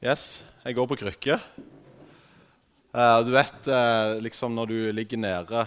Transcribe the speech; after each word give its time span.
Yes, 0.00 0.40
jeg 0.64 0.78
går 0.78 0.86
på 0.88 0.96
krykke. 0.96 1.34
Eh, 2.88 3.18
du 3.20 3.34
vet 3.34 3.66
eh, 3.68 4.12
liksom 4.24 4.54
når 4.56 4.70
du 4.70 4.76
ligger 4.96 5.20
nede 5.20 5.64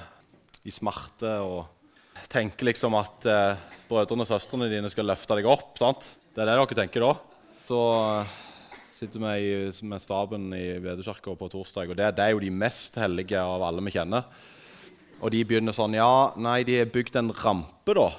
i 0.66 0.74
smerte 0.74 1.36
og 1.46 2.26
tenker 2.34 2.66
liksom 2.66 2.98
at 2.98 3.28
eh, 3.30 3.62
brødrene 3.86 4.26
og 4.26 4.32
søstrene 4.32 4.72
dine 4.72 4.90
skal 4.90 5.06
løfte 5.06 5.38
deg 5.38 5.46
opp. 5.46 5.78
sant? 5.78 6.08
Det 6.34 6.42
er 6.42 6.50
det 6.50 6.58
dere 6.58 6.80
tenker 6.82 7.06
da. 7.06 7.12
Så 7.70 7.80
sitter 8.98 9.22
vi 9.22 9.86
med 9.86 10.02
staben 10.02 10.50
i 10.58 10.66
Vedekirka 10.82 11.38
på 11.38 11.54
torsdag, 11.54 11.94
og 11.94 12.02
det 12.02 12.26
er 12.26 12.34
jo 12.34 12.42
de 12.42 12.50
mest 12.50 12.98
hellige 12.98 13.38
av 13.38 13.62
alle 13.70 13.86
vi 13.86 13.94
kjenner. 14.00 14.26
Og 15.22 15.30
de 15.30 15.46
begynner 15.46 15.78
sånn 15.78 15.94
Ja, 15.94 16.34
nei, 16.42 16.64
de 16.66 16.82
har 16.82 16.90
bygd 16.90 17.22
en 17.22 17.36
rampe, 17.38 17.94
da. 17.94 18.10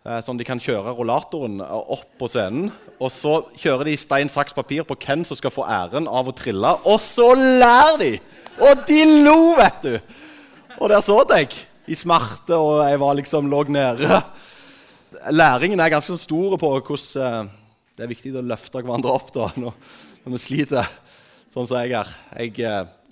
Sånn 0.00 0.38
de 0.40 0.46
kan 0.48 0.60
kjøre 0.60 0.94
rollatoren 0.96 1.58
eh, 1.60 1.72
opp 1.92 2.06
på 2.20 2.28
scenen. 2.32 2.70
Og 2.96 3.10
så 3.12 3.34
kjører 3.60 3.90
de 3.90 3.98
stein, 4.00 4.30
saks, 4.32 4.54
papir 4.56 4.86
på 4.88 4.96
hvem 4.96 5.26
som 5.28 5.36
skal 5.36 5.52
få 5.52 5.66
æren 5.68 6.08
av 6.08 6.30
å 6.30 6.36
trille. 6.36 6.70
Og 6.88 6.96
så 7.04 7.28
lærer 7.36 7.98
de! 8.00 8.14
Og 8.64 8.86
de 8.88 9.00
lo, 9.26 9.36
vet 9.58 9.84
du! 9.84 9.92
Og 10.80 10.88
der 10.88 11.04
så 11.04 11.18
jeg 11.34 11.50
i 11.90 11.96
smerte, 11.98 12.56
og 12.56 12.80
jeg 12.88 13.00
var 13.02 13.18
liksom 13.18 13.50
lå 13.52 13.60
nede. 13.68 14.22
Læringen 15.36 15.80
er 15.82 15.92
ganske 15.92 16.16
stor 16.22 16.56
på 16.56 16.72
hvordan 16.78 17.20
eh, 17.44 17.52
det 17.98 18.06
er 18.06 18.12
viktig 18.14 18.32
å 18.40 18.46
løfte 18.46 18.80
hverandre 18.80 19.12
opp 19.12 19.28
da, 19.34 19.50
når, 19.60 19.76
vi 20.32 20.40
sliter, 20.40 20.88
sånn 21.52 21.68
som 21.68 21.76
jeg 21.82 21.92
er. 21.98 22.14
Jeg, 22.40 22.56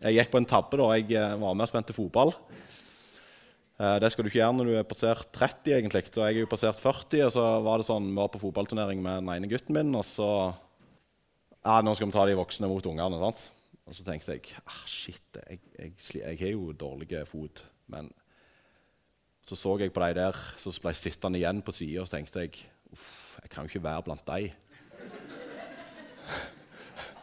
jeg 0.07 0.17
gikk 0.17 0.33
på 0.33 0.41
en 0.41 0.49
tabbe 0.49 0.81
da 0.81 0.89
jeg 0.97 1.37
var 1.37 1.53
med 1.53 1.67
og 1.67 1.69
spilte 1.69 1.97
fotball. 1.97 2.33
Eh, 3.79 3.99
Det 4.03 4.11
skal 4.11 4.25
du 4.25 4.29
ikke 4.31 4.41
gjøre 4.41 4.57
når 4.59 4.65
du 4.69 4.75
er 4.79 4.83
passert 4.89 5.29
30, 5.33 5.75
egentlig. 5.77 6.03
Så 6.11 6.25
jeg 6.27 6.35
er 6.37 6.41
jo 6.43 6.51
passert 6.51 6.81
40, 6.83 7.23
og 7.29 7.33
så 7.35 7.45
var 7.63 7.79
det 7.79 7.87
sånn, 7.87 8.09
vi 8.11 8.17
var 8.19 8.29
på 8.33 8.41
fotballturnering 8.43 9.03
med 9.05 9.15
den 9.23 9.31
ene 9.37 9.51
gutten 9.51 9.75
min, 9.77 9.95
og 9.99 10.05
så 10.07 10.31
Ja, 11.65 11.81
nå 11.83 11.95
skal 11.95 12.07
vi 12.09 12.13
ta 12.15 12.25
de 12.25 12.35
voksne 12.39 12.69
mot 12.71 12.87
ungene. 12.87 13.19
sant? 13.19 13.49
Og 13.89 13.95
så 13.95 14.05
tenkte 14.05 14.33
jeg 14.37 14.43
ah, 14.67 14.83
shit, 14.87 15.23
jeg, 15.49 15.59
jeg, 15.79 15.93
jeg 16.21 16.39
har 16.39 16.51
jo 16.53 16.73
dårlig 16.73 17.27
fot. 17.27 17.65
Men 17.89 18.11
så 19.43 19.57
så 19.57 19.79
jeg 19.81 19.93
på 19.93 20.01
de 20.05 20.15
der, 20.15 20.33
så 20.59 20.71
ble 20.81 20.91
jeg 20.93 20.97
sittende 21.01 21.39
igjen 21.39 21.63
på 21.63 21.73
sida, 21.73 22.01
og 22.03 22.07
så 22.09 22.17
tenkte 22.19 22.41
jeg 22.45 22.53
uff, 22.93 23.39
jeg 23.43 23.51
kan 23.51 23.65
jo 23.65 23.69
ikke 23.73 23.85
være 23.85 24.03
blant 24.05 24.27
de. 24.27 24.49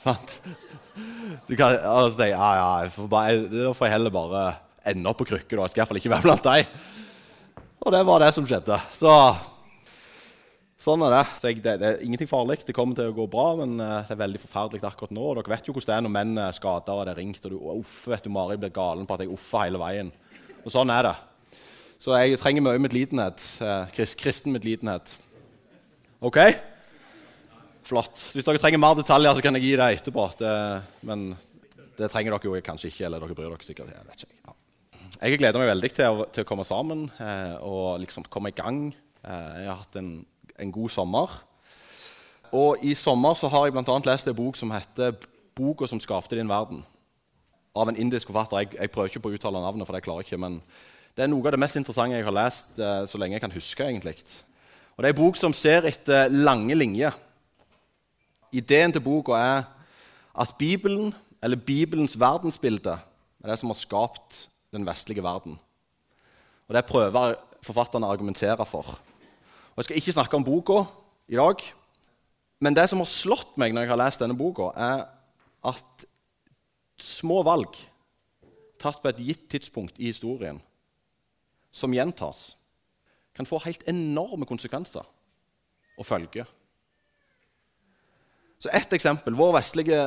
Sant? 0.06 0.42
Og 0.46 1.50
så 1.50 2.18
tenkte 2.18 2.30
jeg, 2.30 2.34
ja, 2.34 2.50
ja, 2.60 2.68
jeg 2.84 2.92
får 2.96 3.08
bare, 3.12 3.38
Da 3.52 3.72
får 3.74 3.86
jeg 3.88 3.96
heller 3.98 4.14
bare 4.16 4.44
ende 4.92 5.12
opp 5.12 5.20
på 5.22 5.28
krykke. 5.32 5.56
da. 5.56 5.66
Jeg 5.66 5.74
skal 5.74 5.80
i 5.80 5.84
hvert 5.84 5.92
fall 5.92 6.02
ikke 6.02 6.14
være 6.16 6.28
blant 6.28 6.48
dem. 6.48 6.80
Og 7.86 7.94
det 7.94 8.02
var 8.08 8.24
det 8.24 8.32
som 8.34 8.48
skjedde. 8.50 8.80
Så 8.98 9.12
sånn 10.86 11.04
er 11.06 11.16
det. 11.16 11.24
Så 11.42 11.50
jeg, 11.50 11.62
det, 11.66 11.76
det 11.82 11.90
er 11.90 12.04
ingenting 12.06 12.30
farlig. 12.30 12.60
Det 12.66 12.76
kommer 12.78 12.98
til 12.98 13.12
å 13.12 13.16
gå 13.16 13.28
bra, 13.32 13.48
men 13.62 13.78
eh, 13.82 14.02
det 14.08 14.16
er 14.16 14.22
veldig 14.24 14.42
forferdelig 14.44 14.86
akkurat 14.86 15.14
nå. 15.16 15.24
Og 15.32 15.40
dere 15.40 15.56
vet 15.56 15.70
jo 15.70 15.76
hvordan 15.76 15.92
det 15.92 15.98
er 15.98 16.06
når 16.06 16.16
menn 16.18 16.44
er 16.48 16.58
skada 16.58 16.96
og 16.96 17.06
det 17.08 17.16
er 17.16 17.22
ringt, 17.22 17.46
og 17.46 17.54
du 17.54 17.58
uff, 17.80 17.96
vet 18.12 18.26
du, 18.26 18.32
Mari 18.34 18.58
blir 18.62 18.74
galen 18.76 19.08
på 19.08 19.18
at 19.18 19.26
jeg 19.26 19.34
uffer 19.34 19.66
hele 19.68 19.82
veien. 19.82 20.12
Og 20.64 20.74
sånn 20.74 20.94
er 20.94 21.10
det. 21.10 21.16
Så 22.02 22.14
jeg 22.20 22.40
trenger 22.42 22.66
mye 22.66 22.82
medlidenhet. 22.82 23.44
Eh, 23.64 23.92
krist, 23.96 24.18
kristen 24.22 24.54
medlidenhet. 24.54 25.16
OK? 26.26 26.42
Flott. 27.86 28.18
Hvis 28.34 28.46
dere 28.48 28.62
trenger 28.62 28.82
mer 28.82 28.98
detaljer, 28.98 29.38
så 29.38 29.46
kan 29.46 29.58
jeg 29.58 29.68
gi 29.68 29.76
det 29.78 29.90
etterpå. 30.00 30.26
Det, 30.40 30.54
men 31.06 31.32
det 31.98 32.10
trenger 32.12 32.36
dere 32.36 32.50
jo 32.50 32.66
kanskje 32.66 32.92
ikke, 32.92 33.06
eller 33.08 33.22
dere 33.22 33.38
bryr 33.38 33.52
dere 33.54 33.68
sikkert. 33.68 33.94
Jeg 33.94 34.10
vet 34.10 34.26
ikke. 34.26 34.45
Jeg 35.16 35.40
gleder 35.40 35.62
meg 35.62 35.70
veldig 35.70 35.90
til 35.96 36.12
å, 36.12 36.24
til 36.28 36.44
å 36.44 36.48
komme 36.48 36.66
sammen 36.68 37.06
eh, 37.24 37.54
og 37.64 38.02
liksom 38.02 38.26
komme 38.28 38.52
i 38.52 38.56
gang. 38.56 38.90
Eh, 39.24 39.52
jeg 39.62 39.70
har 39.70 39.78
hatt 39.80 39.96
en, 39.96 40.10
en 40.60 40.72
god 40.76 40.92
sommer. 40.92 41.36
Og 42.52 42.82
i 42.84 42.92
sommer 43.00 43.38
så 43.40 43.48
har 43.52 43.68
jeg 43.68 43.76
bl.a. 43.78 43.96
lest 44.10 44.28
en 44.28 44.36
bok 44.36 44.60
som 44.60 44.74
heter 44.76 45.16
'Boka 45.56 45.88
som 45.88 46.02
skapte 46.04 46.36
din 46.36 46.52
verden'. 46.52 46.82
Av 47.76 47.88
en 47.88 47.96
indisk 47.96 48.28
forfatter. 48.28 48.58
Jeg, 48.58 48.76
jeg 48.76 48.92
prøver 48.92 49.08
ikke 49.08 49.22
på 49.24 49.32
å 49.32 49.38
uttale 49.38 49.62
navnet, 49.64 49.88
for 49.88 49.96
det 49.96 50.04
klarer 50.04 50.24
jeg 50.24 50.34
ikke. 50.34 50.42
Men 50.44 50.58
det 51.16 51.24
er 51.24 51.32
noe 51.32 51.48
av 51.48 51.56
det 51.56 51.62
mest 51.64 51.80
interessante 51.80 52.18
jeg 52.18 52.28
har 52.28 52.36
lest 52.36 52.80
eh, 52.80 53.06
så 53.08 53.22
lenge 53.22 53.38
jeg 53.38 53.44
kan 53.46 53.56
huske. 53.56 53.88
egentlig. 53.88 54.20
Og 54.96 55.04
Det 55.04 55.08
er 55.08 55.16
en 55.16 55.22
bok 55.22 55.40
som 55.40 55.56
ser 55.56 55.88
etter 55.88 56.28
lange 56.28 56.76
linjer. 56.76 57.16
Ideen 58.52 58.92
til 58.92 59.04
boka 59.04 59.40
er 59.40 59.64
at 60.36 60.52
Bibelen, 60.60 61.16
eller 61.40 61.56
Bibelens 61.56 62.20
verdensbilde, 62.20 63.00
er 63.44 63.48
det 63.48 63.60
som 63.60 63.72
har 63.72 63.80
skapt 63.80 64.50
den 64.76 64.88
vestlige 64.88 65.24
verden. 65.24 65.58
Og 66.68 66.76
Det 66.76 66.86
prøver 66.86 67.36
forfatterne 67.66 68.08
å 68.08 68.14
argumentere 68.14 68.66
for. 68.70 68.98
Og 69.76 69.82
Jeg 69.82 69.90
skal 69.90 70.00
ikke 70.02 70.16
snakke 70.16 70.38
om 70.38 70.46
boka 70.46 70.84
i 71.28 71.40
dag, 71.40 71.62
men 72.64 72.76
det 72.76 72.88
som 72.90 73.02
har 73.02 73.10
slått 73.10 73.58
meg 73.60 73.74
når 73.74 73.86
jeg 73.86 73.92
har 73.92 74.00
lest 74.00 74.22
denne 74.22 74.38
boka, 74.38 74.72
er 74.76 75.06
at 75.66 76.06
små 77.02 77.42
valg 77.44 77.76
tatt 78.80 79.02
på 79.02 79.12
et 79.12 79.24
gitt 79.24 79.48
tidspunkt 79.52 80.00
i 80.00 80.12
historien, 80.12 80.62
som 81.76 81.94
gjentas, 81.94 82.56
kan 83.36 83.48
få 83.48 83.60
helt 83.66 83.84
enorme 83.90 84.48
konsekvenser 84.48 85.04
og 86.00 86.08
følger. 86.08 86.48
Så 88.60 88.72
Ett 88.72 88.94
eksempel. 88.96 89.36
Vår 89.36 89.52
vestlige 89.58 90.00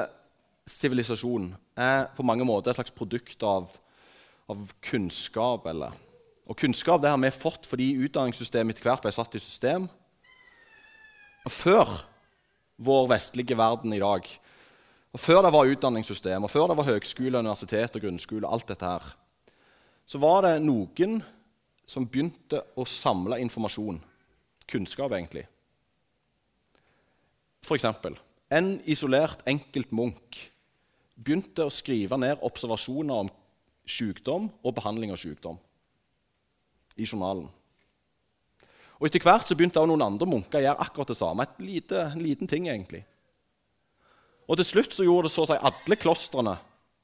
sivilisasjon 0.69 1.50
er 1.77 2.09
på 2.17 2.25
mange 2.25 2.47
måter 2.49 2.73
et 2.73 2.79
slags 2.79 2.95
produkt 2.95 3.43
av, 3.45 3.69
av 4.48 4.72
kunnskap. 4.84 5.66
Eller. 5.70 5.94
Og 6.48 6.56
Kunnskap 6.59 7.03
det 7.03 7.12
har 7.12 7.20
vi 7.20 7.32
fått 7.34 7.69
fordi 7.69 7.92
utdanningssystemet 8.06 8.76
etter 8.76 8.88
hvert 8.88 9.04
ble 9.04 9.12
satt 9.14 9.36
i 9.36 9.42
system. 9.42 9.88
Og 11.44 11.53
Før 11.53 11.98
vår 12.78 13.08
vestlige 13.10 13.56
verden 13.58 13.92
i 13.92 13.98
dag, 13.98 14.28
og 15.08 15.20
før 15.20 15.41
det 15.42 15.50
var 15.50 15.70
utdanningssystem, 15.72 16.44
og 16.44 16.53
før 16.53 16.69
det 16.70 16.76
var 16.78 16.87
høgskole, 16.87 17.41
universitet 17.41 17.97
og 17.97 18.04
grunnskole, 18.04 18.47
alt 18.47 18.69
dette 18.69 18.87
her, 18.87 19.06
så 20.06 20.20
var 20.22 20.44
det 20.44 20.60
noen 20.62 21.16
som 21.88 22.06
begynte 22.06 22.60
å 22.76 22.84
samle 22.87 23.41
informasjon. 23.42 23.98
Kunnskap, 24.69 25.10
egentlig. 25.16 25.47
For 27.64 27.75
eksempel, 27.75 28.14
en 28.53 28.76
isolert, 28.87 29.42
enkelt 29.48 29.91
munk 29.97 30.38
begynte 31.19 31.66
å 31.66 31.72
skrive 31.72 32.20
ned 32.20 32.44
observasjoner 32.44 33.25
om 33.25 33.32
sykdom 33.88 34.50
og 34.62 34.75
behandling 34.76 35.12
av 35.15 35.21
sykdom 35.21 35.59
i 36.99 37.06
journalen. 37.06 37.49
Og 38.99 39.06
Etter 39.06 39.22
hvert 39.22 39.47
så 39.47 39.54
begynte 39.54 39.82
noen 39.87 40.03
andre 40.03 40.26
munker 40.26 40.59
å 40.59 40.65
gjøre 40.65 40.82
akkurat 40.82 41.12
det 41.12 41.19
samme. 41.19 41.44
Et 41.47 41.62
lite, 41.62 42.00
en 42.10 42.22
liten 42.22 42.50
ting, 42.50 42.66
egentlig. 42.66 43.04
Og 44.49 44.59
Til 44.59 44.66
slutt 44.66 44.97
så 44.97 45.06
gjorde 45.06 45.28
det 45.28 45.34
så 45.34 45.44
å 45.44 45.50
si 45.50 45.59
alle 45.71 45.99
klostrene 46.00 46.56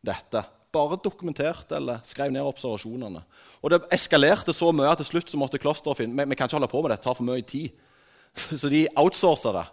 dette. 0.04 0.42
Bare 0.74 0.98
dokumenterte 0.98 1.76
eller 1.78 2.02
skrev 2.06 2.32
ned 2.34 2.42
observasjonene. 2.42 3.22
Og 3.62 3.70
Det 3.70 3.84
eskalerte 3.94 4.52
så 4.52 4.72
mye 4.74 4.90
at 4.90 4.98
til 5.04 5.12
slutt 5.12 5.30
så 5.30 5.38
måtte 5.38 5.60
klosteret 5.62 6.00
finne 6.00 6.18
vi, 6.18 6.32
vi 6.32 6.36
kan 6.36 6.50
ikke 6.50 6.58
holde 6.58 6.72
på 6.72 6.82
med 6.82 6.90
det, 6.90 6.98
det 6.98 7.06
tar 7.06 7.18
for 7.18 7.28
mye 7.28 7.46
tid. 7.46 7.70
Så 8.60 8.66
de 8.68 8.88
outsourca 8.98 9.52
det. 9.54 9.64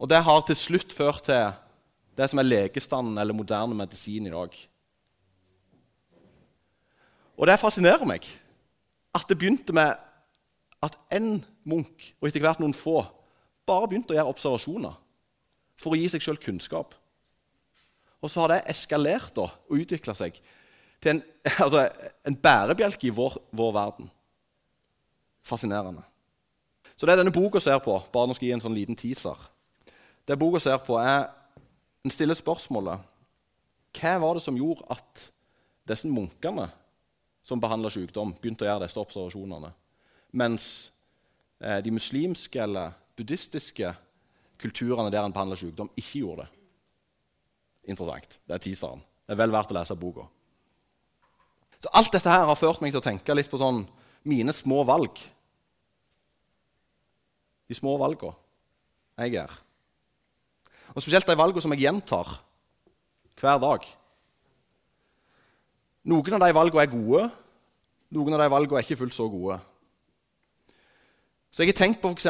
Og 0.00 0.08
det 0.08 0.22
har 0.24 0.40
til 0.48 0.56
slutt 0.56 0.94
ført 0.96 1.26
til 1.28 1.52
det 2.16 2.30
som 2.30 2.40
er 2.40 2.48
legestanden 2.48 3.18
eller 3.20 3.36
moderne 3.36 3.76
medisin 3.76 4.26
i 4.26 4.32
dag. 4.32 4.56
Og 7.36 7.48
det 7.48 7.60
fascinerer 7.60 8.06
meg 8.08 8.26
at 9.16 9.26
det 9.28 9.38
begynte 9.38 9.74
med 9.76 9.96
at 10.84 10.96
én 11.14 11.40
munk 11.68 12.12
og 12.20 12.28
etter 12.28 12.42
hvert 12.44 12.60
noen 12.62 12.76
få 12.76 13.00
bare 13.66 13.88
begynte 13.88 14.14
å 14.14 14.18
gjøre 14.18 14.32
observasjoner 14.32 14.96
for 15.80 15.92
å 15.92 16.00
gi 16.00 16.08
seg 16.12 16.24
sjøl 16.24 16.38
kunnskap. 16.40 16.94
Og 18.22 18.32
så 18.32 18.42
har 18.42 18.54
det 18.54 18.62
eskalert 18.72 19.34
da, 19.36 19.48
og 19.68 19.82
utvikla 19.82 20.14
seg 20.16 20.38
til 21.02 21.16
en, 21.16 21.22
altså, 21.64 21.86
en 22.26 22.38
bærebjelke 22.40 23.10
i 23.10 23.14
vår, 23.14 23.36
vår 23.56 23.74
verden. 23.76 24.10
Fascinerende. 25.46 26.04
Så 26.96 27.04
det 27.04 27.12
er 27.12 27.20
denne 27.20 27.34
boka 27.34 27.60
ser 27.60 27.78
på, 27.84 27.98
bare 28.12 28.28
nå 28.28 28.36
skal 28.36 28.46
jeg 28.46 28.54
gi 28.54 28.56
en 28.56 28.64
sånn 28.64 28.76
liten 28.76 28.96
teaser. 28.98 29.36
Det 30.26 30.38
boka 30.40 30.62
ser 30.62 30.80
på, 30.84 31.00
er 31.00 31.28
En 32.06 32.12
stiller 32.14 32.38
spørsmålet 32.38 33.02
hva 33.98 34.10
var 34.22 34.36
det 34.36 34.42
som 34.44 34.54
gjorde 34.54 34.84
at 34.94 35.22
disse 35.90 36.06
munkene 36.06 36.68
som 37.46 37.62
behandla 37.62 37.92
sykdom, 37.94 38.34
begynte 38.40 38.66
å 38.66 38.70
gjøre 38.70 38.86
disse 38.86 38.98
observasjonene, 39.00 39.70
mens 40.36 40.64
eh, 41.62 41.78
de 41.84 41.92
muslimske 41.94 42.58
eller 42.62 42.96
buddhistiske 43.16 43.92
kulturene 44.58 45.12
der 45.12 45.22
en 45.22 45.34
behandler 45.34 45.60
sykdom, 45.60 45.90
ikke 45.94 46.24
gjorde 46.24 46.46
det? 46.46 46.62
Interessant. 47.92 48.40
Det 48.42 48.56
er 48.56 48.64
teaseren. 48.64 49.04
Det 49.26 49.34
er 49.34 49.38
vel 49.38 49.54
verdt 49.54 49.70
å 49.70 49.76
lese 49.76 49.94
boka. 49.98 50.26
Så 51.78 51.92
Alt 51.94 52.10
dette 52.16 52.32
her 52.32 52.48
har 52.48 52.58
ført 52.58 52.80
meg 52.82 52.94
til 52.94 52.98
å 52.98 53.04
tenke 53.04 53.36
litt 53.36 53.50
på 53.50 53.60
sånn 53.60 53.84
mine 54.26 54.54
små 54.54 54.82
valg. 54.88 55.20
De 57.66 57.76
små 57.78 57.94
valgene 58.00 58.34
jeg 59.22 59.36
gjør. 59.36 59.54
Og 60.94 61.04
spesielt 61.04 61.28
de 61.28 61.38
valgene 61.38 61.62
som 61.62 61.72
jeg 61.74 61.86
gjentar 61.86 62.34
hver 63.40 63.60
dag. 63.62 63.86
Noen 66.06 66.36
av 66.36 66.44
de 66.44 66.54
valgene 66.54 66.84
er 66.84 66.92
gode, 66.92 67.22
noen 68.14 68.36
av 68.36 68.44
de 68.44 68.52
valgene 68.52 68.78
er 68.78 68.86
ikke 68.86 69.00
fullt 69.00 69.16
så 69.16 69.26
gode. 69.30 69.58
Så 71.50 71.64
jeg 71.64 71.72
har 71.72 71.80
tenkt 71.80 72.02
på 72.02 72.12
f.eks. 72.12 72.28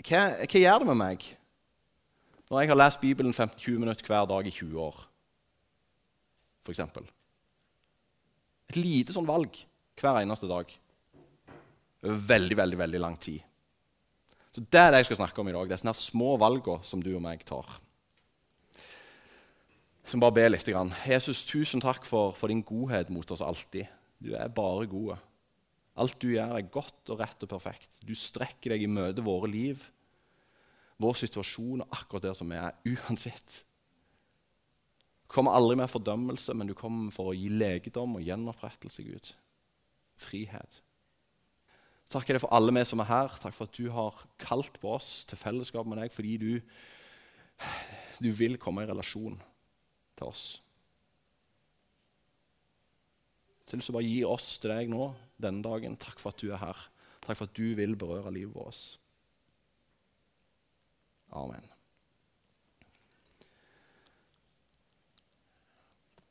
Hva, 0.00 0.22
hva 0.40 0.62
gjør 0.62 0.80
det 0.80 0.88
med 0.88 1.00
meg 1.00 1.28
når 2.50 2.64
jeg 2.64 2.70
har 2.72 2.78
lest 2.80 3.02
Bibelen 3.02 3.34
15-20 3.34 3.76
minutter 3.78 4.08
hver 4.08 4.24
dag 4.26 4.46
i 4.48 4.50
20 4.50 4.78
år, 4.82 4.96
f.eks. 6.66 6.80
Et 8.70 8.78
lite 8.80 9.14
sånn 9.14 9.28
valg 9.28 9.60
hver 10.00 10.22
eneste 10.22 10.48
dag 10.50 10.72
over 12.00 12.24
veldig, 12.32 12.56
veldig, 12.56 12.78
veldig 12.80 13.02
lang 13.02 13.16
tid. 13.20 13.44
Så 14.50 14.64
Det 14.64 14.80
er 14.80 14.90
det 14.90 15.02
jeg 15.02 15.10
skal 15.10 15.20
snakke 15.20 15.42
om 15.42 15.50
i 15.50 15.54
dag. 15.54 15.68
Det 15.68 15.76
er 15.76 15.82
sånne 15.84 15.94
små 16.00 16.32
valgene 16.40 16.82
som 16.86 17.02
du 17.04 17.12
og 17.12 17.22
meg 17.22 17.44
tar. 17.46 17.68
Så 20.10 20.18
bare 20.18 20.34
be 20.34 20.42
litt. 20.48 20.66
Jesus, 21.06 21.44
tusen 21.46 21.78
takk 21.78 22.02
for, 22.08 22.32
for 22.34 22.50
din 22.50 22.64
godhet 22.66 23.12
mot 23.14 23.28
oss 23.30 23.42
alltid. 23.46 23.86
Du 24.18 24.32
er 24.34 24.50
bare 24.50 24.88
god. 24.90 25.20
Alt 26.02 26.16
du 26.18 26.32
gjør, 26.32 26.56
er 26.56 26.66
godt 26.66 27.12
og 27.14 27.20
rett 27.20 27.44
og 27.46 27.50
perfekt. 27.52 28.00
Du 28.02 28.10
strekker 28.18 28.74
deg 28.74 28.82
i 28.82 28.88
møte 28.90 29.22
våre 29.22 29.46
liv, 29.50 29.84
vår 30.98 31.14
situasjon 31.20 31.84
og 31.84 31.94
akkurat 31.94 32.26
der 32.26 32.34
som 32.34 32.50
vi 32.50 32.58
er, 32.58 32.74
uansett. 32.90 33.60
Du 35.22 35.30
kommer 35.36 35.54
aldri 35.54 35.76
med 35.78 35.92
fordømmelse, 35.92 36.56
men 36.58 36.72
du 36.72 36.74
kommer 36.74 37.14
for 37.14 37.30
å 37.30 37.36
gi 37.36 37.46
legedom 37.54 38.18
og 38.18 38.26
gjenopprettelse, 38.26 39.06
Gud. 39.06 39.30
Frihet. 40.18 40.80
Takk 42.10 42.26
er 42.26 42.40
det 42.40 42.42
for 42.42 42.56
alle 42.56 42.74
vi 42.74 42.82
som 42.90 43.04
er 43.04 43.12
her. 43.12 43.38
Takk 43.38 43.54
for 43.54 43.70
at 43.70 43.78
du 43.78 43.86
har 43.94 44.18
kalt 44.42 44.82
på 44.82 44.90
oss 44.96 45.20
til 45.30 45.38
fellesskap 45.38 45.86
med 45.86 46.02
deg 46.02 46.10
fordi 46.10 46.34
du, 46.42 46.50
du 48.18 48.32
vil 48.34 48.58
komme 48.58 48.82
i 48.82 48.90
relasjon 48.90 49.38
til 50.20 50.28
oss. 50.28 50.44
Så 53.64 53.78
jeg 53.78 53.86
å 53.86 53.94
bare 53.94 54.08
gi 54.08 54.22
oss 54.26 54.46
til 54.58 54.72
deg 54.74 54.88
nå 54.90 55.12
denne 55.40 55.62
dagen. 55.62 55.98
Takk 56.00 56.18
for 56.20 56.34
at 56.34 56.42
du 56.42 56.50
er 56.50 56.60
her. 56.60 56.78
Takk 57.22 57.38
for 57.38 57.46
at 57.46 57.54
du 57.54 57.76
vil 57.78 57.94
berøre 57.98 58.32
livet 58.34 58.56
vårt. 58.56 58.80
Amen. 61.38 61.68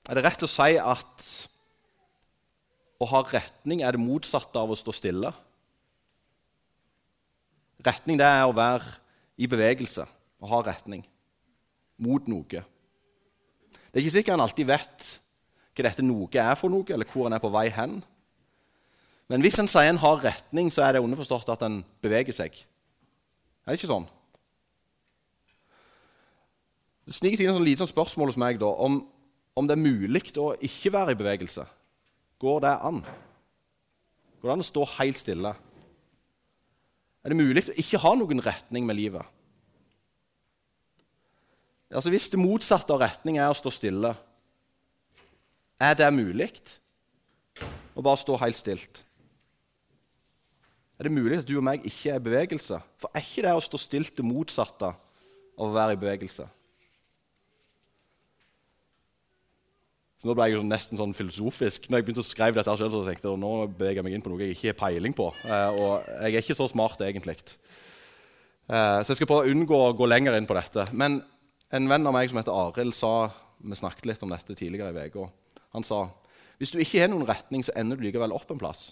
Er 0.09 0.17
det 0.17 0.25
rett 0.25 0.43
å 0.43 0.49
si 0.49 0.75
at 0.81 1.27
å 2.99 3.07
ha 3.07 3.21
retning 3.29 3.85
er 3.85 3.95
det 3.95 4.03
motsatte 4.03 4.59
av 4.59 4.73
å 4.73 4.77
stå 4.77 4.91
stille? 4.97 5.31
Retning 7.85 8.19
det 8.19 8.27
er 8.27 8.43
å 8.43 8.55
være 8.57 8.97
i 9.39 9.47
bevegelse, 9.47 10.03
å 10.43 10.51
ha 10.51 10.59
retning 10.65 11.05
mot 12.03 12.27
noe. 12.27 12.65
Det 13.89 13.99
er 13.99 14.05
ikke 14.05 14.17
sikkert 14.19 14.37
han 14.37 14.45
alltid 14.45 14.69
vet 14.69 15.09
hva 15.73 15.85
dette 15.87 16.03
noe 16.03 16.27
er 16.35 16.55
for 16.59 16.71
noe, 16.71 16.85
eller 16.91 17.07
hvor 17.07 17.29
han 17.29 17.35
er 17.37 17.41
på 17.41 17.51
vei 17.53 17.69
hen. 17.71 17.99
Men 19.29 19.43
hvis 19.45 19.59
en 19.61 19.69
sier 19.69 19.89
en 19.91 20.01
har 20.01 20.23
retning, 20.25 20.71
så 20.73 20.83
er 20.83 20.95
det 20.95 21.03
underforstått 21.05 21.51
at 21.53 21.63
en 21.65 21.79
beveger 22.03 22.35
seg. 22.35 22.57
Er 23.63 23.71
det 23.71 23.79
ikke 23.79 23.91
sånn? 23.91 24.07
Det 27.07 27.15
sniker 27.15 27.39
seg 27.39 27.47
inn 27.47 27.57
et 27.61 27.67
lite 27.71 27.87
spørsmål 27.89 28.33
hos 28.33 28.41
meg 28.41 28.59
da, 28.61 28.69
om, 28.69 28.99
om 29.57 29.69
det 29.69 29.77
er 29.77 29.81
mulig 29.81 30.23
å 30.37 30.51
ikke 30.65 30.91
være 30.93 31.15
i 31.15 31.19
bevegelse. 31.21 31.65
Går 32.41 32.61
det 32.65 32.75
an? 32.89 33.01
Går 34.39 34.49
det 34.49 34.55
an 34.55 34.65
å 34.65 34.67
stå 34.67 34.85
helt 34.99 35.21
stille? 35.21 35.55
Er 37.23 37.33
det 37.33 37.39
mulig 37.39 37.65
å 37.65 37.77
ikke 37.81 38.01
ha 38.03 38.13
noen 38.17 38.43
retning 38.45 38.85
med 38.87 38.99
livet? 38.99 39.38
Altså 41.89 42.11
Hvis 42.13 42.29
det 42.29 42.39
motsatte 42.41 42.93
av 42.93 43.01
retning 43.01 43.39
er 43.39 43.49
å 43.49 43.57
stå 43.57 43.71
stille, 43.73 44.13
er 45.79 45.95
det 45.97 46.09
mulig 46.13 46.49
å 47.95 48.03
bare 48.03 48.19
stå 48.19 48.35
helt 48.41 48.59
stilt? 48.59 49.03
Er 50.99 51.07
det 51.07 51.15
mulig 51.15 51.39
at 51.39 51.47
du 51.47 51.55
og 51.55 51.63
meg 51.63 51.85
ikke 51.87 52.11
er 52.11 52.19
i 52.19 52.25
bevegelse? 52.27 52.77
For 52.99 53.09
er 53.15 53.23
ikke 53.23 53.45
det 53.45 53.55
å 53.55 53.63
stå 53.63 53.79
stilt 53.79 54.17
det 54.19 54.25
motsatte 54.27 54.91
av 54.91 55.63
å 55.63 55.71
være 55.71 55.95
i 55.95 56.01
bevegelse? 56.01 56.47
Så 60.19 60.27
Nå 60.27 60.35
ble 60.35 60.49
jeg 60.49 60.57
jo 60.57 60.65
nesten 60.67 60.99
sånn 60.99 61.15
filosofisk. 61.15 61.87
Når 61.87 62.01
jeg 62.01 62.05
begynte 62.09 62.25
å 62.25 62.27
skrive 62.27 62.59
dette 62.59 62.73
selv, 62.75 62.91
så 62.91 63.05
tenkte 63.07 63.29
jeg 63.29 63.39
nå 63.39 63.51
beveger 63.71 64.01
jeg 64.01 64.07
meg 64.09 64.17
inn 64.17 64.23
på 64.25 64.33
noe 64.33 64.43
jeg 64.43 64.57
ikke 64.57 64.73
har 64.73 64.79
peiling 64.81 65.15
på. 65.15 65.29
Eh, 65.47 65.79
og 65.79 66.09
jeg 66.25 66.33
er 66.33 66.43
ikke 66.43 66.57
så 66.59 66.67
smart, 66.67 66.99
egentlig. 67.07 67.37
Eh, 68.67 68.97
så 68.99 69.13
jeg 69.13 69.21
skal 69.21 69.29
prøve 69.31 69.47
å 69.47 69.53
unngå 69.53 69.79
å 69.79 69.93
gå 69.95 70.09
lenger 70.11 70.35
inn 70.35 70.49
på 70.49 70.57
dette. 70.59 70.89
Men 70.91 71.21
en 71.75 71.89
venn 71.89 72.09
av 72.09 72.15
meg 72.15 72.31
som 72.31 72.39
heter 72.39 72.55
Arild, 72.55 72.95
sa 72.97 73.29
Vi 73.59 73.75
snakket 73.75 74.05
litt 74.07 74.21
om 74.23 74.31
dette 74.31 74.55
tidligere 74.55 74.95
i 74.95 75.11
uka. 75.11 75.25
Han 75.75 75.83
sa 75.83 76.05
hvis 76.59 76.73
du 76.75 76.81
ikke 76.83 76.99
har 76.99 77.07
noen 77.11 77.27
retning, 77.27 77.63
så 77.63 77.71
ender 77.79 77.95
du 77.95 78.03
likevel 78.03 78.33
opp 78.35 78.49
en 78.51 78.59
plass. 78.59 78.91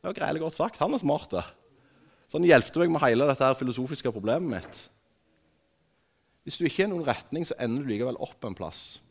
Det 0.00 0.08
var 0.08 0.16
greielig 0.16 0.40
godt 0.40 0.56
sagt. 0.56 0.80
Han 0.80 0.96
er 0.96 1.02
smart. 1.02 1.36
Så 2.26 2.38
han 2.38 2.48
hjelpte 2.48 2.80
meg 2.80 2.94
med 2.94 3.04
hele 3.04 3.28
dette 3.28 3.44
her 3.44 3.58
filosofiske 3.58 4.12
problemet 4.14 4.48
mitt. 4.48 4.80
Hvis 6.42 6.56
du 6.58 6.64
ikke 6.64 6.86
har 6.86 6.90
noen 6.90 7.04
retning, 7.06 7.44
så 7.46 7.58
ender 7.60 7.84
du 7.84 7.92
likevel 7.92 8.16
opp 8.24 8.48
en 8.48 8.56
plass. 8.56 9.02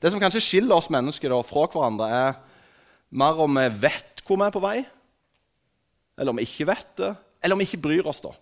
Det 0.00 0.10
som 0.10 0.20
kanskje 0.20 0.42
skiller 0.44 0.76
oss 0.76 0.88
mennesker 0.92 1.30
da, 1.32 1.42
fra 1.44 1.68
hverandre, 1.68 2.08
er 2.08 2.40
mer 3.12 3.44
om 3.44 3.60
vi 3.60 3.68
vet 3.84 4.24
hvor 4.26 4.40
vi 4.40 4.48
er 4.48 4.56
på 4.56 4.64
vei, 4.64 4.78
eller 6.16 6.32
om 6.32 6.40
vi 6.40 6.48
ikke 6.48 6.66
vet 6.72 6.96
det, 6.98 7.12
eller 7.44 7.54
om 7.54 7.60
vi 7.60 7.68
ikke 7.68 7.84
bryr 7.84 8.08
oss. 8.08 8.24
da. 8.24 8.32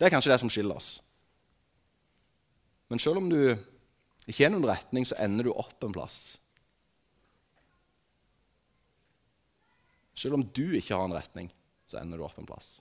Det 0.00 0.08
er 0.08 0.12
kanskje 0.14 0.32
det 0.32 0.40
som 0.40 0.48
skiller 0.48 0.78
oss. 0.80 0.94
Men 2.88 2.98
selv 2.98 3.20
om 3.20 3.26
du 3.28 3.52
ikke 4.24 4.46
har 4.46 4.54
noen 4.54 4.64
retning, 4.70 5.04
så 5.04 5.18
ender 5.20 5.44
du 5.44 5.52
opp 5.52 5.84
en 5.84 5.92
plass. 5.92 6.38
Selv 10.16 10.38
om 10.38 10.44
du 10.56 10.72
ikke 10.78 10.96
har 10.96 11.04
en 11.04 11.18
retning, 11.18 11.50
så 11.84 12.00
ender 12.00 12.16
du 12.16 12.24
opp 12.24 12.40
en 12.40 12.48
plass. 12.48 12.78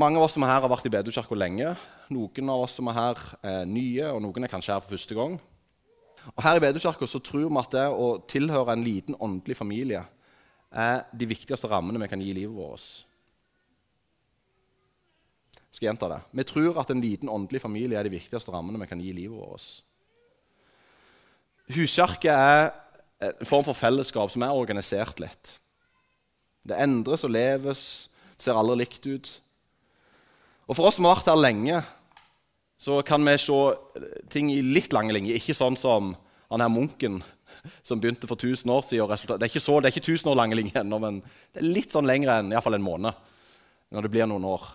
Mange 0.00 0.16
av 0.16 0.24
oss 0.24 0.32
som 0.32 0.46
er 0.46 0.54
her, 0.54 0.62
har 0.64 0.72
vært 0.72 0.88
i 0.88 0.94
Bedukirka 0.94 1.36
lenge. 1.36 1.74
Noen 2.08 2.54
av 2.54 2.64
oss 2.64 2.78
som 2.78 2.88
er 2.88 2.96
her, 2.96 3.22
er 3.52 3.68
nye, 3.68 4.08
og 4.14 4.22
noen 4.24 4.48
er 4.48 4.52
kanskje 4.52 4.72
her 4.72 4.80
for 4.80 4.96
første 4.96 5.18
gang. 5.18 5.36
Og 6.32 6.42
Her 6.44 6.56
i 6.56 6.64
Bedukirka 6.64 7.04
tror 7.20 7.44
vi 7.44 7.60
at 7.60 7.76
det 7.76 7.84
å 7.92 8.08
tilhøre 8.32 8.72
en 8.72 8.86
liten 8.86 9.20
åndelig 9.20 9.60
familie 9.60 10.06
er 10.70 11.04
de 11.12 11.28
viktigste 11.28 11.68
rammene 11.68 12.00
vi 12.00 12.08
kan 12.08 12.20
gi 12.22 12.32
livet 12.32 12.56
vårt 12.56 13.09
skal 15.70 15.90
gjenta 15.90 16.08
det. 16.10 16.20
Vi 16.34 16.46
tror 16.48 16.80
at 16.82 16.90
en 16.90 17.02
liten 17.02 17.30
åndelig 17.30 17.62
familie 17.62 17.98
er 17.98 18.06
de 18.06 18.16
viktigste 18.16 18.52
rammene 18.54 18.80
vi 18.82 18.90
kan 18.90 19.00
gi 19.02 19.12
livet 19.14 19.38
vårt. 19.38 19.68
Huskirke 21.70 22.34
er 22.34 22.72
en 23.22 23.46
form 23.46 23.66
for 23.68 23.78
fellesskap 23.78 24.32
som 24.32 24.42
er 24.42 24.56
organisert 24.56 25.20
litt. 25.22 25.54
Det 26.66 26.76
endres 26.76 27.24
og 27.24 27.32
leves, 27.32 28.10
det 28.36 28.46
ser 28.46 28.58
aldri 28.58 28.82
likt 28.82 29.06
ut. 29.06 29.30
Og 30.70 30.76
For 30.76 30.86
oss 30.86 30.98
som 30.98 31.06
har 31.08 31.18
vært 31.18 31.30
her 31.30 31.40
lenge, 31.40 31.80
så 32.80 33.00
kan 33.06 33.24
vi 33.26 33.36
se 33.38 33.58
ting 34.32 34.50
i 34.52 34.62
litt 34.64 34.94
lange 34.96 35.12
linjer. 35.12 35.36
Ikke 35.36 35.56
sånn 35.56 35.76
som 35.76 36.14
han 36.50 36.62
her 36.64 36.72
munken 36.72 37.20
som 37.82 38.00
begynte 38.00 38.28
for 38.30 38.38
1000 38.38 38.70
år 38.72 38.84
siden. 38.86 39.10
Det 39.10 39.46
er 39.46 39.50
ikke, 39.50 39.62
så, 39.62 39.80
det 39.80 39.90
er 39.90 39.94
ikke 39.94 40.14
1000 40.14 40.30
år 40.32 40.38
lange 40.38 40.56
linjer 40.56 40.80
ennå, 40.82 40.98
men 41.02 41.20
det 41.52 41.60
er 41.60 41.72
litt 41.74 41.92
sånn 41.92 42.08
lengre 42.08 42.38
enn 42.40 42.54
i 42.54 42.62
fall 42.64 42.78
en 42.78 42.86
måned. 42.86 43.26
når 43.90 44.06
det 44.06 44.10
blir 44.10 44.26
noen 44.30 44.44
år. 44.46 44.66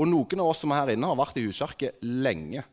Og 0.00 0.08
noen 0.08 0.40
av 0.40 0.50
oss 0.52 0.62
som 0.64 0.72
er 0.72 0.80
her 0.80 0.94
inne, 0.94 1.08
har 1.10 1.18
vært 1.18 1.36
i 1.36 1.44
huskirke 1.44 1.92
lenge. 2.00 2.64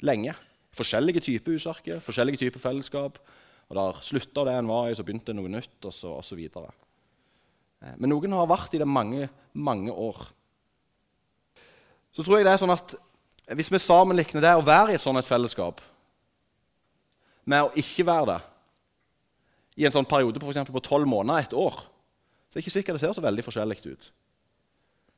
Lenge. 0.00 0.32
Forskjellige 0.78 1.20
typer 1.26 1.56
huskirke, 1.58 1.98
forskjellige 2.04 2.40
typer 2.46 2.62
fellesskap. 2.62 3.18
Og 3.68 3.76
Der 3.76 4.00
slutta 4.00 4.46
det 4.48 4.54
en 4.56 4.70
var 4.70 4.88
i, 4.88 4.94
så 4.96 5.04
begynte 5.04 5.34
noe 5.36 5.50
nytt, 5.52 5.76
og 5.84 5.92
så, 5.92 6.14
og 6.16 6.24
så 6.24 6.38
videre. 6.38 6.72
Eh, 7.82 7.94
men 8.00 8.08
noen 8.08 8.32
har 8.32 8.48
vært 8.48 8.74
i 8.74 8.80
det 8.80 8.88
mange, 8.88 9.28
mange 9.52 9.92
år. 9.92 10.22
Så 12.14 12.24
tror 12.24 12.38
jeg 12.38 12.48
det 12.48 12.54
er 12.54 12.62
sånn 12.62 12.72
at 12.72 12.96
hvis 13.56 13.70
vi 13.72 13.80
sammenligner 13.80 14.44
det 14.44 14.54
å 14.56 14.64
være 14.64 14.92
i 14.94 14.96
et 14.98 15.04
sånt 15.04 15.24
fellesskap 15.24 15.80
med 17.48 17.64
å 17.64 17.72
ikke 17.80 18.04
være 18.08 18.32
det 18.32 18.40
i 19.78 19.86
en 19.88 19.94
sånn 19.94 20.08
periode 20.08 20.40
på, 20.42 20.52
på 20.52 20.82
12 20.82 21.06
måneder, 21.08 21.46
et 21.46 21.54
år, 21.56 21.76
så 22.48 22.56
er 22.56 22.58
det 22.58 22.64
ikke 22.64 22.74
sikkert 22.74 22.98
det 22.98 23.04
ser 23.04 23.14
så 23.16 23.24
veldig 23.24 23.44
forskjellig 23.46 23.78
ut. 23.86 24.08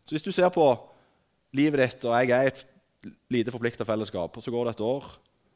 Så 0.05 0.17
hvis 0.17 0.25
du 0.27 0.33
ser 0.33 0.49
på 0.55 0.67
livet 1.57 1.83
ditt, 1.83 2.07
og 2.07 2.17
jeg 2.17 2.31
er 2.35 2.49
i 2.49 2.53
et 2.53 2.65
lite 3.33 3.53
forplikta 3.55 3.87
fellesskap, 3.87 4.37
og 4.37 4.45
så 4.45 4.53
går 4.53 4.69
det 4.69 4.77
et 4.77 4.87
år, 4.87 5.07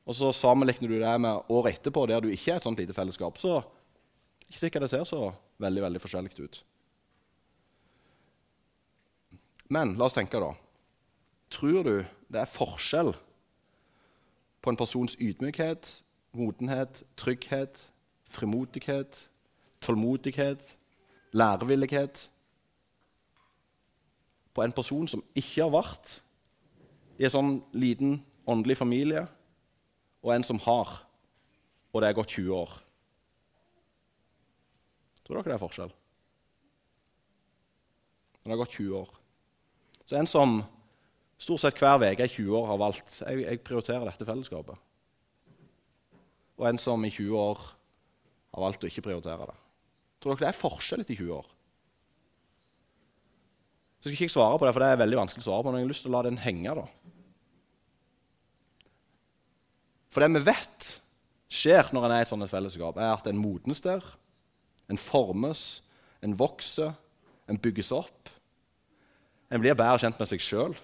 og 0.04 0.16
så 0.16 0.32
sammenligner 0.36 0.90
du 0.90 0.98
det 1.00 1.14
med 1.20 1.50
året 1.52 1.78
etterpå, 1.78 2.06
der 2.06 2.20
du 2.20 2.28
ikke 2.28 2.52
er 2.52 2.60
et 2.60 2.66
sånt 2.66 2.80
lite 2.80 2.96
fellesskap, 2.96 3.38
så 3.40 3.60
det 4.44 4.52
ikke 4.52 4.60
sikkert 4.66 4.84
det 4.84 4.90
ser 4.92 5.04
så 5.08 5.20
veldig, 5.62 5.82
veldig 5.86 6.00
forskjellig 6.02 6.34
ut. 6.40 6.60
Men 9.72 9.94
la 9.98 10.08
oss 10.08 10.16
tenke, 10.16 10.40
da. 10.40 10.52
Tror 11.54 11.86
du 11.86 11.94
det 12.28 12.40
er 12.42 12.50
forskjell 12.50 13.14
på 14.64 14.72
en 14.72 14.78
persons 14.80 15.16
ydmykhet, 15.20 15.88
modenhet, 16.36 17.02
trygghet, 17.16 17.86
frimodighet, 18.28 19.28
tålmodighet, 19.84 20.74
lærevillighet 21.32 22.28
på 24.54 24.62
en 24.62 24.74
person 24.74 25.08
som 25.10 25.22
ikke 25.34 25.64
har 25.64 25.72
vært 25.74 26.12
i 27.18 27.26
en 27.26 27.34
sånn 27.34 27.56
liten 27.74 28.18
åndelig 28.50 28.78
familie, 28.78 29.24
og 30.24 30.32
en 30.34 30.46
som 30.46 30.60
har, 30.64 30.92
og 31.92 32.02
det 32.02 32.08
er 32.08 32.16
gått 32.16 32.36
20 32.36 32.54
år. 32.56 32.72
Tror 35.24 35.38
dere 35.38 35.54
det 35.54 35.56
er 35.56 35.62
forskjell? 35.62 35.92
Men 38.40 38.50
det 38.50 38.56
har 38.56 38.64
gått 38.64 38.76
20 38.76 38.96
år. 38.98 39.12
Så 40.04 40.18
en 40.18 40.28
som 40.28 40.58
stort 41.40 41.62
sett 41.62 41.80
hver 41.80 42.02
uke 42.02 42.26
i 42.26 42.32
20 42.32 42.58
år 42.58 42.66
har 42.68 42.80
valgt 42.80 43.14
jeg, 43.22 43.44
jeg 43.44 43.62
prioriterer 43.64 44.10
dette 44.10 44.28
fellesskapet. 44.28 44.76
Og 46.60 46.68
en 46.68 46.78
som 46.78 47.04
i 47.04 47.10
20 47.10 47.34
år 47.40 47.62
har 48.54 48.66
valgt 48.66 48.84
å 48.84 48.90
ikke 48.90 49.06
prioritere 49.08 49.48
det. 49.48 49.56
Tror 50.20 50.34
dere 50.34 50.46
det 50.46 50.50
er 50.52 50.60
forskjell 50.60 51.02
etter 51.02 51.18
20 51.18 51.32
år? 51.40 51.48
Så 54.04 54.10
skal 54.10 54.18
ikke 54.18 54.26
jeg 54.26 54.32
svare 54.34 54.58
på 54.60 54.66
det, 54.66 54.70
for 54.76 54.84
det 54.84 54.88
er 54.92 54.98
veldig 55.00 55.16
vanskelig 55.16 55.40
å 55.40 55.44
svare 55.46 55.64
på, 55.64 55.70
men 55.72 55.80
jeg 55.80 55.86
har 55.86 55.90
lyst 55.94 56.02
til 56.04 56.10
å 56.10 56.12
la 56.12 56.20
den 56.26 56.36
henge. 56.36 56.72
da. 56.76 56.82
For 60.12 60.20
det 60.20 60.26
vi 60.34 60.42
vet 60.44 60.88
skjer 61.48 61.88
når 61.88 62.04
en 62.04 62.12
er 62.12 62.20
i 62.20 62.26
et 62.26 62.28
sånt 62.28 62.50
fellesskap, 62.50 62.98
er 63.00 63.14
at 63.14 63.30
en 63.30 63.38
modnes 63.40 63.78
der, 63.80 64.04
en 64.92 65.00
formes, 65.00 65.62
en 66.20 66.34
vokser, 66.36 66.90
en 67.48 67.56
bygges 67.56 67.94
opp. 67.96 68.28
En 69.48 69.62
blir 69.64 69.72
bedre 69.72 70.02
kjent 70.02 70.20
med 70.20 70.28
seg 70.28 70.44
sjøl. 70.44 70.76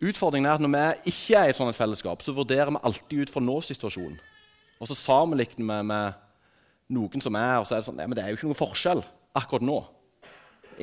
Utfordringen 0.00 0.48
er 0.48 0.56
at 0.56 0.64
når 0.64 0.72
vi 0.72 1.12
ikke 1.12 1.42
er 1.42 1.50
i 1.50 1.52
et 1.52 1.58
sånt 1.58 1.76
fellesskap, 1.76 2.24
så 2.24 2.32
vurderer 2.32 2.72
vi 2.72 2.80
alltid 2.80 3.26
ut 3.26 3.34
fra 3.34 3.44
nå-situasjonen. 3.44 4.16
Og 4.80 4.88
så 4.88 4.96
sammenligner 4.96 5.60
vi 5.60 5.92
med 5.92 6.16
noen 6.96 7.26
som 7.28 7.36
er, 7.36 7.58
og 7.58 7.68
så 7.68 7.76
er 7.76 7.84
det 7.84 7.88
sånn 7.90 8.00
Nei, 8.00 8.08
men 8.08 8.16
det 8.16 8.24
er 8.24 8.32
jo 8.32 8.40
ikke 8.40 8.48
noen 8.48 8.62
forskjell 8.62 9.04
akkurat 9.36 9.66
nå. 9.66 9.78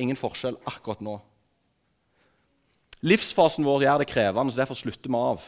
Ingen 0.00 0.18
forskjell 0.18 0.58
akkurat 0.68 1.02
nå. 1.04 1.18
Livsfasen 3.02 3.66
vår 3.66 3.82
gjør 3.86 4.02
det 4.02 4.10
krevende, 4.12 4.54
så 4.54 4.62
derfor 4.62 4.78
slutter 4.78 5.10
vi 5.10 5.18
av. 5.18 5.44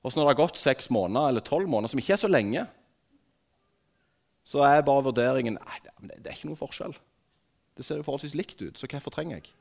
Og 0.00 0.08
så 0.08 0.16
når 0.16 0.24
det 0.24 0.32
har 0.32 0.42
gått 0.46 0.60
seks 0.60 0.88
måneder 0.92 1.28
eller 1.28 1.44
tolv 1.44 1.68
måneder, 1.68 1.92
som 1.92 2.00
ikke 2.00 2.14
er 2.16 2.22
så 2.22 2.30
lenge, 2.30 2.64
så 4.44 4.64
er 4.64 4.86
bare 4.86 5.04
vurderingen 5.04 5.58
nei, 5.58 5.80
det 6.08 6.24
er 6.24 6.32
ikke 6.32 6.48
noen 6.48 6.58
forskjell. 6.58 6.96
Det 7.76 7.84
ser 7.84 8.00
jo 8.00 8.06
forholdsvis 8.06 8.36
likt 8.38 8.62
ut, 8.64 8.80
så 8.80 8.88
hvorfor 8.88 9.12
trenger 9.12 9.38
jeg? 9.38 9.52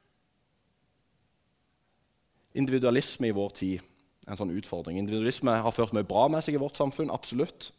Individualisme 2.58 3.30
i 3.30 3.36
vår 3.36 3.52
tid 3.60 3.76
er 4.26 4.34
en 4.34 4.40
sånn 4.40 4.56
utfordring. 4.56 4.98
Individualisme 4.98 5.54
har 5.62 5.76
ført 5.76 5.94
mye 5.96 6.08
bra 6.08 6.26
med 6.32 6.44
seg 6.46 6.56
i 6.56 6.62
vårt 6.62 6.80
samfunn. 6.80 7.12
absolutt. 7.12 7.72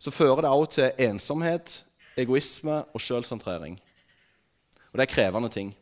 Så 0.00 0.10
fører 0.14 0.46
det 0.46 0.50
også 0.50 0.72
til 0.78 1.06
ensomhet, 1.10 1.84
egoisme 2.16 2.84
og 2.94 3.02
sjølsentrering. 3.04 3.76
Og 4.90 4.98
det 4.98 5.06
er 5.06 5.14
krevende 5.14 5.50
ting. 5.52 5.72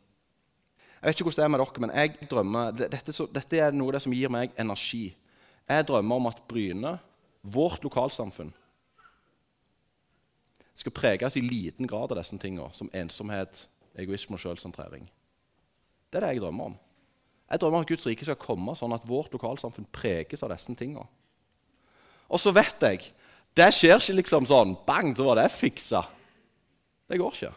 Jeg 0.99 1.07
vet 1.07 1.15
ikke 1.15 1.29
hvordan 1.29 1.41
det 1.41 1.47
er 1.47 1.53
med 1.55 1.61
dere, 1.63 1.83
men 1.85 1.95
jeg 1.95 2.31
drømmer, 2.31 2.71
dette, 2.75 3.15
dette 3.35 3.61
er 3.63 3.77
noe 3.77 3.93
av 3.93 3.99
det 3.99 4.05
som 4.05 4.15
gir 4.17 4.33
meg 4.33 4.57
energi. 4.59 5.05
Jeg 5.69 5.87
drømmer 5.87 6.19
om 6.19 6.27
at 6.31 6.41
Bryne, 6.51 6.97
vårt 7.43 7.85
lokalsamfunn, 7.87 8.51
skal 10.79 10.95
preges 10.95 11.37
i 11.37 11.43
liten 11.43 11.87
grad 11.91 12.13
av 12.13 12.21
disse 12.21 12.37
tingene, 12.39 12.69
som 12.75 12.91
ensomhet, 12.95 13.65
egoisme 13.99 14.37
og 14.39 14.43
selvsentrering. 14.43 15.09
Det 16.09 16.19
er 16.19 16.27
det 16.27 16.35
jeg 16.37 16.43
drømmer 16.45 16.73
om. 16.73 16.77
Jeg 17.49 17.61
drømmer 17.61 17.81
om 17.81 17.87
at 17.87 17.91
Guds 17.91 18.07
rike 18.07 18.27
skal 18.27 18.39
komme 18.41 18.75
sånn 18.79 18.95
at 18.95 19.07
vårt 19.09 19.33
lokalsamfunn 19.35 19.89
preges 19.95 20.45
av 20.45 20.53
disse 20.53 20.75
tingene. 20.79 21.07
Og 22.29 22.43
så 22.43 22.53
vet 22.55 22.85
jeg 22.85 23.09
det 23.57 23.71
skjer 23.75 23.97
ikke 23.97 24.19
liksom 24.21 24.47
sånn 24.47 24.77
bang, 24.87 25.15
så 25.17 25.25
var 25.27 25.41
det 25.41 25.49
fiksa. 25.51 26.05
Det 27.09 27.19
går 27.19 27.35
ikke. 27.35 27.55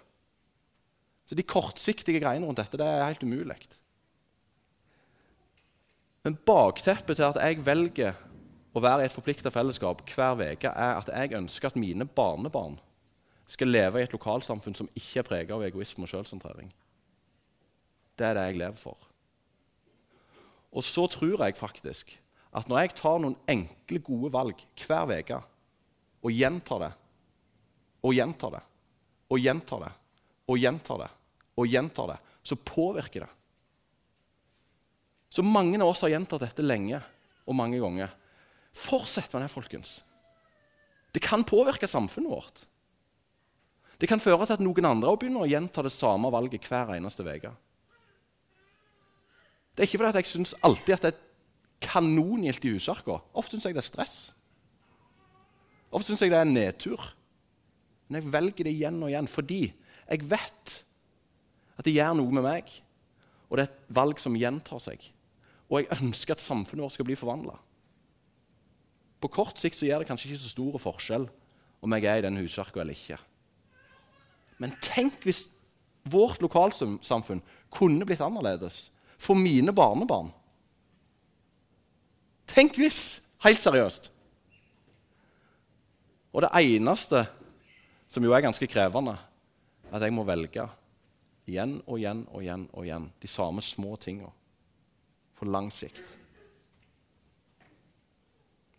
Så 1.31 1.35
de 1.39 1.45
kortsiktige 1.47 2.19
greiene 2.19 2.43
rundt 2.43 2.59
dette 2.59 2.75
det 2.75 2.83
er 2.83 3.05
helt 3.07 3.21
umulig. 3.23 3.55
Men 6.27 6.35
bakteppet 6.45 7.15
til 7.15 7.23
at 7.23 7.37
jeg 7.39 7.61
velger 7.63 8.17
å 8.75 8.81
være 8.83 9.05
i 9.05 9.07
et 9.07 9.15
forplikta 9.15 9.47
fellesskap 9.47 10.03
hver 10.11 10.41
uke, 10.43 10.67
er 10.67 10.99
at 10.99 11.07
jeg 11.07 11.37
ønsker 11.39 11.71
at 11.71 11.77
mine 11.79 12.03
barnebarn 12.03 12.75
skal 13.47 13.71
leve 13.71 14.01
i 14.01 14.03
et 14.03 14.11
lokalsamfunn 14.11 14.75
som 14.75 14.89
ikke 14.91 15.21
er 15.21 15.27
preget 15.29 15.53
av 15.55 15.63
egoisme 15.63 16.03
og 16.03 16.11
sjølsentrering. 16.11 16.67
Det 18.19 18.27
er 18.27 18.35
det 18.35 18.43
jeg 18.49 18.59
lever 18.65 18.83
for. 18.83 19.07
Og 20.75 20.83
så 20.83 21.07
tror 21.15 21.45
jeg 21.45 21.55
faktisk 21.55 22.11
at 22.51 22.67
når 22.67 22.83
jeg 22.83 22.93
tar 22.99 23.23
noen 23.23 23.39
enkle, 23.47 24.03
gode 24.03 24.33
valg 24.35 24.67
hver 24.83 25.15
uke 25.15 25.39
og 26.27 26.35
gjentar 26.35 26.83
det 26.89 26.91
og 28.03 28.19
gjentar 28.19 28.59
det 28.59 28.63
og 29.31 29.39
gjentar 29.39 29.87
det 29.87 29.95
og 30.51 30.59
gjentar 30.59 31.03
det, 31.05 31.11
og 31.61 31.69
gjentar 31.69 32.13
det, 32.13 32.17
så 32.43 32.57
påvirker 32.57 33.25
det. 33.25 33.31
Så 35.31 35.43
mange 35.45 35.79
av 35.79 35.93
oss 35.93 36.01
har 36.03 36.11
gjentatt 36.11 36.43
dette 36.43 36.65
lenge 36.65 36.99
og 37.47 37.55
mange 37.55 37.79
ganger. 37.79 38.11
Fortsett 38.75 39.31
med 39.33 39.45
det, 39.45 39.51
folkens. 39.53 40.01
Det 41.15 41.23
kan 41.23 41.43
påvirke 41.47 41.87
samfunnet 41.87 42.31
vårt. 42.31 42.65
Det 44.01 44.09
kan 44.09 44.19
føre 44.19 44.47
til 44.47 44.57
at 44.57 44.63
noen 44.63 44.87
andre 44.89 45.13
begynner 45.19 45.45
å 45.45 45.49
gjenta 45.49 45.83
det 45.85 45.93
samme 45.93 46.31
valget 46.33 46.65
hver 46.67 46.95
eneste 46.95 47.23
uke. 47.23 47.51
Det 49.71 49.83
er 49.83 49.87
ikke 49.87 50.01
fordi 50.01 50.23
jeg 50.23 50.31
syns 50.31 50.55
alltid 50.65 50.95
at 50.97 51.05
det 51.05 51.11
er 51.13 51.19
kanongildt 51.85 52.65
i 52.67 52.73
husarka. 52.75 53.19
Ofte 53.37 53.55
syns 53.55 53.69
jeg 53.69 53.77
det 53.77 53.83
er 53.83 53.87
stress. 53.87 54.15
Ofte 55.91 56.11
syns 56.11 56.23
jeg 56.25 56.33
det 56.33 56.41
er 56.41 56.49
nedtur. 56.49 57.03
Men 58.09 58.19
jeg 58.19 58.33
velger 58.33 58.67
det 58.67 58.73
igjen 58.75 58.99
og 58.99 59.11
igjen 59.11 59.29
fordi 59.31 59.61
jeg 59.71 60.25
vet 60.27 60.81
at 61.81 61.87
det 61.87 61.95
gjør 61.97 62.13
noe 62.19 62.37
med 62.37 62.45
meg. 62.45 62.69
Og 63.49 63.57
det 63.57 63.65
er 63.65 63.71
et 63.71 63.91
valg 63.97 64.21
som 64.21 64.37
gjentar 64.37 64.79
seg. 64.83 65.03
Og 65.71 65.81
jeg 65.81 65.97
ønsker 65.97 66.37
at 66.37 66.43
samfunnet 66.43 66.85
vårt 66.85 66.95
skal 66.95 67.07
bli 67.07 67.17
forvandla. 67.17 67.57
På 69.21 69.29
kort 69.31 69.59
sikt 69.61 69.79
så 69.79 69.87
gjør 69.87 70.03
det 70.03 70.09
kanskje 70.09 70.31
ikke 70.31 70.43
så 70.43 70.51
stor 70.53 70.77
forskjell 70.81 71.27
om 71.81 71.95
jeg 71.97 72.07
er 72.09 72.21
i 72.21 72.25
den 72.25 72.37
husverka 72.37 72.81
eller 72.81 72.97
ikke. 72.97 73.17
Men 74.61 74.75
tenk 74.83 75.25
hvis 75.25 75.47
vårt 76.11 76.41
lokalsamfunn 76.41 77.41
kunne 77.73 78.05
blitt 78.05 78.21
annerledes 78.21 78.89
for 79.21 79.37
mine 79.37 79.73
barnebarn. 79.73 80.31
Tenk 82.49 82.77
hvis! 82.81 83.21
Helt 83.41 83.61
seriøst. 83.61 84.11
Og 86.29 86.43
det 86.45 86.51
eneste, 86.61 87.23
som 88.05 88.23
jo 88.23 88.35
er 88.37 88.43
ganske 88.45 88.67
krevende, 88.69 89.15
er 89.89 89.97
at 89.97 90.05
jeg 90.05 90.13
må 90.13 90.25
velge 90.27 90.67
igjen 91.51 91.77
og 91.85 91.99
igjen 91.99 92.25
og 92.31 92.41
igjen 92.43 92.65
og 92.71 92.85
igjen 92.87 93.07
de 93.21 93.29
samme 93.29 93.63
små 93.63 93.95
tinga 94.01 94.31
på 95.37 95.47
lang 95.49 95.71
sikt. 95.73 96.17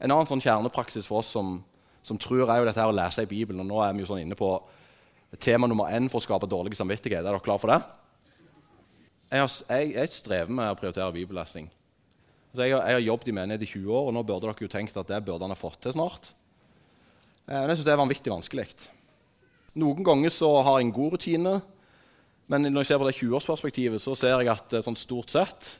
En 0.02 0.10
annen 0.10 0.26
sånn 0.26 0.42
kjernepraksis 0.42 1.06
for 1.06 1.20
oss 1.22 1.30
som, 1.34 1.60
som 2.02 2.18
tror, 2.18 2.48
er 2.48 2.62
jo 2.62 2.66
dette 2.66 2.80
her 2.82 2.90
å 2.90 2.94
lese 2.96 3.22
i 3.22 3.30
Bibelen. 3.30 3.62
og 3.62 3.68
Nå 3.68 3.82
er 3.84 3.92
vi 3.94 4.02
jo 4.02 4.08
sånn 4.10 4.24
inne 4.24 4.38
på 4.38 4.50
tema 5.42 5.68
nummer 5.70 5.92
én 5.94 6.08
for 6.10 6.18
å 6.18 6.24
skape 6.24 6.50
dårlig 6.50 6.74
samvittighet. 6.78 7.22
Er 7.22 7.30
dere 7.30 7.44
klar 7.44 7.60
for 7.62 7.70
det? 7.70 7.78
Jeg, 9.30 9.40
har, 9.40 9.52
jeg, 9.78 9.92
jeg 9.94 10.12
strever 10.12 10.52
med 10.52 10.72
å 10.72 10.78
prioritere 10.78 11.14
bibellesing. 11.14 11.70
Altså 12.52 12.66
jeg, 12.66 12.74
har, 12.74 12.82
jeg 12.84 12.98
har 12.98 13.06
jobbet 13.06 13.30
i 13.30 13.36
menighet 13.36 13.62
i 13.64 13.70
20 13.70 13.94
år, 13.96 14.08
og 14.08 14.16
nå 14.16 14.24
burde 14.28 14.44
dere 14.48 14.66
jo 14.66 14.72
tenkt 14.72 14.98
at 15.00 15.08
det 15.08 15.22
burde 15.24 15.46
han 15.46 15.54
ha 15.54 15.56
fått 15.56 15.78
til 15.86 15.94
snart. 15.96 16.32
Eh, 17.46 17.54
men 17.54 17.70
jeg 17.70 17.78
syns 17.78 17.86
det 17.88 17.94
er 17.94 18.02
vanvittig 18.02 18.34
vanskelig. 18.34 18.66
Noen 19.80 20.04
ganger 20.04 20.34
så 20.34 20.50
har 20.66 20.78
jeg 20.78 20.88
en 20.88 20.96
god 20.98 21.14
rutine, 21.16 21.54
men 22.50 22.66
når 22.68 22.82
jeg 22.82 22.90
ser 22.90 23.00
på 23.00 23.08
det 23.08 23.16
20-årsperspektivet, 23.20 24.02
så 24.02 24.14
ser 24.18 24.42
jeg 24.42 24.50
at 24.52 24.76
sånn 24.84 24.98
stort 24.98 25.32
sett 25.32 25.72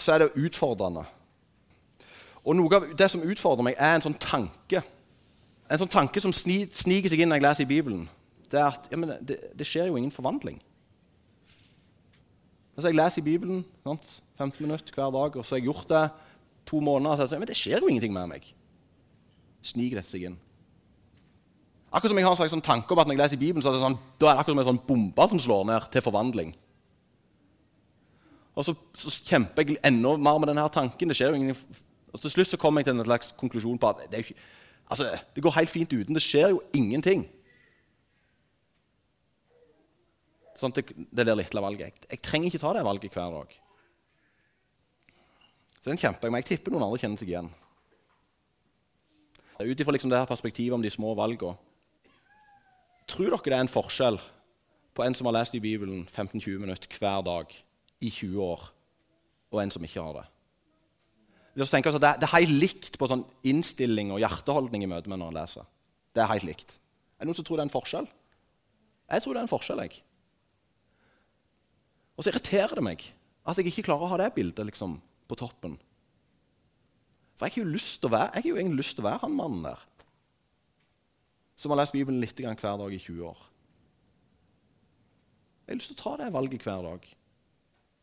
så 0.00 0.14
er 0.14 0.22
det 0.22 0.40
utfordrende. 0.40 1.02
Og 2.42 2.56
noe 2.56 2.78
av 2.78 2.88
det 2.96 3.08
som 3.12 3.22
utfordrer 3.22 3.66
meg, 3.66 3.76
er 3.78 3.96
en 3.96 4.04
sånn 4.04 4.18
tanke 4.18 4.80
en 5.72 5.80
sånn 5.80 5.92
tanke 5.92 6.20
som 6.20 6.34
sniker 6.34 7.08
seg 7.08 7.22
inn 7.22 7.30
når 7.32 7.40
jeg 7.40 7.46
leser 7.46 7.64
i 7.64 7.70
Bibelen, 7.70 8.04
det 8.52 8.60
er 8.60 8.68
at 8.68 8.88
ja, 8.92 8.98
det, 9.24 9.38
det, 9.56 9.66
skjer 9.66 9.88
jo 9.88 9.96
ingen 9.96 10.12
forvandling. 10.12 10.58
Altså, 12.76 12.90
jeg 12.90 12.98
leser 12.98 13.22
i 13.22 13.26
Bibelen 13.30 13.62
sant? 13.84 14.18
15 14.40 14.60
minutter 14.64 14.96
hver 14.96 15.12
dag, 15.14 15.38
og 15.38 15.46
så 15.46 15.54
har 15.54 15.62
jeg 15.62 15.70
gjort 15.70 15.88
det 15.92 16.02
to 16.68 16.80
måneder. 16.84 17.16
Så 17.16 17.24
jeg 17.24 17.32
sier, 17.32 17.42
men 17.42 17.50
det 17.50 17.58
skjer 17.60 17.84
jo 17.84 17.88
ingenting 17.88 18.14
med 18.16 18.28
meg. 18.34 18.48
Sniker 19.64 20.00
dette 20.00 20.12
seg 20.12 20.26
inn. 20.28 20.38
Akkurat 21.92 22.10
som 22.10 22.18
jeg 22.18 22.24
har 22.24 22.32
en 22.32 22.40
slags 22.40 22.54
sånn 22.54 22.64
tanke 22.64 22.94
om 22.94 23.00
at 23.02 23.08
når 23.08 23.18
jeg 23.18 23.20
leser 23.20 23.36
i 23.36 23.42
Bibelen, 23.42 23.62
så 23.64 23.68
er 23.68 23.76
det 23.76 23.82
sånn, 23.82 23.98
da 24.16 24.30
er 24.30 24.36
det 24.38 24.42
akkurat 24.42 24.54
som 24.54 24.60
en 24.62 24.68
sånn 24.70 24.84
bombe 24.86 25.26
som 25.28 25.40
slår 25.44 25.66
ned 25.68 25.88
til 25.92 26.04
forvandling. 26.04 26.54
Og 28.56 28.64
så, 28.64 28.74
så 28.96 29.12
kjemper 29.28 29.68
jeg 29.68 29.80
enda 29.84 30.14
mer 30.20 30.40
med 30.40 30.52
denne 30.52 30.64
tanken. 30.72 31.12
det 31.12 31.16
skjer 31.18 31.32
jo 31.32 31.40
ingen... 31.40 31.56
Og 32.12 32.20
Til 32.20 32.32
slutt 32.32 32.50
så 32.50 32.58
kommer 32.60 32.80
jeg 32.82 32.90
til 32.90 32.98
en 32.98 33.06
slags 33.08 33.30
konklusjon 33.40 33.78
på 33.80 33.88
at 33.88 34.02
det 34.12 34.24
ikke, 34.24 34.36
Altså, 34.92 35.06
Det 35.34 35.42
går 35.42 35.54
helt 35.56 35.70
fint 35.70 35.92
uten. 35.92 36.14
Det 36.14 36.22
skjer 36.22 36.50
jo 36.52 36.60
ingenting. 36.76 37.24
Sånn 40.56 40.74
det, 40.76 40.84
det 40.92 41.24
der 41.24 41.38
lille 41.38 41.64
valget. 41.64 41.86
Jeg, 41.86 42.08
jeg, 42.10 42.20
trenger 42.24 42.50
ikke 42.50 42.60
ta 42.60 42.72
det 42.76 42.84
valget 42.84 43.16
hver 43.16 43.36
dag. 43.36 43.54
Så 45.80 45.88
den 45.88 46.00
kjemper 46.00 46.28
jeg 46.28 46.34
med. 46.34 46.44
Jeg 46.44 46.50
tipper 46.58 46.74
noen 46.74 46.84
andre 46.86 47.00
kjenner 47.00 47.20
seg 47.20 47.32
igjen. 47.32 47.48
Ut 49.62 49.80
ifra 49.80 49.94
liksom 49.94 50.12
det 50.12 50.20
her 50.20 50.28
perspektivet 50.28 50.76
om 50.76 50.84
de 50.84 50.92
små 50.92 51.14
valgene 51.16 51.71
Tror 53.10 53.32
dere 53.32 53.50
det 53.50 53.56
er 53.56 53.64
en 53.66 53.72
forskjell 53.72 54.20
på 54.92 55.04
en 55.04 55.16
som 55.16 55.28
har 55.28 55.38
lest 55.38 55.56
i 55.56 55.62
Bibelen 55.62 56.04
15-20 56.06 56.60
minutter 56.62 56.98
hver 56.98 57.24
dag 57.26 57.54
i 58.02 58.10
20 58.10 58.42
år, 58.44 58.68
og 59.52 59.62
en 59.62 59.72
som 59.72 59.84
ikke 59.84 60.04
har 60.04 60.18
det? 60.20 60.26
det, 61.54 61.68
det, 61.68 62.24
er 62.24 62.32
helt 62.38 62.56
likt 62.56 62.96
på 62.98 63.08
sånn 63.10 63.26
innstilling 63.44 64.12
og 64.14 64.22
hjerteholdning 64.22 64.86
i 64.86 64.88
møte 64.88 65.10
med 65.12 65.20
når 65.20 65.32
en 65.32 65.38
leser. 65.42 65.68
Det 66.16 66.22
er 66.24 66.30
helt 66.32 66.48
likt. 66.48 66.78
Er 67.16 67.24
det 67.24 67.30
noen 67.30 67.38
som 67.38 67.46
tror 67.46 67.60
det 67.60 67.64
er 67.64 67.68
en 67.68 67.76
forskjell? 67.76 68.08
Jeg 69.12 69.24
tror 69.24 69.34
det 69.34 69.40
er 69.42 69.46
en 69.46 69.52
forskjell. 69.52 69.82
jeg. 69.84 70.00
Og 72.16 72.24
så 72.24 72.32
irriterer 72.32 72.78
det 72.78 72.84
meg 72.84 73.04
at 73.42 73.58
jeg 73.58 73.68
ikke 73.68 73.88
klarer 73.90 74.06
å 74.06 74.12
ha 74.12 74.20
det 74.22 74.32
bildet 74.36 74.68
liksom, 74.68 74.96
på 75.28 75.38
toppen. 75.38 75.76
For 77.36 77.48
jeg 77.48 77.52
har 77.52 77.60
jo 78.46 78.56
egentlig 78.56 78.82
lyst 78.84 78.96
til 78.96 79.04
å 79.04 79.08
være 79.08 79.24
han 79.24 79.36
mannen 79.36 79.64
der. 79.66 79.80
Som 81.62 81.70
har 81.70 81.78
lest 81.78 81.94
Bibelen 81.94 82.18
litt 82.18 82.40
hver 82.42 82.56
dag 82.58 82.90
i 82.90 82.98
20 82.98 83.22
år. 83.28 83.42
Jeg 85.62 85.70
har 85.70 85.78
lyst 85.78 85.92
til 85.92 85.98
å 86.00 86.02
ta 86.02 86.14
det 86.18 86.32
valget 86.34 86.64
hver 86.66 86.80
dag. 86.82 87.04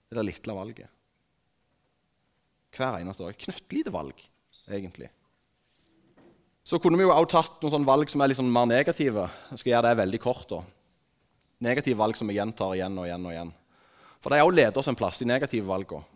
Det 0.10 0.16
der 0.16 0.26
lille 0.26 0.56
valget. 0.56 0.92
Hver 2.78 3.02
eneste 3.02 3.26
dag. 3.26 3.40
Knøttlite 3.44 3.92
valg, 3.92 4.22
egentlig. 4.72 5.10
Så 6.64 6.80
kunne 6.80 7.00
vi 7.00 7.04
jo 7.04 7.12
også 7.12 7.32
tatt 7.34 7.58
noen 7.60 7.74
sånne 7.74 7.90
valg 7.90 8.12
som 8.12 8.24
er 8.24 8.32
litt 8.32 8.40
sånn 8.40 8.54
mer 8.54 8.70
negative. 8.70 9.26
Jeg 9.50 9.62
skal 9.62 9.74
gjøre 9.74 9.90
det 9.90 10.00
veldig 10.06 10.20
kort. 10.24 10.46
da. 10.54 10.62
Negative 11.68 12.00
valg 12.00 12.16
som 12.16 12.32
vi 12.32 12.38
gjentar 12.38 12.78
igjen 12.78 12.96
og 12.96 13.10
igjen 13.10 13.26
og 13.26 13.34
igjen. 13.34 13.52
For 14.24 14.32
de 14.32 14.40
òg 14.46 14.54
leder 14.56 14.80
oss 14.80 14.88
en 14.88 14.98
plass, 15.00 15.20
de 15.20 15.28
negative 15.28 15.68
valgene. 15.68 16.08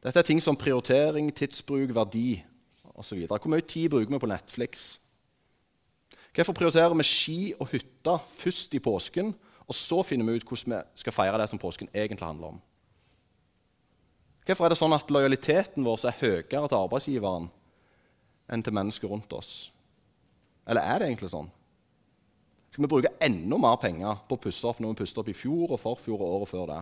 Dette 0.00 0.22
er 0.22 0.24
ting 0.24 0.40
som 0.40 0.56
prioritering, 0.56 1.28
tidsbruk, 1.34 1.92
verdi 1.92 2.38
osv. 2.94 3.26
Hvor 3.26 3.52
mye 3.52 3.66
tid 3.66 3.90
bruker 3.92 4.14
vi 4.14 4.22
på 4.22 4.30
Netflix? 4.30 4.88
Hvorfor 6.38 6.54
prioriterer 6.54 6.94
vi 6.94 7.02
ski 7.02 7.38
og 7.58 7.72
hytte 7.72 8.12
først 8.30 8.74
i 8.78 8.78
påsken, 8.78 9.32
og 9.66 9.74
så 9.74 10.04
finner 10.06 10.28
vi 10.28 10.38
ut 10.38 10.44
hvordan 10.46 10.76
vi 10.76 11.00
skal 11.02 11.14
feire 11.16 11.40
det 11.42 11.48
som 11.50 11.58
påsken 11.58 11.90
egentlig 11.90 12.22
handler 12.22 12.52
om? 12.52 12.60
Hvorfor 14.46 14.64
er 14.64 14.72
det 14.72 14.78
sånn 14.78 14.94
at 14.94 15.10
lojaliteten 15.10 15.82
vår 15.82 16.06
er 16.06 16.20
høyere 16.20 16.68
til 16.70 16.78
arbeidsgiveren 16.78 17.48
enn 18.54 18.62
til 18.62 18.76
mennesker 18.78 19.10
rundt 19.10 19.34
oss? 19.34 19.50
Eller 20.62 20.86
er 20.86 21.02
det 21.02 21.08
egentlig 21.10 21.32
sånn? 21.34 21.50
Skal 22.70 22.86
vi 22.86 22.92
bruke 22.94 23.12
enda 23.24 23.58
mer 23.58 23.76
penger 23.82 24.22
på 24.30 24.38
å 24.38 24.42
pusse 24.46 24.70
opp 24.70 24.78
når 24.78 24.94
vi 24.94 25.00
pusset 25.02 25.18
opp 25.18 25.32
i 25.32 25.36
fjor 25.36 25.74
og 25.74 25.82
forfjor 25.82 26.22
og 26.22 26.38
året 26.38 26.52
før 26.52 26.70
det? 26.70 26.80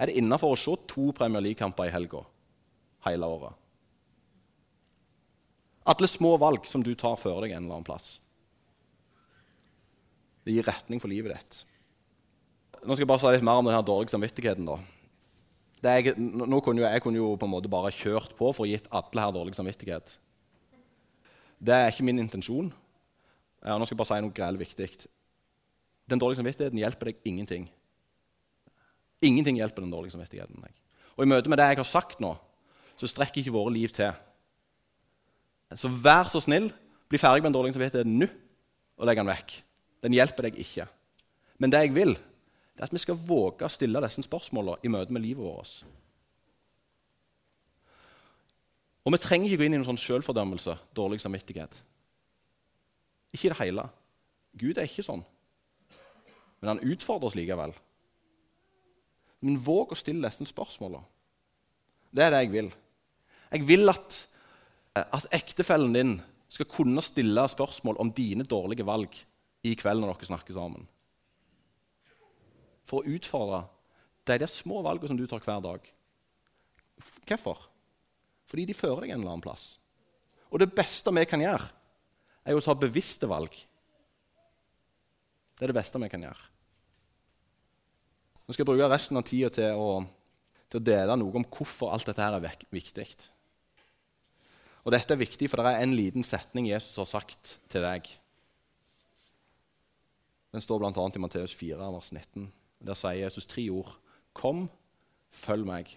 Er 0.00 0.08
det 0.08 0.16
innafor 0.16 0.56
å 0.56 0.58
se 0.58 0.80
to 0.88 1.10
Premier 1.12 1.44
League-kamper 1.44 1.90
i 1.90 1.92
helga 1.92 2.24
hele 3.04 3.28
året? 3.36 3.60
Alle 5.92 6.08
små 6.08 6.38
valg 6.40 6.64
som 6.70 6.80
du 6.80 6.94
tar 6.96 7.20
før 7.20 7.44
deg 7.44 7.52
en 7.52 7.66
eller 7.66 7.82
annen 7.82 7.90
plass. 7.92 8.14
Det 10.42 10.54
gir 10.56 10.66
retning 10.66 11.00
for 11.02 11.10
livet 11.12 11.36
ditt. 11.36 11.62
Nå 12.82 12.96
skal 12.96 13.04
Jeg 13.04 13.10
bare 13.12 13.22
si 13.22 13.30
litt 13.36 13.46
mer 13.46 13.60
om 13.60 13.68
denne 13.68 13.84
dårlige 13.86 14.10
samvittigheten. 14.10 14.66
da. 14.66 14.78
Jeg, 15.82 16.14
nå 16.18 16.60
kunne 16.62 16.82
jo, 16.82 16.86
jeg 16.86 17.02
kunne 17.02 17.18
jo 17.18 17.36
på 17.36 17.46
en 17.46 17.50
måte 17.50 17.70
bare 17.70 17.90
kjørt 17.94 18.34
på 18.38 18.52
for 18.54 18.66
å 18.66 18.70
gitt 18.70 18.86
alle 18.90 19.22
her 19.22 19.34
dårlig 19.34 19.54
samvittighet. 19.54 20.18
Det 21.62 21.74
er 21.74 21.90
ikke 21.90 22.06
min 22.06 22.18
intensjon. 22.22 22.72
Ja, 23.62 23.78
nå 23.78 23.86
skal 23.86 23.94
jeg 23.94 24.02
bare 24.02 24.10
si 24.10 24.24
noe 24.26 24.34
greit 24.34 24.58
viktig. 24.58 24.88
Den 26.10 26.18
dårlige 26.18 26.40
samvittigheten 26.42 26.78
hjelper 26.78 27.10
deg 27.10 27.26
ingenting. 27.30 27.68
Ingenting 29.22 29.58
hjelper 29.60 29.84
den 29.84 29.94
dårlige 29.94 30.16
samvittigheten. 30.16 30.62
Og 31.14 31.22
i 31.22 31.30
møte 31.30 31.50
med 31.50 31.58
det 31.62 31.68
jeg 31.70 31.82
har 31.82 31.86
sagt 31.86 32.22
nå, 32.22 32.34
så 32.98 33.06
strekker 33.06 33.42
ikke 33.42 33.54
våre 33.54 33.74
liv 33.74 33.94
til. 33.94 34.10
Så 35.78 35.88
vær 35.88 36.30
så 36.30 36.42
snill, 36.42 36.72
bli 37.08 37.20
ferdig 37.20 37.42
med 37.42 37.52
den 37.52 37.58
dårlige 37.58 37.78
samvittigheten 37.78 38.18
nå 38.18 38.28
og 38.98 39.06
legg 39.06 39.22
den 39.22 39.30
vekk. 39.30 39.54
Den 40.02 40.16
hjelper 40.16 40.48
deg 40.48 40.58
ikke. 40.60 40.88
Men 41.62 41.72
det 41.72 41.84
jeg 41.84 41.94
vil, 41.94 42.14
det 42.16 42.82
er 42.82 42.88
at 42.88 42.94
vi 42.94 43.02
skal 43.02 43.18
våge 43.18 43.66
å 43.66 43.72
stille 43.72 44.02
disse 44.02 44.24
spørsmålene 44.26 44.82
i 44.82 44.90
møte 44.90 45.14
med 45.14 45.22
livet 45.22 45.44
vårt. 45.44 45.82
Og 49.02 49.14
vi 49.14 49.22
trenger 49.22 49.50
ikke 49.50 49.60
gå 49.60 49.66
inn 49.66 49.76
i 49.76 49.80
noen 49.80 49.90
sånn 49.90 50.00
selvfordømmelse, 50.00 50.76
dårlig 50.94 51.20
samvittighet. 51.22 51.78
Ikke 53.34 53.48
i 53.48 53.52
det 53.52 53.60
hele. 53.62 53.86
Gud 54.58 54.78
er 54.78 54.86
ikke 54.86 55.04
sånn. 55.06 55.24
Men 56.62 56.74
han 56.74 56.84
utfordrer 56.92 57.30
oss 57.30 57.38
likevel. 57.38 57.74
Men 59.42 59.58
våg 59.62 59.94
å 59.94 59.98
stille 59.98 60.28
disse 60.28 60.46
spørsmålene. 60.46 61.02
Det 62.12 62.22
er 62.22 62.34
det 62.34 62.42
jeg 62.44 62.52
vil. 62.52 62.68
Jeg 63.52 63.66
vil 63.66 63.90
at, 63.90 64.18
at 65.02 65.26
ektefellen 65.34 65.96
din 65.96 66.12
skal 66.52 66.68
kunne 66.70 67.02
stille 67.04 67.46
spørsmål 67.48 67.98
om 68.02 68.12
dine 68.14 68.46
dårlige 68.46 68.86
valg 68.86 69.16
i 69.62 69.74
kveld 69.78 70.02
når 70.02 70.14
dere 70.14 70.30
snakker 70.30 70.56
sammen. 70.56 70.86
For 72.88 73.00
å 73.00 73.14
utfordre 73.14 73.64
de 74.26 74.38
der 74.42 74.50
små 74.50 74.82
valgene 74.84 75.12
som 75.12 75.18
du 75.18 75.26
tar 75.30 75.42
hver 75.42 75.62
dag. 75.64 75.86
Hvorfor? 77.26 77.66
Fordi 78.50 78.66
de 78.68 78.76
fører 78.76 79.06
deg 79.06 79.14
en 79.14 79.22
eller 79.22 79.34
annen 79.34 79.44
plass. 79.44 79.76
Og 80.52 80.60
det 80.60 80.72
beste 80.76 81.12
vi 81.14 81.24
kan 81.28 81.42
gjøre, 81.42 81.70
er 82.44 82.58
å 82.58 82.64
ta 82.64 82.74
bevisste 82.76 83.28
valg. 83.30 83.54
Det 85.56 85.64
er 85.64 85.70
det 85.70 85.78
beste 85.78 86.00
vi 86.02 86.10
kan 86.12 86.26
gjøre. 86.26 86.48
Nå 88.42 88.54
skal 88.54 88.64
jeg 88.64 88.68
bruke 88.72 88.90
resten 88.90 89.20
av 89.20 89.24
tida 89.24 89.48
til, 89.54 89.78
til, 90.66 90.80
å 90.82 90.84
dele 90.84 91.16
noe 91.16 91.38
om 91.38 91.46
hvorfor 91.46 91.94
alt 91.94 92.08
dette 92.10 92.24
her 92.24 92.36
er 92.36 92.58
viktig. 92.74 93.06
Og 94.82 94.90
dette 94.92 95.14
er 95.14 95.20
viktig, 95.22 95.48
for 95.48 95.62
det 95.62 95.70
er 95.70 95.84
en 95.86 95.94
liten 95.94 96.26
setning 96.26 96.66
Jesus 96.68 96.98
har 96.98 97.08
sagt 97.08 97.54
til 97.70 97.86
deg. 97.86 98.10
Den 100.52 100.60
står 100.60 100.78
bl.a. 100.78 101.08
i 101.14 101.18
Matteus 101.18 101.54
4, 101.54 101.92
vers 101.92 102.12
19. 102.12 102.52
Der 102.86 102.98
sier 102.98 103.24
Jesus 103.24 103.46
tre 103.46 103.70
ord. 103.70 103.94
Kom, 104.36 104.66
følg 105.30 105.64
meg. 105.66 105.94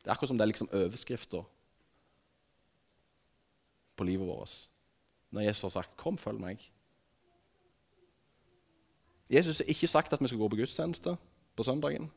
Det 0.00 0.08
er 0.08 0.14
akkurat 0.14 0.30
som 0.30 0.38
det 0.38 0.44
er 0.44 0.52
liksom 0.52 0.70
overskrifta 0.72 1.42
på 3.96 4.04
livet 4.04 4.26
vårt. 4.26 4.68
Når 5.30 5.40
Jesus 5.40 5.62
har 5.62 5.68
sagt 5.68 5.96
'Kom, 5.96 6.18
følg 6.18 6.38
meg'. 6.40 6.70
Jesus 9.30 9.58
har 9.58 9.64
ikke 9.64 9.86
sagt 9.86 10.12
at 10.12 10.20
vi 10.20 10.28
skal 10.28 10.38
gå 10.38 10.48
på 10.48 10.56
gudstjeneste 10.56 11.16
på 11.56 11.62
søndagen. 11.62 12.10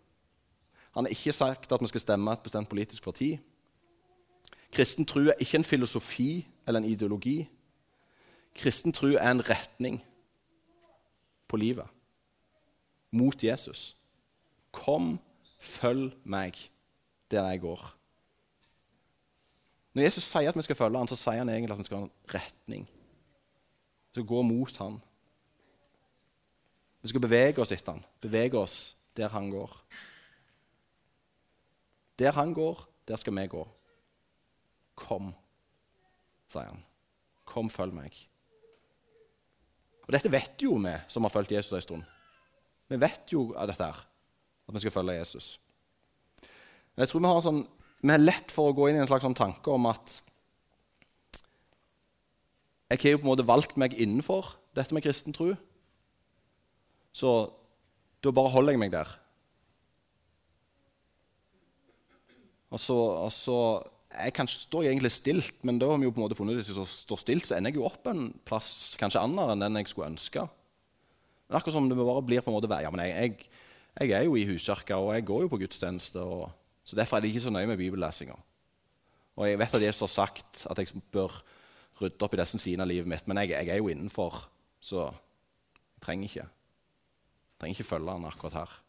Han 0.92 1.04
har 1.04 1.10
ikke 1.10 1.34
sagt 1.34 1.72
at 1.72 1.82
vi 1.82 1.88
skal 1.88 2.02
stemme 2.02 2.32
et 2.32 2.44
bestemt 2.44 2.70
politisk 2.70 3.04
parti. 3.04 3.40
Kristen 4.72 5.06
tro 5.06 5.20
er 5.20 5.40
ikke 5.40 5.58
en 5.58 5.64
filosofi 5.64 6.48
eller 6.68 6.80
en 6.80 6.86
ideologi. 6.86 7.50
Kristen 8.56 8.94
tro 8.94 9.08
er 9.08 9.32
en 9.32 9.44
retning 9.50 10.00
på 11.48 11.58
livet 11.58 11.90
mot 13.14 13.44
Jesus. 13.44 13.94
Kom, 14.74 15.20
følg 15.60 16.14
meg 16.26 16.58
der 17.32 17.46
jeg 17.50 17.62
går. 17.62 17.84
Når 19.94 20.08
Jesus 20.08 20.26
sier 20.26 20.50
at 20.50 20.58
vi 20.58 20.66
skal 20.66 20.78
følge 20.78 20.98
han, 20.98 21.10
så 21.10 21.18
sier 21.18 21.44
han 21.44 21.50
egentlig 21.50 21.76
at 21.76 21.82
vi 21.82 21.88
skal 21.88 22.00
ha 22.00 22.08
en 22.08 22.34
retning. 22.34 22.88
Vi 22.90 24.18
skal 24.18 24.26
gå 24.30 24.42
mot 24.42 24.78
han. 24.82 24.98
Vi 27.04 27.12
skal 27.12 27.22
bevege 27.22 27.62
oss 27.62 27.74
etter 27.76 27.98
han, 27.98 28.06
bevege 28.24 28.58
oss 28.58 28.78
der 29.18 29.30
han 29.30 29.52
går. 29.54 29.78
Der 32.20 32.32
han 32.32 32.54
går, 32.54 32.88
der 33.08 33.22
skal 33.22 33.36
vi 33.36 33.48
gå. 33.48 33.64
Kom, 34.96 35.34
sier 36.50 36.70
han. 36.72 36.86
Kom, 37.46 37.70
følg 37.70 37.94
meg. 37.94 38.18
Og 40.04 40.12
Dette 40.16 40.32
vet 40.32 40.64
jo 40.64 40.76
vi 40.82 40.94
som 41.08 41.24
har 41.24 41.32
fulgt 41.34 41.54
Jesus 41.54 41.74
en 41.78 41.86
stund. 41.86 42.04
Vi 42.92 43.00
vet 43.00 43.32
jo 43.32 43.52
av 43.56 43.70
dette 43.72 43.86
her, 43.86 44.02
at 44.68 44.76
vi 44.76 44.82
skal 44.84 44.94
følge 44.94 45.16
Jesus. 45.18 45.54
Men 46.94 47.06
jeg 47.06 47.12
tror 47.14 47.24
vi 47.24 47.32
har, 47.32 47.42
sånn, 47.46 47.64
vi 48.04 48.12
har 48.12 48.22
lett 48.22 48.52
for 48.54 48.70
å 48.70 48.76
gå 48.78 48.90
inn 48.90 49.00
i 49.00 49.04
en 49.04 49.10
slags 49.10 49.26
sånn 49.26 49.38
tanke 49.38 49.72
om 49.72 49.88
at 49.90 50.20
jeg 52.94 53.00
har 53.02 53.16
jo 53.16 53.22
på 53.24 53.26
en 53.26 53.32
måte 53.32 53.48
valgt 53.48 53.78
meg 53.82 53.96
innenfor 53.98 54.52
dette 54.78 54.94
med 54.94 55.02
kristen 55.06 55.34
tro. 55.34 55.54
Så 57.16 57.32
da 58.22 58.34
bare 58.36 58.52
holder 58.54 58.76
jeg 58.76 58.82
meg 58.84 58.94
der. 58.94 59.10
Og 62.74 62.82
så, 62.82 62.96
og 62.96 63.32
så 63.34 63.58
jeg 64.14 64.34
kan, 64.38 64.48
står 64.48 64.86
jeg 64.86 64.94
egentlig 64.94 65.12
stilt, 65.14 65.56
men 65.66 65.80
da 65.82 65.90
har 65.90 65.98
vi 65.98 66.06
jo 66.06 66.14
på 66.14 66.22
en 66.22 66.26
måte 66.28 66.38
funnet 66.38 66.58
ut 66.58 66.62
at 66.62 66.68
hvis 66.70 66.78
jeg 66.78 66.92
står 66.92 67.22
stilt, 67.22 67.48
så 67.50 67.58
ender 67.58 67.74
jeg 67.74 67.80
jo 67.82 67.88
opp 67.88 68.06
en 68.12 68.28
plass 68.46 68.94
kanskje 69.00 69.22
annet 69.24 69.54
enn 69.54 69.64
den 69.66 69.80
jeg 69.82 69.90
skulle 69.90 70.12
ønske. 70.12 70.44
Men 71.48 71.58
akkurat 71.58 71.78
som 71.78 71.90
det 71.90 71.98
bare 71.98 72.26
blir 72.26 72.44
på 72.46 72.52
en 72.52 72.58
måte 72.58 72.82
ja, 72.84 72.92
men 72.94 73.04
jeg, 73.06 73.16
jeg, 73.18 73.50
jeg 74.00 74.18
er 74.20 74.28
jo 74.28 74.38
i 74.38 74.46
huskirka, 74.50 75.00
og 75.02 75.14
jeg 75.16 75.26
går 75.26 75.46
jo 75.46 75.52
på 75.52 75.60
gudstjeneste. 75.64 76.22
Og, 76.22 76.52
så 76.86 76.98
Derfor 77.00 77.18
er 77.18 77.26
det 77.26 77.34
ikke 77.34 77.46
så 77.48 77.54
nøye 77.54 77.70
med 77.70 77.82
bibellesinga. 77.82 78.38
Og 79.34 79.50
jeg 79.50 79.60
vet 79.60 79.76
at 79.80 79.86
Jesus 79.88 80.06
har 80.06 80.14
sagt 80.14 80.66
at 80.70 80.80
jeg 80.80 81.04
bør 81.12 81.42
rydde 82.02 82.26
opp 82.26 82.34
i 82.36 82.42
disse 82.42 82.62
sidene 82.62 82.86
av 82.86 82.92
livet 82.92 83.10
mitt, 83.10 83.28
men 83.28 83.42
jeg, 83.42 83.54
jeg, 83.56 83.70
er 83.74 83.82
jo 83.82 83.90
innenfor, 83.90 84.44
så 84.84 85.08
jeg 85.10 86.06
trenger 86.06 86.30
ikke. 86.30 86.48
Jeg 86.48 87.62
Trenger 87.62 87.80
ikke 87.80 87.90
følge 87.90 88.14
han 88.14 88.26
akkurat 88.28 88.58
her. 88.62 88.80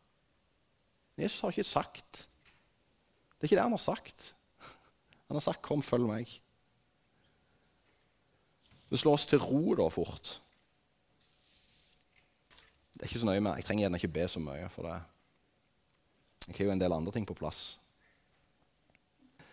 Jesus 1.20 1.40
har 1.44 1.52
ikke 1.54 1.68
sagt 1.68 2.24
Det 2.24 3.44
er 3.44 3.46
ikke 3.46 3.56
det 3.60 3.66
han 3.68 3.76
har 3.76 3.82
sagt. 3.82 4.32
Han 5.28 5.36
har 5.36 5.40
sagt 5.40 5.62
'kom, 5.62 5.82
følg 5.82 6.06
meg'. 6.06 6.40
Vi 8.90 8.96
slår 8.96 9.12
oss 9.12 9.26
til 9.26 9.38
ro 9.38 9.74
da 9.74 9.88
fort. 9.88 10.40
Det 12.94 13.02
er 13.02 13.06
ikke 13.06 13.18
så 13.18 13.26
nøye 13.26 13.40
med, 13.40 13.56
Jeg 13.56 13.64
trenger 13.64 13.82
gjerne 13.82 13.98
ikke 13.98 14.12
be 14.12 14.28
så 14.28 14.40
mye 14.40 14.68
for 14.68 14.82
det. 14.82 15.02
Jeg 16.46 16.56
har 16.58 16.64
jo 16.64 16.70
en 16.70 16.80
del 16.80 16.92
andre 16.92 17.12
ting 17.12 17.26
på 17.26 17.34
plass. 17.34 17.80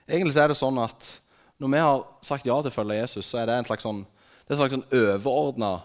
Egentlig 0.08 0.36
er 0.38 0.48
det 0.48 0.58
sånn 0.60 0.78
at 0.78 1.22
når 1.58 1.72
vi 1.74 1.82
har 1.82 2.04
sagt 2.22 2.46
ja 2.46 2.62
til 2.62 2.72
å 2.72 2.74
følge 2.74 3.00
Jesus, 3.00 3.26
så 3.26 3.42
er 3.42 3.50
det 3.50 3.58
en 3.58 3.66
slags 3.66 3.86
sånn, 3.86 4.06
det 4.48 4.58
slags 4.58 4.74
sånn 4.74 4.88
overordna 4.92 5.82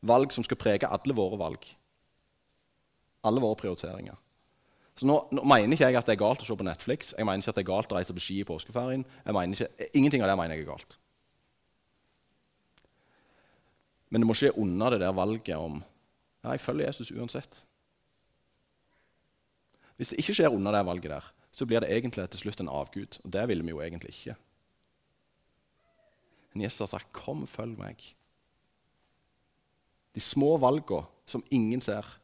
valg 0.00 0.32
som 0.32 0.44
skal 0.44 0.60
prege 0.60 0.88
alle 0.88 1.16
våre 1.16 1.38
valg. 1.40 1.68
Alle 3.24 3.40
våre 3.40 3.56
prioriteringer. 3.56 4.16
Så 4.94 5.08
nå, 5.10 5.16
nå, 5.34 5.42
mener 5.50 5.74
ikke 5.74 5.88
jeg 5.90 5.98
at 5.98 6.06
det 6.06 6.14
er 6.14 6.22
galt 6.22 6.42
å 6.44 6.46
se 6.46 6.54
på 6.54 6.66
Netflix. 6.66 7.14
Jeg 7.16 7.26
mener 7.26 7.42
ikke 7.42 7.50
at 7.50 7.58
det 7.58 7.64
er 7.64 7.72
galt 7.72 7.92
å 7.92 7.96
reise 7.98 8.14
på 8.14 8.22
ski 8.22 8.36
i 8.42 8.46
påskeferien. 8.46 9.02
Ikke, 9.26 9.70
ingenting 9.90 10.22
av 10.22 10.30
det 10.30 10.36
mener 10.38 10.54
jeg 10.54 10.66
er 10.66 10.70
galt. 10.70 10.98
Men 14.14 14.22
det 14.22 14.28
må 14.30 14.36
skje 14.38 14.52
under 14.62 14.94
det 14.94 15.02
der 15.02 15.16
valget 15.16 15.56
om 15.58 15.80
ja, 16.44 16.52
jeg 16.52 16.62
følger 16.62 16.86
Jesus 16.86 17.10
uansett. 17.10 17.62
Hvis 19.96 20.12
det 20.12 20.20
ikke 20.20 20.34
skjer 20.36 20.54
under 20.54 20.74
det 20.76 20.84
valget 20.86 21.10
der, 21.10 21.30
så 21.54 21.66
blir 21.66 21.82
det 21.82 21.90
egentlig 21.90 22.26
til 22.30 22.44
slutt 22.44 22.60
en 22.62 22.70
avgud. 22.70 23.18
Og 23.24 23.32
det 23.34 23.46
vil 23.50 23.62
vi 23.64 23.72
jo 23.72 23.80
egentlig 23.82 24.12
ikke. 24.14 24.36
Men 26.52 26.62
Jesus 26.62 26.78
har 26.78 26.86
sagt, 26.86 27.12
'Kom, 27.12 27.46
følg 27.46 27.78
meg'. 27.78 28.14
De 30.14 30.20
små 30.20 30.56
valgene 30.56 31.06
som 31.26 31.44
ingen 31.50 31.80
ser, 31.80 32.18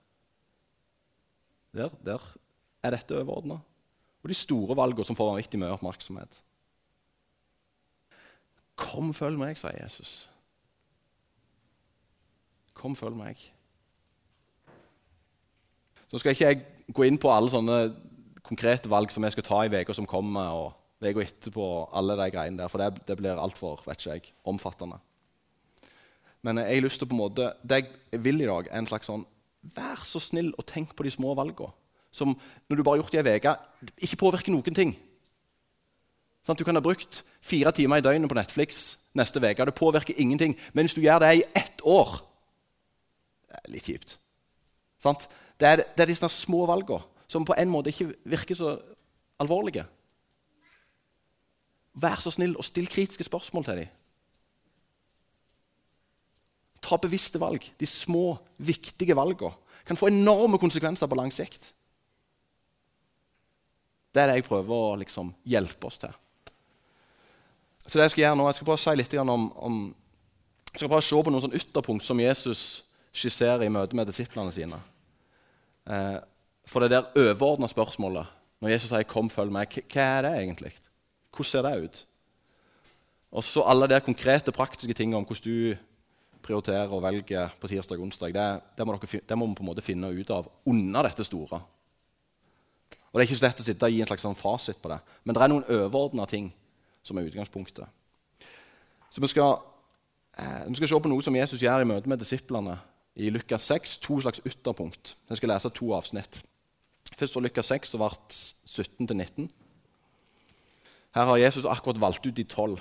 der, 1.72 1.88
der 2.04 2.36
er 2.82 2.94
dette 2.96 3.16
overordna. 3.16 3.60
Og 4.20 4.28
de 4.28 4.36
store 4.36 4.76
valgene 4.76 5.06
som 5.06 5.16
får 5.16 5.32
vanvittig 5.32 5.60
mye 5.60 5.72
oppmerksomhet. 5.76 6.42
Kom, 8.80 9.12
følg 9.16 9.40
meg, 9.40 9.58
sier 9.60 9.76
Jesus. 9.82 10.12
Kom, 12.76 12.96
følg 12.96 13.16
meg. 13.18 13.40
Så 16.08 16.20
skal 16.20 16.34
ikke 16.34 16.48
jeg 16.48 16.62
gå 16.96 17.06
inn 17.06 17.20
på 17.20 17.30
alle 17.32 17.52
sånne 17.52 17.80
konkrete 18.46 18.90
valg 18.90 19.12
som 19.14 19.24
jeg 19.24 19.36
skal 19.36 19.46
ta 19.46 19.60
i 19.66 19.70
uka 19.70 19.94
som 19.94 20.08
kommer, 20.08 20.56
og 20.56 21.04
uka 21.04 21.22
etterpå, 21.22 21.62
og 21.62 21.96
alle 21.96 22.16
de 22.18 22.30
greiene 22.32 22.58
der, 22.60 22.72
for 22.72 22.82
det, 22.82 23.04
det 23.06 23.16
blir 23.20 23.38
altfor 23.40 23.84
omfattende. 24.48 24.98
Men 26.42 26.58
jeg 26.58 26.80
har 26.80 26.86
lyst 26.86 27.02
til 27.02 27.08
på 27.08 27.14
en 27.14 27.20
måte, 27.20 27.52
det 27.62 27.84
jeg 28.10 28.24
vil 28.24 28.40
i 28.40 28.48
dag, 28.48 28.68
er 28.70 28.80
en 28.80 28.90
slags 28.90 29.10
sånn 29.10 29.26
Vær 29.76 30.00
så 30.08 30.16
snill 30.24 30.54
og 30.56 30.64
tenk 30.64 30.94
på 30.96 31.04
de 31.04 31.10
små 31.12 31.34
valgene. 31.36 31.68
Som 32.10 32.34
når 32.68 32.76
du 32.76 32.82
bare 32.82 32.98
har 32.98 33.02
gjort 33.04 33.12
det 33.12 33.26
i 33.26 33.30
ei 33.30 33.40
uke, 33.42 33.54
ikke 34.02 34.20
påvirker 34.24 34.52
noen 34.52 34.76
ting. 34.76 34.96
Sånn, 36.46 36.56
du 36.56 36.64
kan 36.64 36.74
ha 36.74 36.82
brukt 36.82 37.22
fire 37.44 37.72
timer 37.76 38.00
i 38.00 38.04
døgnet 38.04 38.30
på 38.30 38.38
Netflix 38.38 38.98
neste 39.14 39.42
uke. 39.42 39.66
Det 39.66 39.76
påvirker 39.76 40.18
ingenting. 40.18 40.56
Men 40.72 40.88
hvis 40.88 40.96
du 40.96 41.04
gjør 41.04 41.22
det 41.22 41.34
i 41.36 41.46
ett 41.54 41.84
år 41.84 42.20
det 43.50 43.58
er 43.58 43.72
Litt 43.74 43.86
kjipt. 43.86 44.18
Sånn, 45.02 45.16
Det 45.58 45.68
er, 45.68 45.82
det 45.96 46.02
er 46.02 46.06
de 46.06 46.28
små 46.30 46.64
valgene 46.66 47.02
som 47.28 47.44
på 47.44 47.54
en 47.58 47.68
måte 47.70 47.90
ikke 47.90 48.14
virker 48.24 48.54
så 48.54 48.78
alvorlige. 49.38 49.84
Vær 51.94 52.22
så 52.22 52.30
snill 52.30 52.56
og 52.56 52.64
still 52.64 52.88
kritiske 52.88 53.26
spørsmål 53.26 53.64
til 53.64 53.82
dem. 53.82 53.90
Ta 56.80 56.96
bevisste 56.96 57.40
valg. 57.40 57.66
De 57.78 57.86
små, 57.86 58.38
viktige 58.58 59.16
valgene 59.16 59.52
kan 59.84 59.96
få 59.96 60.08
enorme 60.08 60.58
konsekvenser 60.58 61.06
på 61.06 61.18
lang 61.18 61.32
sikt. 61.34 61.74
Det 64.10 64.22
er 64.22 64.30
det 64.30 64.40
jeg 64.40 64.48
prøver 64.48 64.74
å 64.74 64.98
liksom 65.00 65.32
hjelpe 65.46 65.86
oss 65.86 66.00
til. 66.02 66.14
Så 67.86 67.98
det 67.98 68.06
Jeg 68.06 68.10
skal 68.10 68.22
gjøre 68.22 68.38
nå, 68.38 68.46
jeg 68.46 68.58
skal 68.58 68.68
prøve 68.68 68.78
å 68.78 68.84
si 68.84 68.96
litt 68.96 69.14
om, 69.18 69.46
om 69.56 69.78
jeg 70.70 70.78
skal 70.78 70.88
prøve 70.88 71.02
å 71.02 71.08
se 71.08 71.22
på 71.24 71.30
noen 71.30 71.44
sånn 71.46 71.58
ytterpunkt 71.58 72.06
som 72.06 72.20
Jesus 72.22 72.60
skisserer 73.10 73.64
i 73.66 73.72
møte 73.72 73.96
med 73.98 74.06
disiplene 74.06 74.52
sine. 74.54 74.78
Eh, 75.90 76.18
for 76.70 76.84
det 76.84 76.92
der 76.92 77.10
overordna 77.18 77.66
spørsmålet 77.70 78.36
når 78.60 78.70
Jesus 78.70 78.90
sier 78.90 79.02
'kom, 79.02 79.30
følg 79.30 79.50
meg', 79.50 79.82
hva 79.88 80.18
er 80.18 80.22
det 80.22 80.32
egentlig? 80.38 80.72
Hvordan 81.32 81.50
ser 81.50 81.62
det 81.62 81.84
ut? 81.84 82.04
Og 83.32 83.44
så 83.44 83.62
alle 83.62 83.86
de 83.88 84.00
konkrete, 84.00 84.52
praktiske 84.52 84.94
tingene 84.94 85.16
om 85.16 85.24
hvordan 85.24 85.44
du 85.44 85.76
prioriterer 86.42 86.92
og 86.92 87.02
velger 87.02 87.52
på 87.60 87.68
tirsdag 87.68 87.98
og 87.98 88.02
onsdag, 88.08 88.32
det, 88.32 88.62
det, 88.76 88.86
må 88.86 88.96
dere, 88.96 89.20
det, 89.28 89.38
må 89.38 89.46
vi 89.46 89.54
på 89.54 89.62
en 89.62 89.70
måte 89.70 89.84
finne 89.84 90.10
ut 90.10 90.30
av 90.30 90.48
under 90.66 91.02
dette 91.02 91.24
store. 91.24 91.60
Og 93.10 93.18
Det 93.18 93.24
er 93.24 93.28
ikke 93.28 93.40
så 93.40 93.46
lett 93.46 93.60
å 93.60 93.66
sitte 93.66 93.86
og 93.86 93.92
gi 93.92 94.02
en 94.04 94.06
slags 94.06 94.22
sånn 94.22 94.38
fasit 94.38 94.78
på 94.82 94.90
det, 94.92 95.00
men 95.24 95.34
det 95.34 95.42
er 95.42 95.50
noen 95.50 95.66
overordna 95.66 96.26
ting 96.30 96.52
som 97.02 97.18
er 97.18 97.26
utgangspunktet. 97.26 97.88
Så 99.10 99.22
vi 99.22 99.26
skal, 99.26 99.62
eh, 100.38 100.68
vi 100.68 100.78
skal 100.78 100.88
se 100.88 101.00
på 101.00 101.10
noe 101.10 101.22
som 101.22 101.34
Jesus 101.34 101.60
gjør 101.60 101.82
i 101.82 101.88
møte 101.90 102.08
med 102.08 102.18
disiplene 102.18 102.78
i 103.16 103.30
Lukas 103.30 103.66
6 103.66 103.98
to 103.98 104.20
slags 104.20 104.40
ytterpunkt. 104.46 105.16
Jeg 105.28 105.36
skal 105.36 105.48
lese 105.48 105.70
to 105.74 105.90
avsnitt. 105.92 106.42
Først 107.16 107.32
fra 107.32 107.40
Lukas 107.40 107.66
6, 107.66 107.98
vers 107.98 108.54
17-19. 108.64 109.50
Her 111.14 111.24
har 111.24 111.36
Jesus 111.36 111.66
akkurat 111.66 112.00
valgt 112.00 112.26
ut 112.26 112.36
de 112.36 112.44
tolv. 112.44 112.80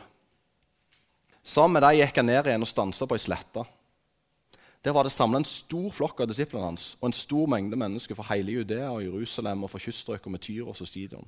Sammen 1.44 1.74
med 1.74 1.82
dem 1.82 1.98
gikk 1.98 2.16
han 2.22 2.26
ned 2.30 2.46
igjen 2.46 2.62
og 2.62 2.70
stansa 2.70 3.08
på 3.10 3.18
ei 3.18 3.24
slette. 3.24 3.66
Der 4.86 4.96
var 4.96 5.04
det 5.04 5.12
samla 5.12 5.42
en 5.42 5.48
stor 5.48 5.90
flokk 5.92 6.22
av 6.24 6.30
disiplene 6.32 6.70
hans 6.70 6.94
og 7.02 7.10
en 7.10 7.16
stor 7.16 7.50
mengde 7.52 7.76
mennesker 7.80 8.16
fra 8.16 8.30
hele 8.32 8.60
Judea 8.60 8.88
og 8.94 9.04
Jerusalem 9.04 9.66
og 9.66 9.74
fra 9.74 9.82
kyststrøkene 9.84 10.38
med 10.38 10.44
Tyros 10.46 10.82
og 10.82 10.88
Sidon. 10.88 11.28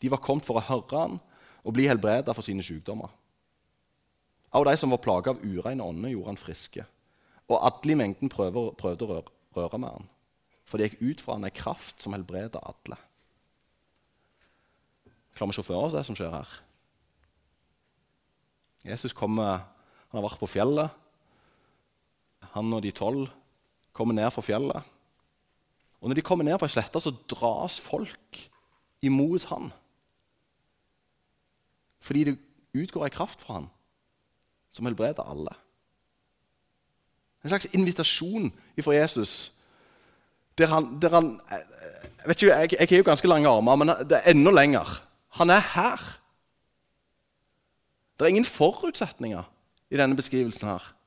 De 0.00 0.10
var 0.10 0.22
kommet 0.24 0.46
for 0.46 0.56
å 0.56 0.64
høre 0.64 1.02
han 1.02 1.18
og 1.64 1.74
bli 1.76 1.88
helbreda 1.90 2.32
for 2.32 2.46
sine 2.46 2.64
sykdommer. 2.64 3.10
Av 4.56 4.64
de 4.64 4.72
som 4.80 4.94
var 4.94 5.02
plaga 5.04 5.34
av 5.34 5.42
ureine 5.44 5.84
ånder, 5.84 6.14
gjorde 6.14 6.32
han 6.32 6.40
friske. 6.40 6.84
Og 7.48 7.60
alle 7.60 7.92
i 7.92 7.98
mengden 7.98 8.32
prøver, 8.32 8.72
prøvde 8.78 9.04
å 9.04 9.18
røre, 9.58 9.80
med 9.80 9.90
han, 9.90 10.08
for 10.64 10.78
det 10.78 10.88
gikk 10.88 11.02
ut 11.02 11.20
fra 11.24 11.36
han 11.36 11.44
ei 11.48 11.52
kraft 11.52 12.00
som 12.00 12.14
helbreda 12.16 12.62
alle. 12.62 12.96
Klarer 15.36 15.52
vi 15.52 15.56
å 15.56 15.58
se 15.58 15.66
for 15.66 15.84
oss 15.84 15.96
det 15.96 16.04
som 16.08 16.16
skjer 16.16 16.32
her? 16.32 16.54
Jesus 18.88 19.12
kommer, 19.16 19.66
han 20.08 20.20
har 20.20 20.24
vært 20.24 20.40
på 20.40 20.48
fjellet. 20.48 20.94
Han 22.58 22.74
og 22.74 22.82
de 22.82 22.90
tolv 22.94 23.28
kommer 23.94 24.16
ned 24.16 24.30
fra 24.34 24.42
fjellet. 24.42 24.94
Og 25.98 26.10
når 26.10 26.18
de 26.18 26.26
kommer 26.26 26.46
ned 26.46 26.58
på 26.58 26.66
ei 26.66 27.00
så 27.02 27.14
dras 27.30 27.78
folk 27.82 28.38
imot 29.02 29.46
han. 29.50 29.70
Fordi 32.00 32.24
det 32.24 32.38
utgår 32.74 33.06
ei 33.06 33.14
kraft 33.14 33.42
fra 33.42 33.60
han 33.60 33.68
som 34.74 34.86
helbreder 34.86 35.26
alle. 35.26 35.54
En 37.42 37.50
slags 37.50 37.70
invitasjon 37.74 38.52
fra 38.82 38.94
Jesus. 38.94 39.52
Der 40.58 40.66
han, 40.66 40.98
der 41.02 41.14
han 41.14 41.40
jeg, 42.26 42.30
ikke, 42.30 42.46
jeg, 42.46 42.76
jeg 42.80 42.88
har 42.90 42.96
jo 42.96 43.06
ganske 43.06 43.28
lange 43.28 43.48
armer, 43.48 43.76
men 43.76 43.88
det 44.10 44.18
er 44.18 44.30
enda 44.30 44.50
lenger. 44.50 45.02
Han 45.38 45.50
er 45.50 45.62
her. 45.74 46.02
Det 48.18 48.26
er 48.26 48.34
ingen 48.34 48.44
forutsetninger 48.44 49.42
i 49.90 49.96
denne 49.96 50.16
beskrivelsen 50.18 50.68
her 50.68 50.97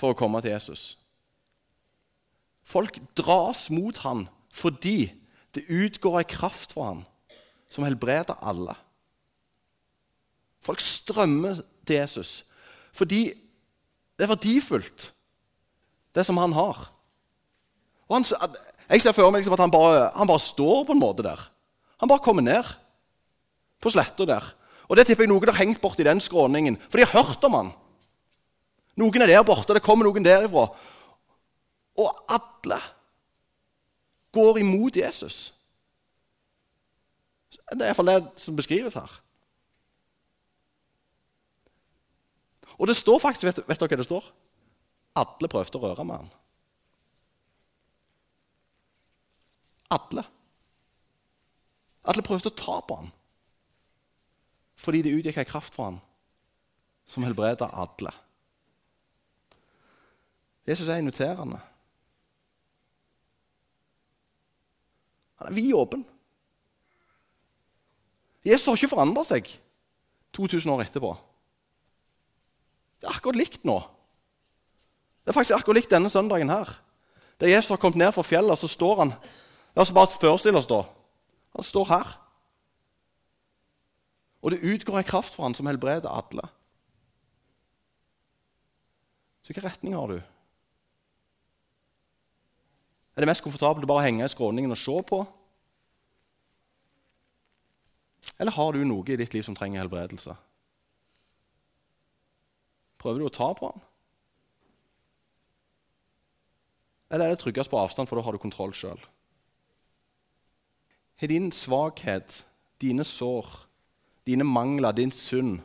for 0.00 0.12
å 0.12 0.18
komme 0.18 0.40
til 0.42 0.54
Jesus. 0.54 0.94
Folk 2.64 3.00
dras 3.18 3.68
mot 3.72 3.96
han 4.04 4.26
fordi 4.54 5.10
det 5.54 5.68
utgår 5.70 6.20
ei 6.20 6.28
kraft 6.30 6.74
fra 6.74 6.92
han 6.92 7.02
som 7.70 7.86
helbreder 7.86 8.38
alle. 8.42 8.74
Folk 10.64 10.82
strømmer 10.82 11.62
til 11.86 12.00
Jesus 12.02 12.40
fordi 12.96 13.28
det 14.18 14.26
er 14.26 14.32
verdifullt 14.34 15.10
det 16.14 16.24
som 16.26 16.40
han 16.42 16.52
har. 16.52 16.88
Han, 18.10 18.26
jeg 18.90 19.02
ser 19.04 19.14
for 19.14 19.30
meg 19.30 19.40
liksom 19.40 19.54
at 19.54 19.62
han 19.62 19.72
bare, 19.72 20.08
han 20.16 20.28
bare, 20.28 20.42
står 20.42 20.82
på 20.88 20.96
en 20.96 21.02
måte 21.02 21.24
der. 21.24 21.42
Han 22.02 22.10
bare 22.10 22.24
kommer 22.24 22.44
ned 22.44 22.66
på 23.80 23.92
sletta 23.94 24.26
der. 24.28 24.48
Og 24.90 24.98
det 24.98 25.06
tipper 25.06 25.24
jeg 25.24 25.30
noen 25.30 25.52
har 25.52 25.60
hengt 25.60 25.80
borti 25.80 26.04
den 26.04 26.20
skråningen, 26.20 26.76
for 26.90 26.98
de 26.98 27.06
har 27.06 27.22
hørt 27.22 27.46
om 27.46 27.54
han. 27.54 27.70
Noen 28.98 29.22
er 29.22 29.30
der 29.30 29.44
borte, 29.46 29.74
det 29.74 29.84
kommer 29.84 30.06
noen 30.06 30.24
derifra. 30.24 30.66
Og 32.00 32.24
alle 32.32 32.80
går 34.34 34.60
imot 34.62 34.96
Jesus. 34.96 35.52
Det 37.50 37.82
er 37.82 37.90
iallfall 37.90 38.10
det 38.10 38.20
som 38.40 38.56
beskrives 38.58 38.96
her. 38.98 39.10
Og 42.80 42.88
det 42.88 42.96
står 42.96 43.18
faktisk, 43.20 43.44
vet, 43.44 43.62
vet 43.68 43.80
dere 43.80 43.92
hva 43.92 44.00
det 44.00 44.08
står? 44.08 44.28
Alle 45.20 45.50
prøvde 45.52 45.78
å 45.78 45.82
røre 45.84 46.06
med 46.06 46.22
han. 46.22 46.30
Alle. 49.90 50.24
Alle 52.08 52.24
prøvde 52.24 52.48
å 52.48 52.56
ta 52.56 52.78
på 52.86 52.96
han. 53.02 53.10
Fordi 54.80 55.02
det 55.04 55.12
utgikk 55.12 55.42
ei 55.42 55.48
kraft 55.48 55.74
fra 55.76 55.90
han 55.90 56.00
som 57.10 57.26
helbreda 57.26 57.68
alle. 57.82 58.14
Jesus 60.68 60.88
er 60.88 61.00
inviterende. 61.00 61.60
Han 65.40 65.48
er 65.48 65.56
vid 65.56 65.72
åpen. 65.74 66.04
Jesus 68.44 68.66
har 68.66 68.76
ikke 68.76 68.92
forandra 68.92 69.24
seg 69.24 69.48
2000 70.36 70.72
år 70.72 70.84
etterpå. 70.84 71.14
Det 73.00 73.08
er 73.08 73.16
akkurat 73.16 73.40
likt 73.40 73.64
nå. 73.64 73.78
Det 75.24 75.32
er 75.32 75.36
faktisk 75.36 75.56
akkurat 75.56 75.80
likt 75.80 75.92
denne 75.92 76.12
søndagen 76.12 76.52
her. 76.52 76.72
Da 77.40 77.48
Jesus 77.48 77.72
har 77.72 77.80
kommet 77.80 78.00
ned 78.00 78.12
fra 78.12 78.24
fjellet, 78.24 78.58
så 78.58 78.68
står 78.68 79.04
han 79.04 79.14
La 79.76 79.84
oss 79.84 79.92
bare 79.94 80.10
forestille 80.10 80.58
oss 80.58 80.68
da. 80.68 80.82
Han 81.54 81.64
står 81.64 81.86
her. 81.88 82.08
Og 84.42 84.50
det 84.50 84.64
utgår 84.66 84.98
en 84.98 85.06
kraft 85.06 85.36
for 85.36 85.46
han 85.46 85.54
som 85.54 85.68
helbreder 85.70 86.10
alle. 86.10 86.48
Så 89.40 89.52
hvilken 89.52 89.68
retning 89.68 89.94
har 89.94 90.10
du? 90.10 90.18
Er 93.20 93.26
det 93.26 93.34
mest 93.34 93.44
komfortabelt 93.44 93.84
å 93.84 93.88
bare 93.90 94.06
henge 94.06 94.24
i 94.24 94.32
skråningen 94.32 94.72
og 94.72 94.78
se 94.80 94.94
på? 95.04 95.18
Eller 98.40 98.56
har 98.56 98.72
du 98.72 98.80
noe 98.88 99.12
i 99.12 99.18
ditt 99.20 99.34
liv 99.36 99.44
som 99.44 99.52
trenger 99.52 99.82
helbredelse? 99.82 100.32
Prøver 102.96 103.20
du 103.20 103.26
å 103.28 103.34
ta 103.34 103.50
på 103.58 103.68
den? 103.68 103.84
Eller 107.12 107.26
er 107.26 107.36
det 107.36 107.42
tryggest 107.44 107.68
på 107.68 107.76
avstand, 107.76 108.08
for 108.08 108.16
da 108.16 108.24
har 108.24 108.32
du 108.32 108.40
kontroll 108.40 108.72
sjøl? 108.72 109.04
Har 111.20 111.28
din 111.28 111.52
svakhet, 111.52 112.38
dine 112.80 113.04
sår, 113.04 113.52
dine 114.24 114.48
mangler, 114.48 114.96
din 114.96 115.12
synd 115.12 115.60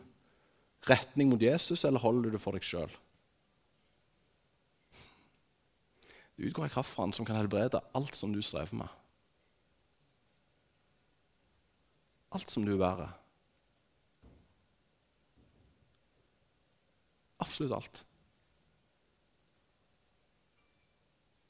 retning 0.91 1.31
mot 1.31 1.39
Jesus, 1.39 1.87
eller 1.87 2.03
holder 2.03 2.27
du 2.27 2.35
det 2.35 2.43
for 2.43 2.59
deg 2.59 2.67
sjøl? 2.67 2.91
Det 6.35 6.49
utgår 6.49 6.63
en 6.63 6.69
kraft 6.69 6.91
fra 6.91 7.03
han 7.03 7.13
som 7.13 7.25
kan 7.25 7.37
helbrede 7.39 7.81
alt 7.95 8.15
som 8.15 8.33
du 8.33 8.41
strever 8.41 8.75
med. 8.75 8.87
Alt 12.35 12.51
som 12.51 12.65
du 12.65 12.75
bærer. 12.77 13.13
Absolutt 17.39 17.73
alt. 17.75 18.05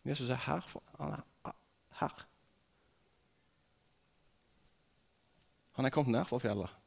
Jesus 0.06 0.30
er 0.30 0.36
her. 0.46 0.62
For, 0.62 0.84
han 1.00 1.18
er 1.18 1.54
her. 2.00 2.26
Han 5.76 5.86
er 5.86 5.90
kommet 5.90 6.12
ned 6.12 6.26
fra 6.30 6.40
fjellet. 6.40 6.82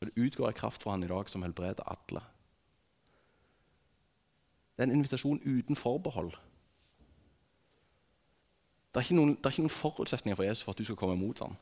Og 0.00 0.06
Det 0.06 0.26
utgår 0.26 0.48
en 0.48 0.60
kraft 0.60 0.82
fra 0.82 0.90
han 0.90 1.02
i 1.02 1.10
dag 1.10 1.30
som 1.30 1.42
helbreder 1.42 1.88
alle. 1.88 2.22
Det 4.78 4.84
er 4.84 4.92
en 4.92 4.94
invitasjon 4.94 5.40
uten 5.42 5.74
forbehold. 5.74 6.36
Det 8.94 9.02
er 9.02 9.16
noen, 9.18 9.32
er 9.34 9.50
ikke 9.50 9.64
noen 9.64 9.74
forutsetninger 9.74 10.38
for 10.38 10.46
Jesus 10.46 10.62
for 10.62 10.70
at 10.70 10.78
du 10.78 10.86
skal 10.86 10.98
komme 11.00 11.16
imot 11.18 11.42
ham. 11.42 11.56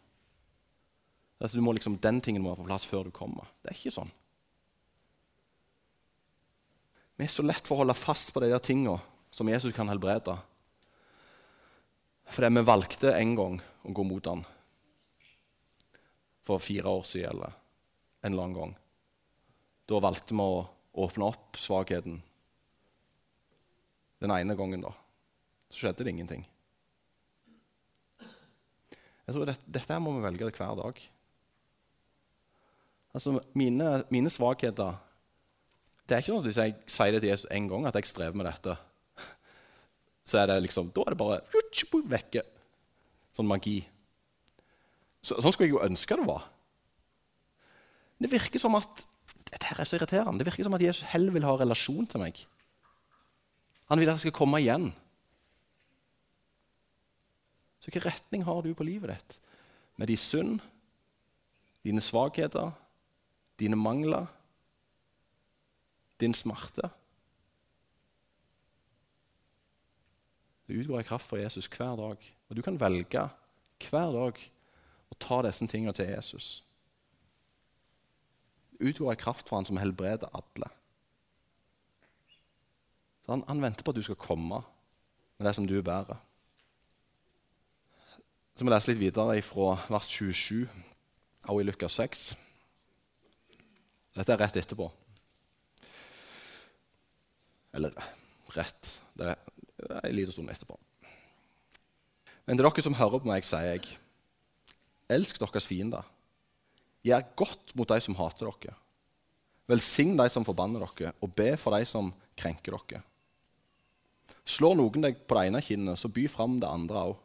Altså, 1.40 1.56
du 1.56 1.64
må 1.64 1.72
liksom, 1.72 1.96
den 1.96 2.20
tingen 2.20 2.44
må 2.44 2.52
være 2.52 2.60
på 2.60 2.68
plass 2.68 2.84
før 2.88 3.08
du 3.08 3.14
kommer. 3.16 3.48
Det 3.64 3.72
er 3.72 3.78
ikke 3.80 3.94
sånn. 3.96 4.12
Vi 7.16 7.24
er 7.24 7.32
så 7.32 7.44
lett 7.44 7.64
for 7.64 7.78
å 7.78 7.80
holde 7.80 7.96
fast 7.96 8.34
på 8.34 8.44
de 8.44 8.52
der 8.52 8.60
tingene 8.60 9.00
som 9.32 9.48
Jesus 9.48 9.72
kan 9.72 9.88
helbrede. 9.88 10.36
Fordi 12.28 12.52
vi 12.52 12.68
valgte 12.68 13.16
en 13.16 13.34
gang 13.38 13.58
å 13.80 13.96
gå 13.96 14.04
mot 14.04 14.28
han 14.28 14.44
for 16.44 16.60
fire 16.60 16.92
år 16.92 17.08
siden 17.08 17.32
eller 17.32 17.56
en 18.20 18.32
eller 18.32 18.44
annen 18.44 18.60
gang. 18.60 18.76
Da 19.88 20.04
valgte 20.04 20.36
vi 20.36 20.44
å 20.44 20.66
åpne 21.06 21.32
opp 21.32 21.56
svakheten. 21.60 22.20
Den 24.22 24.32
ene 24.32 24.56
gangen, 24.56 24.84
da. 24.84 24.92
Så 25.70 25.82
skjedde 25.82 26.06
det 26.06 26.14
ingenting. 26.14 26.46
Jeg 29.26 29.34
tror 29.34 29.48
dette, 29.48 29.72
dette 29.74 29.98
må 30.02 30.14
vi 30.14 30.24
velge 30.24 30.50
hver 30.54 30.76
dag. 30.78 31.00
Altså, 33.16 33.40
mine, 33.56 34.04
mine 34.12 34.30
svakheter 34.30 34.98
Det 36.06 36.14
er 36.14 36.20
ikke 36.20 36.34
sånn 36.34 36.42
at 36.42 36.46
hvis 36.50 36.58
jeg 36.60 36.74
sier 36.92 37.14
det 37.14 37.22
til 37.24 37.30
Jesus 37.32 37.48
en 37.50 37.68
gang, 37.70 37.86
at 37.88 37.96
jeg 37.98 38.06
strever 38.06 38.36
med 38.38 38.46
dette, 38.46 38.76
så 40.28 40.42
er 40.42 40.52
det 40.52 40.60
liksom, 40.68 40.92
da 40.94 41.02
er 41.02 41.16
det 41.16 41.18
bare 41.18 42.04
vekke. 42.12 42.44
Sånn 43.34 43.48
magi. 43.50 43.80
Så, 45.18 45.40
sånn 45.42 45.50
skulle 45.50 45.66
jeg 45.66 45.74
jo 45.74 45.82
ønske 45.82 46.16
det 46.20 46.28
var. 46.28 46.46
Det 48.22 48.30
virker 48.30 48.62
som 48.62 48.78
at 48.78 49.02
dette 49.50 49.66
her 49.66 49.80
er 49.82 49.88
så 49.88 49.98
irriterende. 49.98 50.38
Det 50.40 50.46
virker 50.46 50.68
som 50.68 50.76
at 50.78 50.84
Jesus 50.84 51.08
heller 51.10 51.34
vil 51.34 51.44
ha 51.48 51.56
relasjon 51.58 52.06
til 52.08 52.22
meg. 52.22 52.38
Han 53.86 54.00
vil 54.00 54.08
at 54.10 54.18
jeg 54.18 54.26
skal 54.26 54.34
komme 54.34 54.60
igjen. 54.60 54.90
Så 57.80 57.90
hvilken 57.90 58.08
retning 58.08 58.44
har 58.44 58.62
du 58.62 58.72
på 58.74 58.86
livet 58.86 59.12
ditt? 59.14 59.38
Med 59.96 60.10
de 60.10 60.16
synd, 60.18 60.60
dine 61.86 62.02
svakheter, 62.02 62.72
dine 63.58 63.78
mangler, 63.78 64.26
din 66.20 66.34
smerte? 66.34 66.90
Det 70.66 70.74
utgår 70.74 71.00
i 71.00 71.06
kraft 71.06 71.28
for 71.30 71.38
Jesus 71.38 71.70
hver 71.70 71.96
dag. 71.96 72.32
Og 72.48 72.56
du 72.56 72.62
kan 72.62 72.80
velge 72.80 73.28
hver 73.86 74.12
dag 74.12 74.40
å 75.12 75.18
ta 75.20 75.42
disse 75.46 75.66
tingene 75.70 75.94
til 75.94 76.10
Jesus. 76.10 76.64
Det 78.74 78.90
utgår 78.90 79.14
i 79.14 79.20
kraft 79.20 79.48
for 79.48 79.60
han 79.60 79.68
som 79.68 79.78
helbreder 79.78 80.32
alle. 80.34 80.72
Så 83.26 83.34
han, 83.34 83.42
han, 83.48 83.62
venter 83.62 83.82
på 83.82 83.90
at 83.90 83.98
du 83.98 84.04
skal 84.06 84.18
komme 84.22 84.62
med 85.36 85.46
det 85.48 85.54
som 85.56 85.66
du 85.66 85.74
bærer. 85.82 86.20
Så 88.54 88.64
vi 88.64 88.70
lese 88.70 88.92
litt 88.92 89.02
videre 89.02 89.40
fra 89.44 89.72
vers 89.90 90.08
27 90.14 90.68
og 91.50 91.58
i 91.60 91.66
Lukas 91.66 91.98
6. 91.98 92.22
Dette 94.16 94.32
er 94.32 94.40
rett 94.40 94.58
etterpå. 94.62 94.86
Eller 97.76 97.98
rett. 98.54 98.92
Det 99.18 99.34
er 99.34 99.98
en 99.98 100.14
liten 100.14 100.32
stund 100.32 100.54
etterpå. 100.54 100.78
Men 102.46 102.56
til 102.56 102.62
dere 102.62 102.86
som 102.86 102.96
hører 102.96 103.20
på 103.20 103.28
meg, 103.28 103.44
sier 103.44 103.74
jeg, 103.74 103.98
elsk 105.10 105.42
deres 105.42 105.66
fiender. 105.66 106.06
Gjør 107.06 107.26
godt 107.42 107.74
mot 107.74 107.90
de 107.90 107.98
som 108.06 108.16
hater 108.22 108.48
dere. 108.54 108.78
Velsign 109.66 110.14
de 110.14 110.30
som 110.30 110.46
forbanner 110.46 110.86
dere, 110.86 111.12
og 111.20 111.34
be 111.34 111.50
for 111.58 111.74
de 111.74 111.90
som 111.90 112.14
krenker 112.38 112.78
dere. 112.78 113.02
Slår 114.46 114.76
noen 114.78 115.02
deg 115.08 115.18
på 115.26 115.36
det 115.36 115.48
ene 115.48 115.62
kinnet, 115.64 115.98
så 115.98 116.10
by 116.12 116.26
fram 116.30 116.60
det 116.62 116.70
andre 116.70 117.02
òg. 117.10 117.16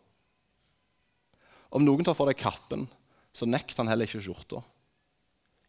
Om 1.71 1.85
noen 1.85 2.03
tar 2.03 2.17
fra 2.17 2.27
deg 2.27 2.39
kappen, 2.41 2.87
så 3.31 3.47
nekt 3.47 3.77
han 3.79 3.87
heller 3.87 4.09
ikke 4.09 4.23
skjorta. 4.25 4.59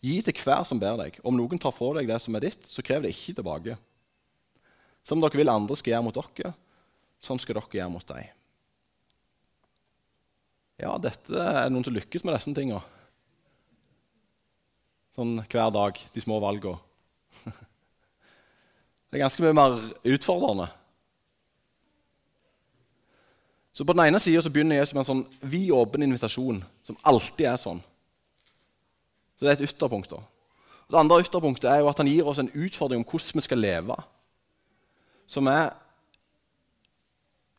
Gi 0.02 0.16
til 0.26 0.34
hver 0.42 0.64
som 0.66 0.80
ber 0.82 0.96
deg. 0.98 1.20
Om 1.22 1.36
noen 1.38 1.60
tar 1.62 1.74
fra 1.76 1.92
deg 1.98 2.08
det 2.10 2.18
som 2.24 2.34
er 2.34 2.48
ditt, 2.48 2.66
så 2.66 2.82
krev 2.82 3.04
det 3.04 3.12
ikke 3.14 3.36
tilbake. 3.38 3.76
Som 5.06 5.22
dere 5.22 5.38
vil 5.38 5.52
andre 5.52 5.76
skal 5.78 5.94
gjøre 5.96 6.06
mot 6.08 6.18
dere, 6.18 6.54
Sånn 7.22 7.38
skal 7.38 7.54
dere 7.54 7.78
gjøre 7.78 7.92
mot 7.94 8.08
dem. 8.08 8.30
Ja, 10.82 10.96
dette 10.98 11.38
er 11.38 11.70
noen 11.70 11.84
som 11.86 11.94
lykkes 11.94 12.24
med 12.26 12.34
disse 12.34 12.50
tingene. 12.56 12.82
Sånn 15.14 15.36
hver 15.44 15.70
dag, 15.70 16.00
de 16.10 16.24
små 16.24 16.40
valgene. 16.42 16.80
Det 19.12 19.20
er 19.20 19.22
ganske 19.22 19.44
mye 19.44 19.54
mer 19.54 19.76
utfordrende. 20.08 20.66
Så 23.72 23.84
På 23.84 23.94
den 23.96 24.04
ene 24.04 24.20
sida 24.20 24.42
begynner 24.50 24.76
Jesus 24.76 24.94
med 24.94 25.00
en 25.00 25.08
sånn 25.08 25.26
vid 25.40 25.70
åpen 25.72 26.02
invitasjon, 26.04 26.60
som 26.84 26.98
alltid 27.02 27.46
er 27.46 27.56
sånn. 27.56 27.80
Så 29.38 29.46
Det 29.46 29.48
er 29.48 29.62
et 29.62 29.70
ytterpunkt. 29.70 30.10
da. 30.10 30.20
Det 30.90 30.98
andre 30.98 31.22
ytterpunktet 31.22 31.70
er 31.70 31.80
jo 31.80 31.88
at 31.88 31.98
han 31.98 32.06
gir 32.06 32.26
oss 32.28 32.38
en 32.38 32.52
utfordring 32.52 33.00
om 33.00 33.08
hvordan 33.08 33.40
vi 33.40 33.40
skal 33.40 33.58
leve, 33.58 33.96
som 35.26 35.46
er 35.48 35.72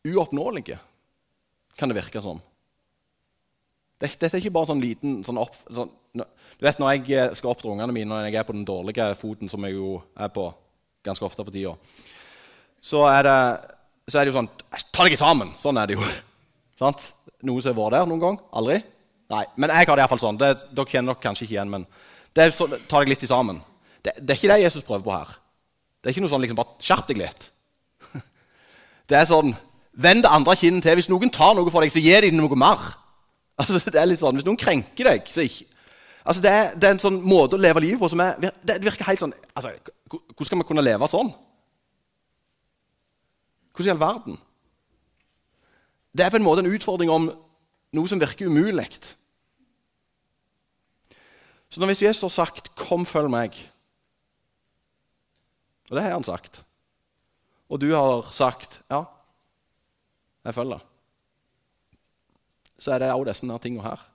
uoppnåelige, 0.05 0.77
kan 1.77 1.89
det 1.89 1.97
virke 1.97 2.21
som. 2.21 2.41
Dette 4.03 4.27
er 4.27 4.37
ikke 4.37 4.53
bare 4.53 4.69
sånn 4.69 4.83
liten 4.83 5.21
sånn 5.23 5.39
opp, 5.41 5.55
sånn, 5.71 5.91
Du 6.13 6.67
vet 6.67 6.77
Når 6.77 6.91
jeg 6.91 7.17
eh, 7.17 7.31
skal 7.33 7.49
oppdra 7.49 7.71
ungene 7.71 7.93
mine 7.95 8.09
når 8.11 8.27
jeg 8.27 8.35
er 8.35 8.45
på 8.45 8.53
den 8.53 8.65
dårlige 8.67 9.15
foten, 9.17 9.49
som 9.49 9.63
jeg 9.65 9.73
jo 9.73 9.95
er 10.13 10.29
på 10.29 10.53
ganske 11.03 11.25
ofte 11.25 11.43
for 11.43 11.51
tida, 11.51 11.73
så 12.79 13.07
er 13.09 13.23
det, 13.25 13.39
så 14.09 14.19
er 14.19 14.25
det 14.25 14.33
jo 14.33 14.39
sånn 14.39 14.49
Ta 14.93 15.05
deg 15.07 15.15
sammen! 15.19 15.53
Sånn 15.61 15.77
er 15.79 15.89
det 15.89 15.97
jo. 15.97 16.07
Sant? 16.81 17.11
Noen 17.43 17.63
som 17.63 17.73
har 17.73 17.79
vært 17.79 17.95
der 17.97 18.09
noen 18.09 18.23
gang? 18.23 18.39
Aldri? 18.55 18.79
Nei. 19.33 19.43
Men 19.57 19.71
jeg 19.73 19.89
har 19.89 19.97
det 19.97 20.03
iallfall 20.03 20.21
sånn. 20.21 20.39
Det, 20.39 20.51
dere 20.75 20.89
kjenner 20.89 21.13
dere 21.13 21.23
kanskje 21.23 21.47
ikke 21.47 21.55
igjen, 21.55 21.71
men 21.71 21.85
det 22.33 22.47
er 22.47 22.55
så, 22.55 22.67
ta 22.89 23.01
deg 23.01 23.13
litt 23.13 23.25
sammen. 23.29 23.61
Det, 24.03 24.15
det, 24.19 24.33
er 24.33 24.39
ikke 24.39 24.51
det 24.51 24.63
Jesus 24.63 24.85
prøver 24.85 25.05
på 25.05 25.15
her. 25.15 25.35
Det 26.01 26.09
er 26.09 26.15
ikke 26.15 26.25
noe 26.25 26.33
sånn 26.33 26.43
liksom 26.43 26.59
bare 26.59 26.83
skjerp 26.83 27.09
deg 27.09 27.21
litt. 27.23 27.47
Det 29.09 29.19
er 29.19 29.29
sånn 29.29 29.55
Vend 29.93 30.23
det 30.25 30.29
andre 30.33 30.55
kinnet 30.57 30.81
til. 30.81 30.95
Hvis 30.97 31.09
noen 31.11 31.29
tar 31.29 31.51
noe 31.53 31.69
for 31.69 31.85
deg, 31.85 31.91
så 31.93 32.01
gir 32.01 32.25
de 32.25 32.31
noe 32.33 32.57
mer. 32.57 32.81
Altså, 33.61 33.77
det 33.93 33.99
er 34.01 34.07
litt 34.09 34.17
sånn, 34.17 34.33
Hvis 34.33 34.47
noen 34.47 34.57
krenker 34.57 35.05
deg, 35.05 35.27
så 35.29 35.43
ikke 35.45 35.67
altså, 36.23 36.41
det, 36.41 36.49
er, 36.49 36.71
det 36.73 36.87
er 36.87 36.95
en 36.95 37.01
sånn 37.03 37.19
måte 37.21 37.53
å 37.53 37.61
leve 37.61 37.83
livet 37.83 38.01
på 38.01 38.09
som 38.09 38.23
er, 38.23 38.47
det 38.65 38.79
virker 38.81 39.05
helt 39.05 39.21
sånn 39.21 39.35
altså, 39.53 39.75
Hvordan 40.09 40.47
skal 40.49 40.57
vi 40.57 40.65
kunne 40.71 40.85
leve 40.85 41.09
sånn? 41.11 41.29
Hvordan 43.73 43.89
i 43.89 43.93
all 43.93 43.99
verden? 43.99 44.39
Det 46.13 46.25
er 46.25 46.29
på 46.29 46.37
en 46.37 46.45
måte 46.45 46.61
en 46.61 46.69
utfordring 46.69 47.09
om 47.09 47.29
noe 47.93 48.09
som 48.09 48.21
virker 48.21 48.49
umulig. 48.49 48.85
Så 51.69 51.81
når 51.81 51.89
hvis 51.89 52.03
Jesus 52.05 52.21
har 52.21 52.45
sagt 52.45 52.75
'Kom, 52.75 53.05
følg 53.05 53.29
meg', 53.29 53.69
og 55.89 55.95
det 55.95 56.03
har 56.03 56.11
han 56.11 56.23
sagt, 56.23 56.65
og 57.69 57.81
du 57.81 57.93
har 57.93 58.31
sagt 58.31 58.81
'Ja, 58.89 59.03
jeg 60.45 60.53
følger, 60.53 60.79
så 62.79 62.91
er 62.91 62.99
det 62.99 63.13
òg 63.13 63.25
disse 63.25 63.59
tingene 63.59 63.83
her. 63.83 64.09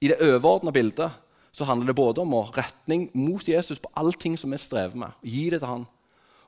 I 0.00 0.08
det 0.08 0.20
overordna 0.20 0.70
bildet 0.70 1.12
så 1.52 1.64
handler 1.64 1.86
det 1.86 1.96
både 1.96 2.20
om 2.20 2.34
retning 2.34 3.10
mot 3.14 3.48
Jesus 3.48 3.78
på 3.78 3.90
allting 3.96 4.38
som 4.38 4.50
vi 4.50 4.58
strever 4.58 4.96
med. 4.96 5.10
Gi 5.22 5.50
det 5.50 5.60
til 5.60 5.68
han. 5.68 5.86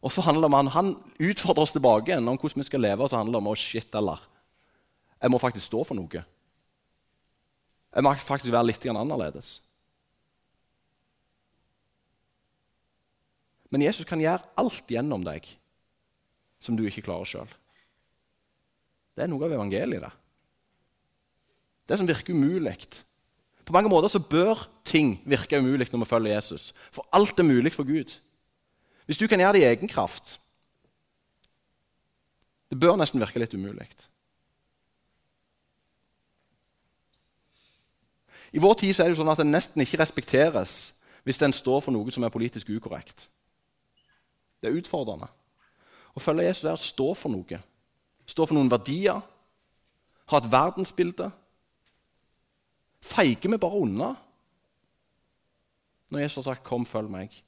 Og 0.05 0.13
så 0.13 0.21
handler 0.27 0.45
det 0.45 0.53
om 0.53 0.71
han, 0.75 0.95
utfordrer 1.17 1.65
oss 1.65 1.73
tilbake 1.73 2.13
igjen 2.13 2.29
om 2.29 2.37
hvordan 2.37 2.61
vi 2.61 2.69
skal 2.69 2.83
leve. 2.85 3.05
Og 3.05 3.11
så 3.11 3.17
handler 3.17 3.39
det 3.39 3.41
om 3.41 3.51
oh 3.51 3.59
shit, 3.59 3.89
eller 3.97 4.21
jeg 5.23 5.33
må 5.33 5.41
faktisk 5.41 5.71
stå 5.71 5.81
for 5.89 5.97
noe. 5.97 6.25
Jeg 7.95 8.05
må 8.05 8.13
faktisk 8.21 8.53
være 8.53 8.69
litt 8.69 8.85
annerledes. 8.91 9.55
Men 13.73 13.87
Jesus 13.87 14.07
kan 14.07 14.21
gjøre 14.21 14.45
alt 14.61 14.91
gjennom 14.91 15.25
deg 15.25 15.49
som 16.63 16.77
du 16.77 16.85
ikke 16.85 17.07
klarer 17.09 17.29
sjøl. 17.29 17.49
Det 19.15 19.25
er 19.25 19.31
noe 19.31 19.47
av 19.47 19.57
evangeliet. 19.57 20.05
Det 20.05 20.21
Det 21.89 21.99
som 21.99 22.07
virker 22.09 22.33
umulig. 22.33 22.77
På 23.65 23.73
mange 23.73 23.89
måter 23.89 24.09
så 24.09 24.19
bør 24.19 24.69
ting 24.85 25.21
virke 25.25 25.59
umulig 25.59 25.89
når 25.93 26.05
vi 26.05 26.09
følger 26.09 26.35
Jesus. 26.35 26.73
For 26.93 27.07
alt 27.13 27.39
er 27.39 27.45
mulig 27.45 27.73
for 27.73 27.85
Gud. 27.85 28.21
Hvis 29.05 29.21
du 29.21 29.27
kan 29.29 29.41
gjøre 29.41 29.53
det 29.53 29.63
i 29.63 29.69
egen 29.69 29.89
kraft 29.89 30.41
Det 32.71 32.81
bør 32.81 32.97
nesten 32.97 33.21
virke 33.21 33.39
litt 33.39 33.55
umulig. 33.55 33.87
I 38.55 38.63
vår 38.63 38.75
tid 38.81 38.99
er 38.99 39.09
det 39.09 39.15
jo 39.15 39.21
sånn 39.21 39.31
at 39.31 39.43
en 39.43 39.53
nesten 39.53 39.83
ikke 39.83 40.01
respekteres 40.01 40.95
hvis 41.27 41.41
en 41.43 41.55
står 41.55 41.81
for 41.85 41.95
noe 41.95 42.11
som 42.13 42.25
er 42.25 42.33
politisk 42.35 42.73
ukorrekt. 42.75 43.29
Det 44.61 44.71
er 44.71 44.77
utfordrende. 44.79 45.29
Å 46.15 46.23
følge 46.23 46.47
Jesus 46.47 46.67
er 46.67 46.77
å 46.77 46.81
stå 46.81 47.09
for 47.19 47.33
noe. 47.35 47.59
Stå 48.27 48.47
for 48.47 48.57
noen 48.57 48.71
verdier. 48.73 49.23
Ha 50.31 50.41
et 50.41 50.51
verdensbilde. 50.51 51.31
Feiger 53.05 53.53
vi 53.53 53.61
bare 53.61 53.81
unna 53.87 54.15
når 56.11 56.21
Jesus 56.21 56.45
har 56.45 56.55
sagt 56.55 56.65
'kom, 56.65 56.87
følg 56.87 57.11
meg'? 57.11 57.43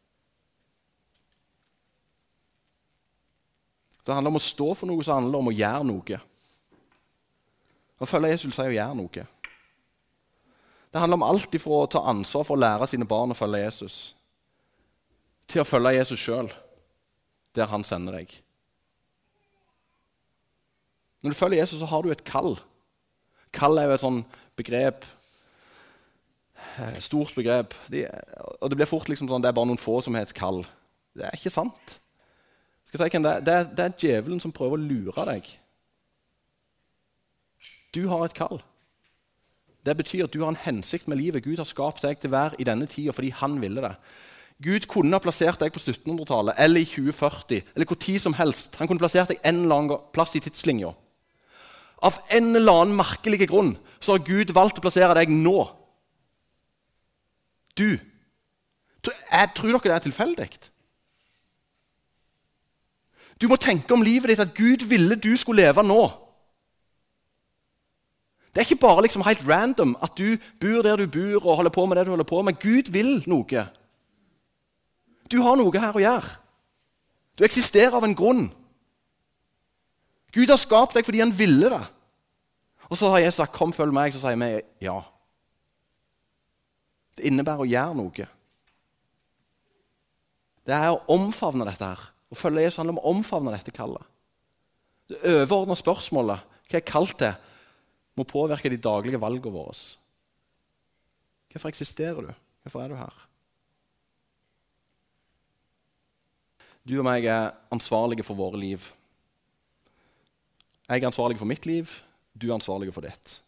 Det 4.06 4.14
handler 4.14 4.30
om 4.30 4.38
å 4.38 4.46
stå 4.46 4.68
for 4.78 4.86
noe, 4.86 5.02
så 5.02 5.16
handler 5.16 5.40
om 5.42 5.50
å 5.50 5.54
gjøre 5.54 5.86
noe. 5.88 6.18
Å 7.96 8.06
følge 8.06 8.30
Jesus 8.30 8.46
vil 8.46 8.54
si 8.54 8.66
å 8.68 8.76
gjøre 8.76 8.98
noe. 9.00 9.24
Det 10.92 11.02
handler 11.02 11.18
om 11.18 11.26
alt 11.26 11.56
ifra 11.58 11.80
å 11.82 11.88
ta 11.90 12.04
ansvar 12.12 12.46
for 12.46 12.54
å 12.54 12.62
lære 12.62 12.86
sine 12.88 13.08
barn 13.08 13.34
å 13.34 13.36
følge 13.36 13.64
Jesus, 13.64 13.96
til 15.50 15.62
å 15.62 15.66
følge 15.66 15.96
Jesus 15.98 16.22
sjøl 16.22 16.52
der 17.56 17.68
han 17.72 17.84
sender 17.88 18.20
deg. 18.20 18.30
Når 21.24 21.34
du 21.34 21.38
følger 21.40 21.64
Jesus, 21.64 21.80
så 21.82 21.90
har 21.90 22.04
du 22.04 22.12
et 22.12 22.24
kall. 22.28 22.54
Kall 23.56 23.80
er 23.80 23.88
jo 23.88 23.96
et 23.96 24.04
sånn 24.04 24.22
begrep 24.58 25.04
eh, 26.76 26.98
Stort 27.02 27.34
begrep. 27.34 27.74
De, 27.90 28.04
og 28.60 28.70
det 28.70 28.78
blir 28.78 28.90
fort 28.90 29.08
liksom 29.10 29.30
sånn 29.30 29.42
det 29.42 29.50
er 29.50 29.56
bare 29.56 29.70
noen 29.72 29.80
få 29.80 29.98
som 30.04 30.14
har 30.14 30.28
et 30.28 30.36
kall. 30.36 30.62
Det 31.16 31.26
er 31.26 31.38
ikke 31.38 31.54
sant. 31.54 31.96
Skal 32.86 33.00
jeg 33.00 33.10
si 33.10 33.16
hvem 33.16 33.26
det, 33.26 33.32
er? 33.32 33.40
Det, 33.40 33.54
er, 33.54 33.68
det 33.76 33.84
er 33.84 33.98
djevelen 34.02 34.40
som 34.42 34.54
prøver 34.54 34.78
å 34.78 34.86
lure 34.86 35.26
deg. 35.28 35.50
Du 37.94 38.06
har 38.12 38.24
et 38.26 38.36
kall. 38.36 38.60
Det 39.86 39.94
betyr 39.96 40.26
at 40.26 40.34
du 40.34 40.42
har 40.42 40.52
en 40.52 40.64
hensikt 40.64 41.08
med 41.08 41.20
livet. 41.20 41.44
Gud 41.44 41.58
har 41.58 41.68
skapt 41.68 42.02
deg 42.02 42.18
til 42.20 42.32
hver 42.32 42.56
i 42.58 42.66
denne 42.66 42.88
tida 42.90 43.14
fordi 43.14 43.30
han 43.34 43.58
ville 43.62 43.82
det. 43.84 43.94
Gud 44.62 44.86
kunne 44.88 45.12
ha 45.12 45.20
plassert 45.20 45.60
deg 45.60 45.74
på 45.74 45.82
1700-tallet 45.82 46.56
eller 46.62 46.80
i 46.80 46.88
2040 46.88 47.74
eller 47.74 47.88
hvor 47.88 47.98
tid 48.00 48.22
som 48.22 48.36
helst. 48.38 48.78
Han 48.80 48.88
kunne 48.88 49.02
plassert 49.02 49.34
deg 49.34 49.42
en 49.44 49.64
eller 49.64 49.82
annen 49.82 50.06
plass 50.16 50.34
i 50.38 50.42
tidslinja. 50.42 50.94
Av 52.06 52.18
en 52.34 52.56
eller 52.56 52.82
annen 52.82 52.96
merkelig 52.96 53.46
grunn 53.50 53.74
så 54.00 54.16
har 54.16 54.24
Gud 54.26 54.52
valgt 54.56 54.80
å 54.80 54.84
plassere 54.84 55.14
deg 55.18 55.32
nå. 55.32 55.58
Du. 57.76 57.98
Jeg 59.06 59.52
tror 59.54 59.76
dere 59.76 59.92
det 59.92 59.98
er 59.98 60.06
tilfeldig? 60.08 60.48
Du 63.40 63.48
må 63.48 63.56
tenke 63.60 63.92
om 63.94 64.04
livet 64.04 64.30
ditt 64.32 64.40
at 64.40 64.54
Gud 64.56 64.86
ville 64.88 65.16
du 65.20 65.34
skulle 65.36 65.62
leve 65.62 65.84
nå. 65.84 66.04
Det 68.54 68.62
er 68.62 68.68
ikke 68.70 68.86
bare 68.86 69.02
liksom 69.04 69.24
helt 69.26 69.44
random 69.48 69.96
at 70.02 70.14
du 70.16 70.38
bor 70.60 70.82
der 70.82 70.96
du 70.96 71.06
bor 71.12 71.44
og 71.44 71.56
holder 71.56 71.70
på 71.70 71.84
med 71.86 71.96
det 71.96 72.06
du 72.06 72.10
holder 72.14 72.24
på 72.24 72.42
med. 72.42 72.56
Gud 72.60 72.92
vil 72.92 73.18
noe. 73.28 73.66
Du 75.28 75.42
har 75.42 75.58
noe 75.60 75.82
her 75.82 75.92
å 75.92 76.00
gjøre. 76.00 76.30
Du 77.36 77.44
eksisterer 77.44 77.92
av 77.98 78.06
en 78.06 78.16
grunn. 78.16 78.46
Gud 80.32 80.48
har 80.48 80.60
skapt 80.60 80.96
deg 80.96 81.04
fordi 81.04 81.20
han 81.20 81.36
ville 81.36 81.68
det. 81.68 81.82
Og 82.88 82.96
så 82.96 83.10
har 83.10 83.18
jeg 83.18 83.32
sagt 83.32 83.52
'kom, 83.52 83.72
følg 83.72 83.92
meg', 83.92 84.12
så 84.12 84.20
sier 84.20 84.36
vi 84.36 84.62
ja. 84.80 85.02
Det 87.16 87.24
innebærer 87.24 87.60
å 87.60 87.68
gjøre 87.68 87.94
noe. 87.94 88.28
Det 90.66 90.74
er 90.74 90.90
å 90.90 91.04
omfavne 91.08 91.64
dette 91.64 91.84
her. 91.84 92.15
Å 92.32 92.38
følge 92.38 92.64
Jesus 92.64 92.80
handler 92.80 92.96
om 92.96 93.02
å 93.02 93.12
omfavne 93.14 93.54
dette 93.54 93.74
kallet. 93.74 94.02
Det 95.06 95.20
overordna 95.30 95.76
spørsmålet, 95.78 96.42
hva 96.66 96.80
er 96.80 96.86
kalt 96.86 97.18
det, 97.22 97.34
må 98.16 98.26
påvirke 98.26 98.72
de 98.72 98.80
daglige 98.80 99.20
valgene 99.22 99.54
våre. 99.54 99.76
Hvorfor 101.52 101.70
eksisterer 101.70 102.26
du? 102.26 102.32
Hvorfor 102.64 102.82
er 102.82 102.90
du 102.90 102.98
her? 102.98 103.22
Du 106.86 106.96
og 107.00 107.06
meg 107.06 107.26
er 107.26 107.52
ansvarlige 107.74 108.26
for 108.26 108.38
våre 108.38 108.58
liv. 108.62 108.84
Jeg 110.86 111.02
er 111.02 111.08
ansvarlig 111.08 111.38
for 111.38 111.50
mitt 111.50 111.66
liv, 111.66 111.90
du 112.34 112.48
er 112.48 112.56
ansvarlig 112.58 112.92
for 112.94 113.06
ditt. 113.06 113.40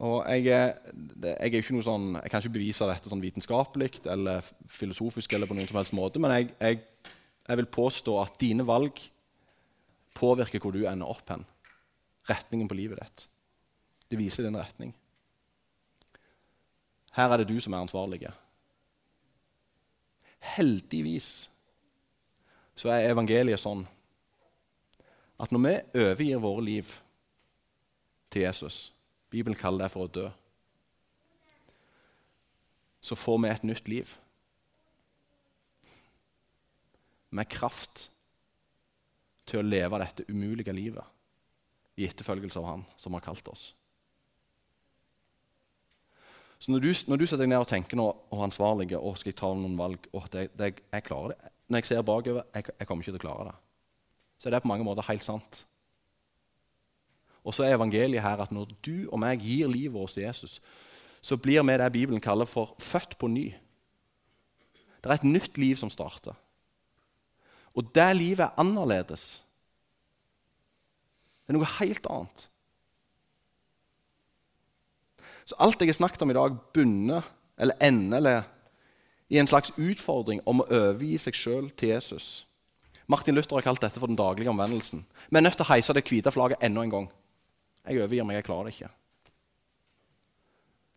Og 0.00 0.24
jeg, 0.32 0.46
jeg, 0.48 1.34
er 1.36 1.54
ikke 1.60 1.82
sånn, 1.84 2.14
jeg 2.16 2.32
kan 2.32 2.40
ikke 2.40 2.54
bevise 2.54 2.86
dette 2.88 3.10
sånn 3.10 3.20
vitenskapelig 3.20 3.98
eller 4.08 4.44
filosofisk, 4.72 5.34
eller 5.36 5.48
på 5.48 5.56
noen 5.58 5.68
som 5.68 5.76
helst 5.76 5.96
måte, 5.96 6.22
men 6.22 6.32
jeg, 6.32 6.46
jeg, 6.56 6.78
jeg, 7.44 7.58
vil 7.60 7.68
påstå 7.68 8.14
at 8.22 8.38
dine 8.40 8.64
valg 8.64 9.02
påvirker 10.16 10.62
hvor 10.62 10.72
du 10.72 10.86
ender 10.88 11.10
opp 11.10 11.28
hen. 11.28 11.44
Retningen 12.30 12.70
på 12.70 12.78
livet 12.78 13.02
ditt. 13.02 13.26
Det 14.08 14.18
viser 14.18 14.46
din 14.46 14.56
retning. 14.56 14.94
Her 17.12 17.34
er 17.34 17.42
det 17.42 17.50
du 17.50 17.60
som 17.60 17.76
er 17.76 17.84
ansvarlig. 17.84 18.22
Heldigvis 20.54 21.50
så 22.78 22.88
er 22.94 23.10
evangeliet 23.10 23.60
sånn 23.60 23.84
at 25.40 25.52
når 25.52 25.62
vi 25.66 25.74
overgir 26.06 26.40
våre 26.40 26.64
liv 26.64 26.94
til 28.32 28.46
Jesus 28.46 28.80
Bibelen 29.30 29.58
kaller 29.58 29.86
det 29.86 29.92
for 29.92 30.06
å 30.06 30.12
dø. 30.12 30.26
Så 33.00 33.16
får 33.16 33.38
vi 33.40 33.50
et 33.50 33.66
nytt 33.66 33.88
liv. 33.88 34.16
Med 37.30 37.48
kraft 37.48 38.08
til 39.46 39.60
å 39.60 39.66
leve 39.66 40.00
dette 40.02 40.26
umulige 40.28 40.74
livet 40.74 42.00
i 42.00 42.08
etterfølgelse 42.08 42.58
av 42.60 42.66
Han 42.68 42.82
som 42.98 43.14
har 43.14 43.24
kalt 43.24 43.48
oss. 43.52 43.70
Så 46.60 46.72
Når 46.72 46.80
du, 46.84 46.90
når 47.08 47.16
du 47.16 47.24
setter 47.24 47.46
deg 47.46 47.54
ned 47.54 47.62
og 47.62 47.70
tenker 47.70 47.96
nå, 47.96 48.04
og 48.04 48.42
ansvarlige, 48.44 48.98
og 48.98 49.16
skal 49.16 49.30
jeg 49.30 49.38
ta 49.40 49.48
noen 49.56 49.78
valg 49.78 50.10
og 50.12 50.26
det, 50.32 50.50
det, 50.58 50.74
Jeg 50.92 51.06
klarer 51.06 51.32
det. 51.32 51.52
Når 51.68 51.80
jeg 51.80 51.88
ser 51.88 52.02
bakover, 52.04 52.42
jeg, 52.54 52.64
jeg 52.78 52.86
kommer 52.86 53.02
ikke 53.02 53.14
til 53.14 53.20
å 53.22 53.24
klare 53.24 53.46
det. 53.48 53.54
Så 54.36 54.48
er 54.48 54.52
det 54.54 54.62
på 54.64 54.68
mange 54.68 54.84
måter 54.84 55.06
helt 55.08 55.24
sant. 55.24 55.62
Og 57.44 57.54
så 57.56 57.64
er 57.64 57.74
evangeliet 57.74 58.22
her 58.22 58.42
at 58.42 58.52
når 58.52 58.72
du 58.84 59.08
og 59.08 59.20
meg 59.22 59.40
gir 59.40 59.70
livet 59.70 59.94
vårt 59.94 60.14
til 60.16 60.26
Jesus, 60.26 60.60
så 61.20 61.36
blir 61.36 61.62
vi 61.62 61.76
det 61.80 61.92
Bibelen 61.92 62.20
kaller 62.20 62.48
for 62.48 62.74
født 62.78 63.18
på 63.18 63.28
ny. 63.28 63.50
Det 65.00 65.08
er 65.08 65.16
et 65.16 65.24
nytt 65.24 65.58
liv 65.58 65.76
som 65.76 65.90
starter. 65.90 66.36
Og 67.74 67.94
det 67.94 68.16
livet 68.16 68.44
er 68.44 68.60
annerledes. 68.60 69.42
Det 71.46 71.54
er 71.54 71.58
noe 71.58 71.74
helt 71.78 72.06
annet. 72.10 72.46
Så 75.48 75.56
alt 75.58 75.80
jeg 75.80 75.90
har 75.90 75.98
snakket 75.98 76.22
om 76.22 76.30
i 76.30 76.36
dag, 76.36 76.56
bunner 76.74 77.26
eller 77.58 77.74
ender 77.82 78.16
eller 78.16 78.42
i 79.30 79.38
en 79.38 79.48
slags 79.50 79.72
utfordring 79.78 80.42
om 80.46 80.62
å 80.62 80.68
overgi 80.68 81.16
seg 81.22 81.38
sjøl 81.38 81.70
til 81.78 81.94
Jesus. 81.94 82.46
Martin 83.10 83.34
Luther 83.34 83.58
har 83.58 83.66
kalt 83.66 83.82
dette 83.82 83.98
for 83.98 84.10
den 84.10 84.18
daglige 84.18 84.50
omvendelsen. 84.50 85.02
Vi 85.30 85.38
er 85.38 85.42
nødt 85.42 85.56
til 85.58 85.66
å 85.66 85.72
heise 85.72 85.94
det 85.96 86.04
hvite 86.06 86.30
flagget 86.34 86.62
enda 86.62 86.84
en 86.84 86.92
gang. 86.94 87.08
Jeg 87.88 88.02
overgir 88.02 88.26
meg, 88.28 88.38
jeg 88.38 88.46
klarer 88.46 88.68
det 88.68 88.74
ikke. 88.76 88.90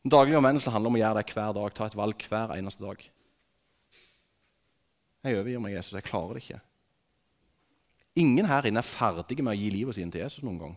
Den 0.03 0.11
daglige 0.11 0.39
omvendelsen 0.39 0.73
handler 0.75 0.91
om 0.91 0.97
å 0.97 0.99
gjøre 0.99 1.21
det 1.21 1.31
hver 1.31 1.53
dag, 1.55 1.75
ta 1.75 1.87
et 1.87 1.95
valg 1.95 2.25
hver 2.27 2.53
eneste 2.57 2.83
dag. 2.83 3.03
Jeg 5.23 5.37
overgir 5.39 5.61
meg, 5.63 5.77
Jesus. 5.77 5.95
Jeg 5.95 6.07
klarer 6.09 6.35
det 6.35 6.43
ikke. 6.43 6.59
Ingen 8.19 8.49
her 8.49 8.67
inne 8.67 8.83
er 8.83 8.87
ferdige 8.87 9.45
med 9.45 9.55
å 9.55 9.61
gi 9.61 9.69
livet 9.73 9.95
sitt 9.95 10.11
til 10.11 10.25
Jesus 10.25 10.43
noen 10.43 10.59
gang. 10.59 10.73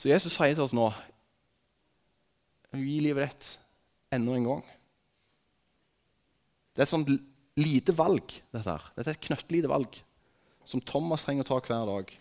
Så 0.00 0.08
Jesus 0.08 0.32
sier 0.32 0.54
til 0.54 0.64
oss 0.64 0.76
nå 0.76 0.88
Gi 2.70 3.00
livet 3.02 3.26
ditt 3.26 3.46
enda 4.14 4.36
en 4.38 4.44
gang. 4.46 4.60
Det 6.70 6.84
er 6.84 6.86
et 6.86 6.92
sånt 6.92 7.08
lite 7.58 7.90
valg, 7.98 8.36
dette 8.54 8.62
her. 8.70 8.84
Dette 8.94 9.10
er 9.10 9.16
et 9.18 9.24
knøttlite 9.26 9.70
valg 9.72 9.98
som 10.64 10.82
Thomas 10.84 11.24
trenger 11.26 11.46
å 11.46 11.48
ta 11.48 11.60
hver 11.60 11.88
dag. 11.88 12.12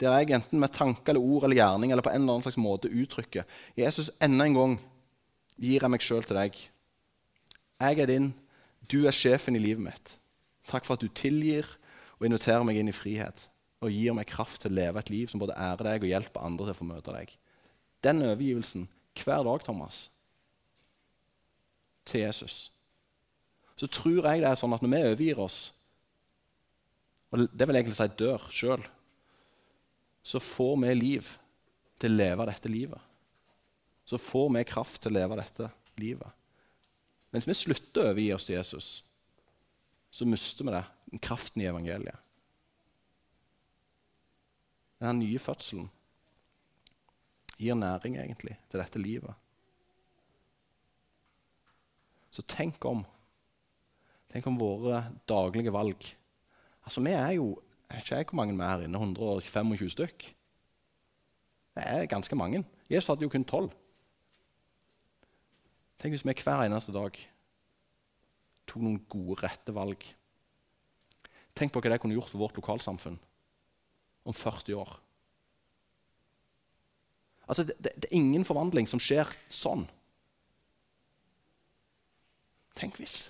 Der 0.00 0.16
jeg 0.18 0.34
enten 0.34 0.60
med 0.60 0.72
tanke 0.74 1.12
eller 1.12 1.22
ord 1.22 1.46
eller 1.46 1.60
gjerning 1.60 1.92
eller 1.92 2.04
på 2.04 2.10
en 2.10 2.22
eller 2.22 2.38
annen 2.38 2.46
slags 2.46 2.58
måte 2.58 2.90
uttrykker 2.90 3.46
Jesus, 3.78 4.10
enda 4.22 4.48
en 4.48 4.56
gang 4.56 4.72
gir 5.60 5.84
jeg 5.84 5.92
meg 5.92 6.02
sjøl 6.02 6.26
til 6.26 6.38
deg. 6.38 6.56
Jeg 7.82 8.02
er 8.02 8.10
din, 8.10 8.32
Du 8.90 9.06
er 9.06 9.14
sjefen 9.14 9.54
i 9.54 9.60
livet 9.62 9.84
mitt. 9.84 10.16
Takk 10.66 10.84
for 10.84 10.98
at 10.98 11.02
du 11.04 11.08
tilgir 11.08 11.68
og 12.18 12.26
inviterer 12.26 12.64
meg 12.66 12.80
inn 12.80 12.90
i 12.90 12.94
frihet 12.94 13.46
og 13.82 13.94
gir 13.94 14.14
meg 14.14 14.28
kraft 14.30 14.62
til 14.62 14.72
å 14.72 14.78
leve 14.78 14.98
et 14.98 15.10
liv 15.10 15.30
som 15.30 15.40
både 15.42 15.54
ærer 15.58 15.86
deg 15.86 16.04
og 16.04 16.10
hjelper 16.10 16.46
andre 16.46 16.66
til 16.66 16.74
å 16.74 16.78
få 16.80 16.88
møte 16.88 17.14
deg. 17.14 17.30
Den 18.02 18.22
overgivelsen 18.26 18.88
hver 19.18 19.42
dag, 19.46 19.62
Thomas, 19.64 20.10
til 22.06 22.24
Jesus. 22.24 22.72
Så 23.76 23.86
tror 23.86 24.26
jeg 24.26 24.42
det 24.42 24.50
er 24.50 24.58
sånn 24.58 24.74
at 24.74 24.82
når 24.82 24.92
vi 24.92 25.02
overgir 25.08 25.42
oss, 25.42 25.58
og 27.32 27.46
det 27.48 27.66
vil 27.68 27.78
egentlig 27.78 27.96
si 27.96 28.08
dør 28.20 28.44
sjøl, 28.52 28.82
så 30.22 30.40
får 30.42 30.76
vi 30.84 30.92
liv 30.94 31.30
til 32.02 32.12
å 32.12 32.20
leve 32.20 32.46
dette 32.50 32.70
livet. 32.70 33.00
Så 34.04 34.18
får 34.20 34.50
vi 34.56 34.66
kraft 34.68 35.00
til 35.02 35.12
å 35.12 35.16
leve 35.16 35.38
dette 35.40 35.70
livet. 36.02 36.28
Mens 37.32 37.48
vi 37.48 37.56
slutter 37.56 38.02
å 38.02 38.10
overgi 38.10 38.32
oss 38.34 38.46
til 38.48 38.58
Jesus, 38.58 38.90
så 40.12 40.28
mister 40.28 40.68
vi 40.68 40.74
det, 40.74 40.84
kraften 41.24 41.62
i 41.64 41.68
evangeliet. 41.70 42.20
Denne 45.00 45.16
nye 45.22 45.40
fødselen 45.40 45.88
gir 47.56 47.78
næring 47.78 48.18
egentlig 48.20 48.58
til 48.68 48.82
dette 48.82 49.00
livet. 49.00 49.38
Så 52.32 52.44
tenk 52.48 52.84
om. 52.88 53.02
Tenk 54.32 54.46
om 54.48 54.60
våre 54.60 55.06
daglige 55.28 55.72
valg. 55.74 56.12
Altså, 56.84 57.00
Vi 57.00 57.10
er 57.10 57.30
jo 57.38 57.62
jeg 57.92 58.00
vet 58.10 58.24
ikke 58.24 58.32
hvor 58.32 58.40
mange 58.40 58.56
vi 58.56 58.64
er 58.64 58.86
inne. 58.86 58.98
125 58.98 59.90
stykk. 59.92 60.24
Det 61.74 61.84
er 61.86 62.06
ganske 62.06 62.36
mange. 62.36 62.64
Jesus 62.90 63.08
hadde 63.08 63.22
jo 63.22 63.28
kun 63.28 63.44
tolv. 63.44 63.72
Tenk 66.00 66.12
hvis 66.12 66.24
vi 66.24 66.34
hver 66.42 66.64
eneste 66.64 66.92
dag 66.92 67.18
tok 68.66 68.82
noen 68.82 69.00
gode, 69.12 69.36
rette 69.42 69.74
valg. 69.74 70.06
Tenk 71.54 71.72
på 71.72 71.82
hva 71.82 71.92
det 71.92 72.00
kunne 72.00 72.16
gjort 72.16 72.32
for 72.32 72.40
vårt 72.40 72.56
lokalsamfunn 72.56 73.18
om 74.24 74.34
40 74.34 74.74
år. 74.78 74.96
Altså, 77.48 77.64
det, 77.68 77.76
det, 77.78 77.92
det, 77.96 78.08
er 78.08 78.16
ingen 78.16 78.44
forvandling 78.44 78.88
som 78.88 79.00
skjer 79.02 79.28
sånn. 79.52 79.84
Tenk 82.78 82.96
hvis. 82.96 83.26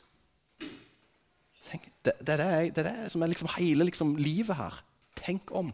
Tenk, 1.73 1.89
det, 2.05 2.18
det, 2.20 2.37
er 2.37 2.73
det, 2.77 2.97
som 3.12 3.23
er 3.25 3.33
liksom 3.33 3.49
hele 3.57 3.87
liksom, 3.89 4.16
livet 4.20 4.59
her. 4.59 4.83
Tenk 5.16 5.53
om 5.57 5.73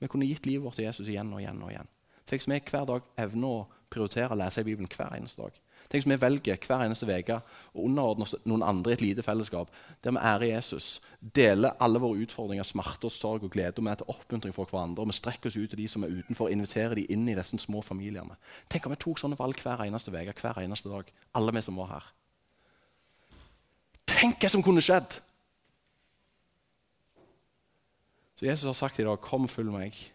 vi 0.00 0.08
kunne 0.08 0.28
gitt 0.28 0.46
livet 0.48 0.64
vårt 0.64 0.78
til 0.78 0.86
Jesus 0.86 1.10
igjen 1.10 1.32
og 1.34 1.42
igjen. 1.42 1.62
og 1.62 1.72
igjen. 1.72 1.90
Tenk 2.30 2.46
om 2.46 2.54
vi 2.54 2.60
hver 2.70 2.86
dag 2.88 3.08
evner 3.20 3.56
å 3.56 3.66
prioritere 3.90 4.32
å 4.32 4.38
lese 4.38 4.62
i 4.62 4.66
Bibelen 4.68 4.88
hver 4.88 5.16
eneste 5.16 5.42
dag. 5.42 5.56
Tenk 5.90 6.06
om 6.06 6.12
vi 6.14 6.18
velger 6.22 6.60
hver 6.62 6.84
eneste 6.84 7.08
uke 7.08 7.40
å 7.40 7.84
underordne 7.88 8.24
oss 8.24 8.36
noen 8.46 8.62
andre 8.62 8.92
i 8.92 8.96
et 8.96 9.02
lite 9.02 9.24
fellesskap 9.26 9.72
der 10.04 10.14
vi 10.14 10.22
ærer 10.30 10.46
Jesus, 10.52 11.00
deler 11.20 11.74
alle 11.82 12.00
våre 12.00 12.22
utfordringer, 12.22 12.68
smerte, 12.68 13.10
sorg 13.10 13.48
og 13.48 13.52
glede, 13.56 13.82
og 13.82 13.90
er 13.90 13.98
til 13.98 14.12
oppmuntring 14.14 14.54
for 14.54 14.70
hverandre. 14.70 15.02
og 15.02 15.10
Vi 15.10 15.18
strekker 15.18 15.50
oss 15.50 15.58
ut 15.58 15.74
til 15.74 15.82
de 15.82 15.88
som 15.90 16.06
er 16.06 16.14
utenfor, 16.14 16.46
og 16.46 16.54
inviterer 16.54 16.94
de 17.00 17.08
inn 17.10 17.26
i 17.28 17.34
disse 17.34 17.58
små 17.58 17.82
familiene. 17.82 18.38
Tenk 18.70 18.86
om 18.86 18.94
vi 18.94 19.02
tok 19.02 19.18
sånne 19.18 19.40
valg 19.40 19.58
hver 19.60 19.82
eneste 19.88 20.14
uke, 20.14 20.38
hver 20.38 20.62
eneste 20.62 20.92
dag. 20.92 21.10
Alle 21.34 21.56
vi 21.58 21.66
som 21.66 21.82
var 21.82 21.92
her. 21.96 22.08
Tenk 24.20 24.36
hva 24.42 24.50
som 24.52 24.60
kunne 24.64 24.82
skjedd! 24.84 25.14
Så 28.36 28.44
Jesus 28.44 28.66
har 28.68 28.76
sagt 28.76 28.98
i 28.98 29.04
dag, 29.04 29.20
'Kom, 29.20 29.48
følg 29.48 29.72
meg'. 29.72 30.12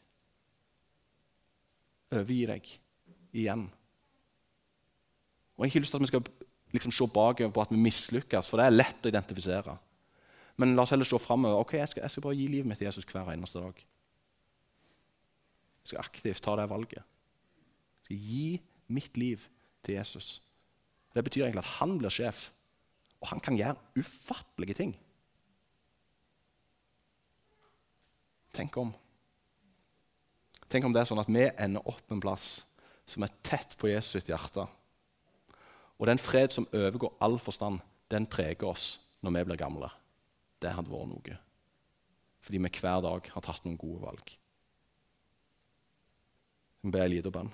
Overgi 2.11 2.45
deg 2.45 2.79
igjen. 3.33 3.71
Og 5.57 5.65
Jeg 5.65 5.71
har 5.71 5.73
ikke 5.73 5.79
lyst 5.79 5.91
til 5.91 5.97
at 5.97 6.01
vi 6.01 6.07
skal 6.07 6.23
liksom 6.73 6.91
se 6.91 7.07
bakover 7.07 7.51
på 7.51 7.61
at 7.61 7.71
vi 7.71 7.77
mislykkes, 7.77 8.49
for 8.49 8.57
det 8.57 8.65
er 8.65 8.77
lett 8.77 9.05
å 9.05 9.09
identifisere. 9.09 9.77
Men 10.57 10.75
la 10.75 10.81
oss 10.81 10.89
heller 10.89 11.05
se 11.05 11.19
framover. 11.19 11.59
Ok, 11.59 11.73
jeg 11.73 11.89
jeg 11.97 12.11
skal 12.11 12.23
bare 12.23 12.35
gi 12.35 12.47
livet 12.47 12.65
mitt 12.65 12.77
til 12.77 12.85
Jesus 12.85 13.05
hver 13.05 13.31
eneste 13.31 13.59
dag. 13.59 13.75
Jeg 15.83 15.85
skal 15.85 15.99
aktivt 15.99 16.41
ta 16.41 16.55
det 16.55 16.69
valget. 16.69 17.03
Jeg 17.03 18.03
skal 18.03 18.17
gi 18.17 18.61
mitt 18.87 19.17
liv 19.17 19.47
til 19.83 19.95
Jesus. 19.95 20.41
Det 21.13 21.23
betyr 21.23 21.43
egentlig 21.43 21.65
at 21.65 21.79
han 21.79 21.97
blir 21.97 22.09
sjef, 22.09 22.51
og 23.25 23.31
han 23.31 23.41
kan 23.41 23.57
gjøre 23.57 23.75
ufattelige 23.97 24.77
ting. 24.77 24.93
Tenk 28.53 28.77
om. 28.77 28.93
Tenk 30.69 30.85
om 30.85 30.93
det 30.93 31.01
er 31.01 31.09
sånn 31.09 31.21
at 31.25 31.29
vi 31.33 31.49
ender 31.49 31.89
opp 31.89 32.13
en 32.13 32.21
plass 32.21 32.61
som 33.09 33.25
er 33.25 33.33
tett 33.45 33.73
på 33.81 33.89
Jesus 33.89 34.19
sitt 34.19 34.29
hjerte 34.29 34.69
og 35.97 36.07
den 36.09 36.19
fred 36.19 36.51
som 36.51 36.67
overgår 36.73 37.13
all 37.23 37.37
forstand, 37.39 37.79
den 38.11 38.27
preger 38.27 38.67
oss 38.67 38.99
når 39.23 39.37
vi 39.37 39.43
blir 39.49 39.59
gamle. 39.59 39.89
Det 40.61 40.73
hadde 40.75 40.91
vært 40.91 41.11
noe. 41.11 41.37
Fordi 42.43 42.59
vi 42.61 42.71
hver 42.79 43.03
dag 43.05 43.29
har 43.33 43.45
tatt 43.45 43.63
noen 43.65 43.79
gode 43.79 44.01
valg. 44.03 44.33
Jeg 46.83 46.91
ber 46.93 47.05
en 47.05 47.13
liten 47.13 47.33
bønn. 47.33 47.53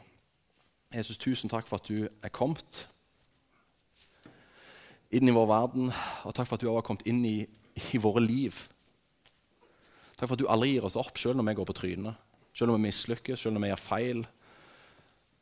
Jesus, 0.91 1.17
tusen 1.21 1.49
takk 1.49 1.69
for 1.69 1.79
at 1.79 1.87
du 1.87 2.09
er 2.09 2.33
kommet 2.33 2.85
inn 5.11 5.27
i 5.27 5.33
vår 5.35 5.47
verden, 5.49 5.89
og 6.25 6.35
takk 6.35 6.47
for 6.47 6.57
at 6.57 6.63
du 6.63 6.69
har 6.71 6.85
kommet 6.87 7.03
inn 7.09 7.23
i, 7.27 7.39
i 7.91 7.99
våre 8.01 8.23
liv. 8.23 8.55
Takk 10.15 10.29
for 10.29 10.37
at 10.37 10.41
du 10.43 10.47
aldri 10.51 10.75
gir 10.75 10.87
oss 10.87 10.99
opp, 10.99 11.17
selv 11.19 11.39
når 11.39 11.49
vi 11.49 11.57
går 11.59 11.67
på 11.67 11.75
trynet, 11.81 12.29
selv 12.55 12.71
når 12.71 12.79
vi 12.79 12.87
mislykkes, 12.87 13.43
selv 13.43 13.57
når 13.57 13.65
vi 13.65 13.71
gjør 13.71 13.83
feil. 13.83 14.23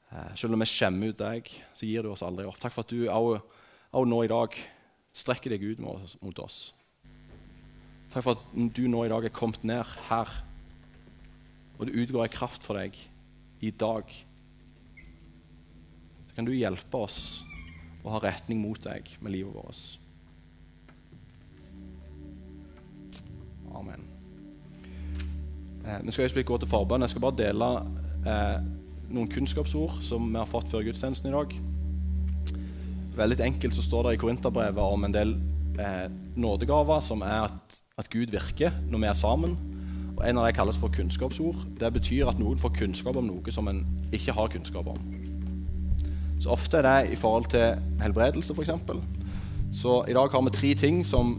Eh, 0.10 0.34
selv 0.40 0.58
om 0.58 0.64
vi 0.64 0.70
skjemmer 0.70 1.14
ut 1.14 1.22
deg, 1.22 1.54
så 1.78 1.90
gir 1.90 2.06
du 2.06 2.14
oss 2.14 2.26
aldri 2.26 2.48
opp. 2.50 2.58
Takk 2.62 2.74
for 2.74 2.86
at 2.86 2.94
du 2.94 3.06
også 3.10 4.06
nå 4.10 4.24
i 4.26 4.32
dag 4.32 4.58
strekker 5.20 5.54
deg 5.54 5.66
ut 5.68 5.84
mot 5.84 6.42
oss. 6.42 6.62
Takk 8.10 8.26
for 8.26 8.38
at 8.38 8.74
du 8.74 8.88
nå 8.90 9.04
i 9.06 9.12
dag 9.12 9.28
er 9.28 9.36
kommet 9.36 9.62
ned 9.68 9.86
her, 10.08 10.32
og 11.78 11.86
det 11.86 11.98
utgår 12.02 12.26
en 12.26 12.34
kraft 12.34 12.66
for 12.66 12.80
deg 12.80 12.98
i 13.62 13.70
dag. 13.70 14.10
Så 16.26 16.40
kan 16.40 16.48
du 16.48 16.56
hjelpe 16.56 17.04
oss 17.06 17.44
å 18.04 18.14
ha 18.16 18.22
retning 18.24 18.62
mot 18.64 18.80
deg 18.84 19.10
med 19.24 19.36
livet 19.36 19.56
vårt. 19.56 20.00
Amen. 23.76 24.06
Eh, 25.86 26.00
vi 26.04 26.12
skal 26.12 26.28
øyeblikk 26.28 26.50
gå 26.50 26.58
til 26.58 26.70
forbønn. 26.70 27.06
Jeg 27.06 27.14
skal 27.14 27.24
bare 27.24 27.40
dele 27.40 27.70
eh, 28.28 28.58
noen 29.10 29.30
kunnskapsord 29.32 30.02
som 30.06 30.28
vi 30.30 30.38
har 30.38 30.50
fått 30.50 30.70
før 30.72 30.86
gudstjenesten 30.88 31.30
i 31.30 31.36
dag. 31.36 31.56
Veldig 33.20 33.40
enkelt 33.46 33.76
så 33.76 33.84
står 33.84 34.08
det 34.08 34.14
i 34.16 34.22
Korinterbrevet 34.22 34.84
om 34.84 35.04
en 35.06 35.16
del 35.16 35.36
eh, 35.80 36.08
nådegaver, 36.40 37.02
som 37.04 37.24
er 37.26 37.50
at, 37.50 37.82
at, 37.98 38.10
Gud 38.10 38.32
virker 38.32 38.76
når 38.88 39.06
vi 39.06 39.10
er 39.12 39.18
sammen. 39.18 39.58
Og 40.18 40.24
En 40.28 40.38
av 40.38 40.46
dem 40.46 40.56
kalles 40.56 40.78
for 40.78 40.92
kunnskapsord. 40.92 41.66
Det 41.80 41.94
betyr 41.94 42.28
at 42.28 42.40
noen 42.40 42.60
får 42.60 42.76
kunnskap 42.76 43.16
om 43.16 43.28
noe 43.28 43.52
som 43.56 43.68
en 43.72 43.86
ikke 44.12 44.36
har 44.36 44.52
kunnskap 44.52 44.88
om. 44.88 45.29
Så 46.40 46.52
Ofte 46.56 46.80
er 46.80 46.88
det 46.88 47.14
i 47.14 47.20
forhold 47.20 47.50
til 47.52 47.80
helbredelse, 48.02 48.56
f.eks. 48.56 48.72
Så 49.76 50.04
i 50.08 50.16
dag 50.16 50.32
har 50.32 50.46
vi 50.46 50.54
tre 50.56 50.74
ting 50.74 51.02
som 51.06 51.36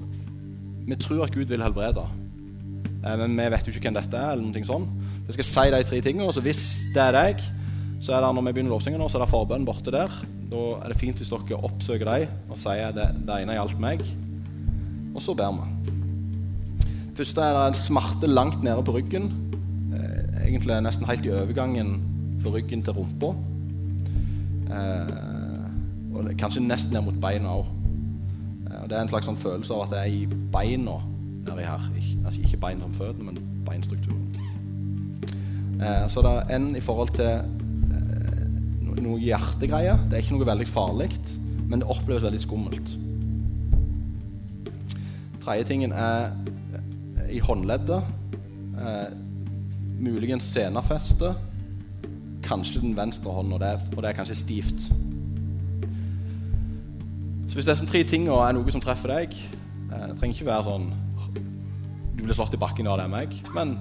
vi 0.86 0.96
tror 1.00 1.24
at 1.24 1.34
Gud 1.34 1.48
vil 1.48 1.62
helbrede. 1.62 2.04
Eh, 3.04 3.16
men 3.20 3.36
vi 3.38 3.48
vet 3.52 3.66
jo 3.66 3.72
ikke 3.72 3.88
hvem 3.88 3.96
dette 3.96 4.16
er. 4.16 4.34
eller 4.34 4.44
noe 4.44 4.66
sånt. 4.66 4.88
Jeg 5.26 5.38
skal 5.38 5.48
si 5.48 5.66
de 5.72 5.82
tre 5.88 6.00
tingene, 6.04 6.32
så 6.32 6.44
hvis 6.44 6.64
det 6.94 7.02
er 7.02 7.16
deg, 7.16 7.44
så 8.00 8.16
er 8.16 8.24
det 8.24 8.32
når 8.34 8.46
vi 8.48 8.52
begynner 8.56 8.74
lovsingen, 8.74 9.02
så 9.08 9.18
er 9.18 9.24
det 9.24 9.32
forbønn 9.32 9.66
borte 9.68 9.92
der. 9.92 10.12
Da 10.50 10.62
er 10.80 10.92
det 10.92 10.98
fint 10.98 11.20
hvis 11.20 11.30
dere 11.30 11.60
oppsøker 11.68 12.08
dem 12.08 12.50
og 12.50 12.58
sier 12.58 12.94
det, 12.96 13.08
det 13.28 13.42
ene 13.42 13.56
gjaldt 13.58 13.80
meg. 13.82 14.04
Og 15.14 15.22
så 15.22 15.34
ber 15.36 15.52
vi. 15.58 15.96
Først 17.18 17.38
er 17.38 17.56
det 17.56 17.64
en 17.68 17.76
smerte 17.76 18.30
langt 18.30 18.62
nede 18.64 18.82
på 18.84 18.94
ryggen. 18.96 19.30
Eh, 19.94 20.46
egentlig 20.48 20.80
nesten 20.84 21.08
helt 21.08 21.26
i 21.26 21.34
overgangen 21.34 21.98
fra 22.40 22.54
ryggen 22.54 22.82
til 22.82 22.96
rumpa. 22.96 23.34
Eh, 24.70 26.14
og 26.14 26.30
kanskje 26.38 26.62
nesten 26.64 26.96
ned 26.96 27.06
mot 27.06 27.20
beina 27.22 27.54
òg. 27.60 27.70
Eh, 28.70 28.82
det 28.88 28.96
er 28.96 29.02
en 29.02 29.12
slags 29.12 29.28
sånn 29.30 29.40
følelse 29.40 29.74
av 29.74 29.86
at 29.86 29.94
det 29.94 30.02
er 30.02 30.18
i 30.18 30.26
beina 30.52 30.98
nedi 31.48 31.66
her. 31.66 31.88
Ikke, 31.96 32.18
altså 32.24 32.44
ikke 32.44 32.62
bein 32.66 32.84
som 32.84 32.94
føttene, 32.94 33.30
men 33.30 33.64
beinstrukturen. 33.66 34.28
Eh, 35.80 36.06
så 36.12 36.22
det 36.24 36.36
er 36.36 36.54
en 36.56 36.70
i 36.76 36.84
forhold 36.84 37.14
til 37.16 37.58
noe 39.00 39.20
hjertegreier. 39.22 40.00
Det 40.08 40.18
er 40.18 40.24
ikke 40.24 40.36
noe 40.36 40.48
veldig 40.48 40.68
farlig, 40.68 41.10
men 41.68 41.82
det 41.82 41.88
oppleves 41.90 42.24
veldig 42.26 42.42
skummelt. 42.42 42.92
Tredje 45.40 45.66
tingen 45.70 45.94
er 45.96 46.30
eh, 46.76 47.36
i 47.38 47.40
håndleddet. 47.42 48.02
Eh, 48.80 49.06
muligens 50.00 50.46
senafeste. 50.52 51.34
Kanskje 52.50 52.82
den 52.82 52.96
venstre 52.98 53.30
hånden, 53.30 53.54
og 53.54 53.62
og 53.62 54.02
det 54.02 54.10
er 54.10 54.18
kanskje 54.18 54.38
stivt. 54.40 54.88
Så 57.48 57.58
hvis 57.58 57.70
disse 57.70 57.86
tre 57.86 58.02
tingene 58.06 58.34
er 58.42 58.54
noe 58.54 58.70
som 58.70 58.82
treffer 58.82 59.10
deg 59.10 59.32
eh, 59.34 60.04
Det 60.10 60.18
trenger 60.18 60.36
ikke 60.36 60.50
være 60.50 60.66
sånn 60.68 60.90
du 62.20 62.26
blir 62.26 62.36
slått 62.36 62.52
i 62.52 62.60
bakken, 62.60 62.86
av 62.90 62.98
det 63.00 63.06
er 63.06 63.12
meg. 63.14 63.36
Men 63.56 63.78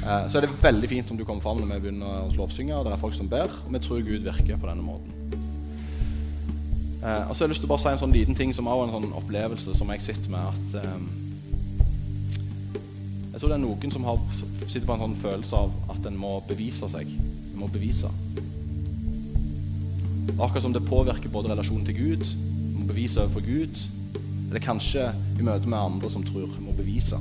Eh, 0.00 0.28
så 0.28 0.38
er 0.38 0.46
det 0.46 0.62
veldig 0.62 0.88
fint 0.88 1.10
om 1.12 1.18
du 1.18 1.24
kommer 1.24 1.44
fram 1.44 1.58
når 1.60 1.74
vi 1.74 1.80
begynner 1.84 2.22
å 2.24 2.32
lovsynge, 2.32 2.72
og 2.76 2.86
det 2.86 2.94
er 2.94 3.02
folk 3.02 3.16
som 3.16 3.28
ber. 3.28 3.52
Og 3.66 3.74
vi 3.74 3.82
tror 3.84 4.04
Gud 4.06 4.24
virker 4.24 4.56
på 4.60 4.68
denne 4.70 4.84
måten. 4.84 5.12
Eh, 7.00 7.28
og 7.28 7.34
så 7.34 7.42
har 7.42 7.48
jeg 7.48 7.54
lyst 7.54 7.64
til 7.64 7.68
å 7.68 7.74
bare 7.74 7.84
si 7.84 7.92
en 7.92 8.00
sånn 8.00 8.16
liten 8.16 8.36
ting 8.36 8.54
som 8.56 8.68
også 8.68 8.86
er 8.86 8.88
en 8.88 8.96
sånn 8.96 9.18
opplevelse 9.20 9.76
som 9.76 9.92
jeg 9.92 10.04
sitter 10.04 10.32
med. 10.32 10.40
at 10.40 10.68
Jeg 13.32 13.40
tror 13.40 13.52
det 13.52 13.58
er 13.58 13.64
noen 13.64 13.92
som 13.92 14.04
har, 14.04 14.18
sitter 14.70 14.86
på 14.86 14.94
en 14.94 15.02
sånn 15.04 15.18
følelse 15.18 15.58
av 15.58 15.94
at 15.94 16.06
en 16.06 16.18
må 16.18 16.36
bevise 16.48 16.88
seg. 16.92 17.10
En 17.50 17.58
må 17.62 17.68
bevise. 17.72 18.10
Akkurat 20.38 20.62
som 20.62 20.74
det 20.74 20.86
påvirker 20.86 21.32
både 21.32 21.50
relasjonen 21.50 21.86
til 21.88 21.98
Gud, 21.98 22.24
må 22.78 22.86
bevise 22.88 23.20
overfor 23.24 23.44
Gud, 23.44 23.82
eller 24.48 24.62
kanskje 24.64 25.10
i 25.38 25.46
møte 25.46 25.68
med 25.68 25.78
andre 25.78 26.10
som 26.10 26.24
tror 26.26 26.48
må 26.62 26.74
bevise. 26.78 27.18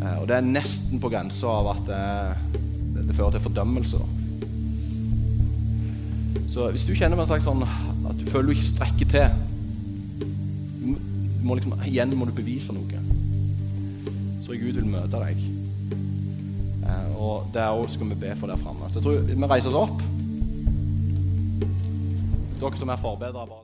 Eh, 0.00 0.16
og 0.20 0.28
det 0.30 0.38
er 0.38 0.46
nesten 0.46 1.02
på 1.02 1.10
grensa 1.12 1.50
av 1.60 1.74
at 1.74 1.84
det, 1.90 2.00
det, 3.02 3.14
fører 3.14 3.36
til 3.36 3.44
fordømmelse. 3.48 4.00
Så 6.50 6.70
hvis 6.72 6.86
du 6.86 6.94
kjenner 6.94 7.18
på 7.18 7.26
en 7.26 7.30
slags 7.30 7.46
sånn 7.46 7.62
at 7.66 8.16
du 8.18 8.26
føler 8.30 8.50
du 8.50 8.56
ikke 8.56 8.72
strekker 8.72 9.12
til 9.12 9.26
må 11.40 11.56
liksom, 11.56 11.76
Igjen 11.86 12.16
må 12.18 12.26
du 12.28 12.34
bevise 12.36 12.74
noe. 12.74 12.99
Gud 14.60 14.76
vil 14.76 14.86
møte 14.86 15.16
deg. 15.24 15.40
Eh, 16.84 17.08
og 17.16 17.48
der 17.54 17.72
òg 17.72 17.88
skal 17.92 18.10
vi 18.12 18.18
be 18.20 18.34
for 18.36 18.50
der 18.50 18.60
framme. 18.60 18.90
Så 18.90 19.00
jeg 19.00 19.06
tror 19.06 19.24
vi 19.26 19.48
reiser 19.48 19.72
oss 19.72 19.80
opp. 19.88 20.02
Dere 22.60 22.76
som 22.76 22.92
er 22.92 23.00
forbedrere. 23.00 23.56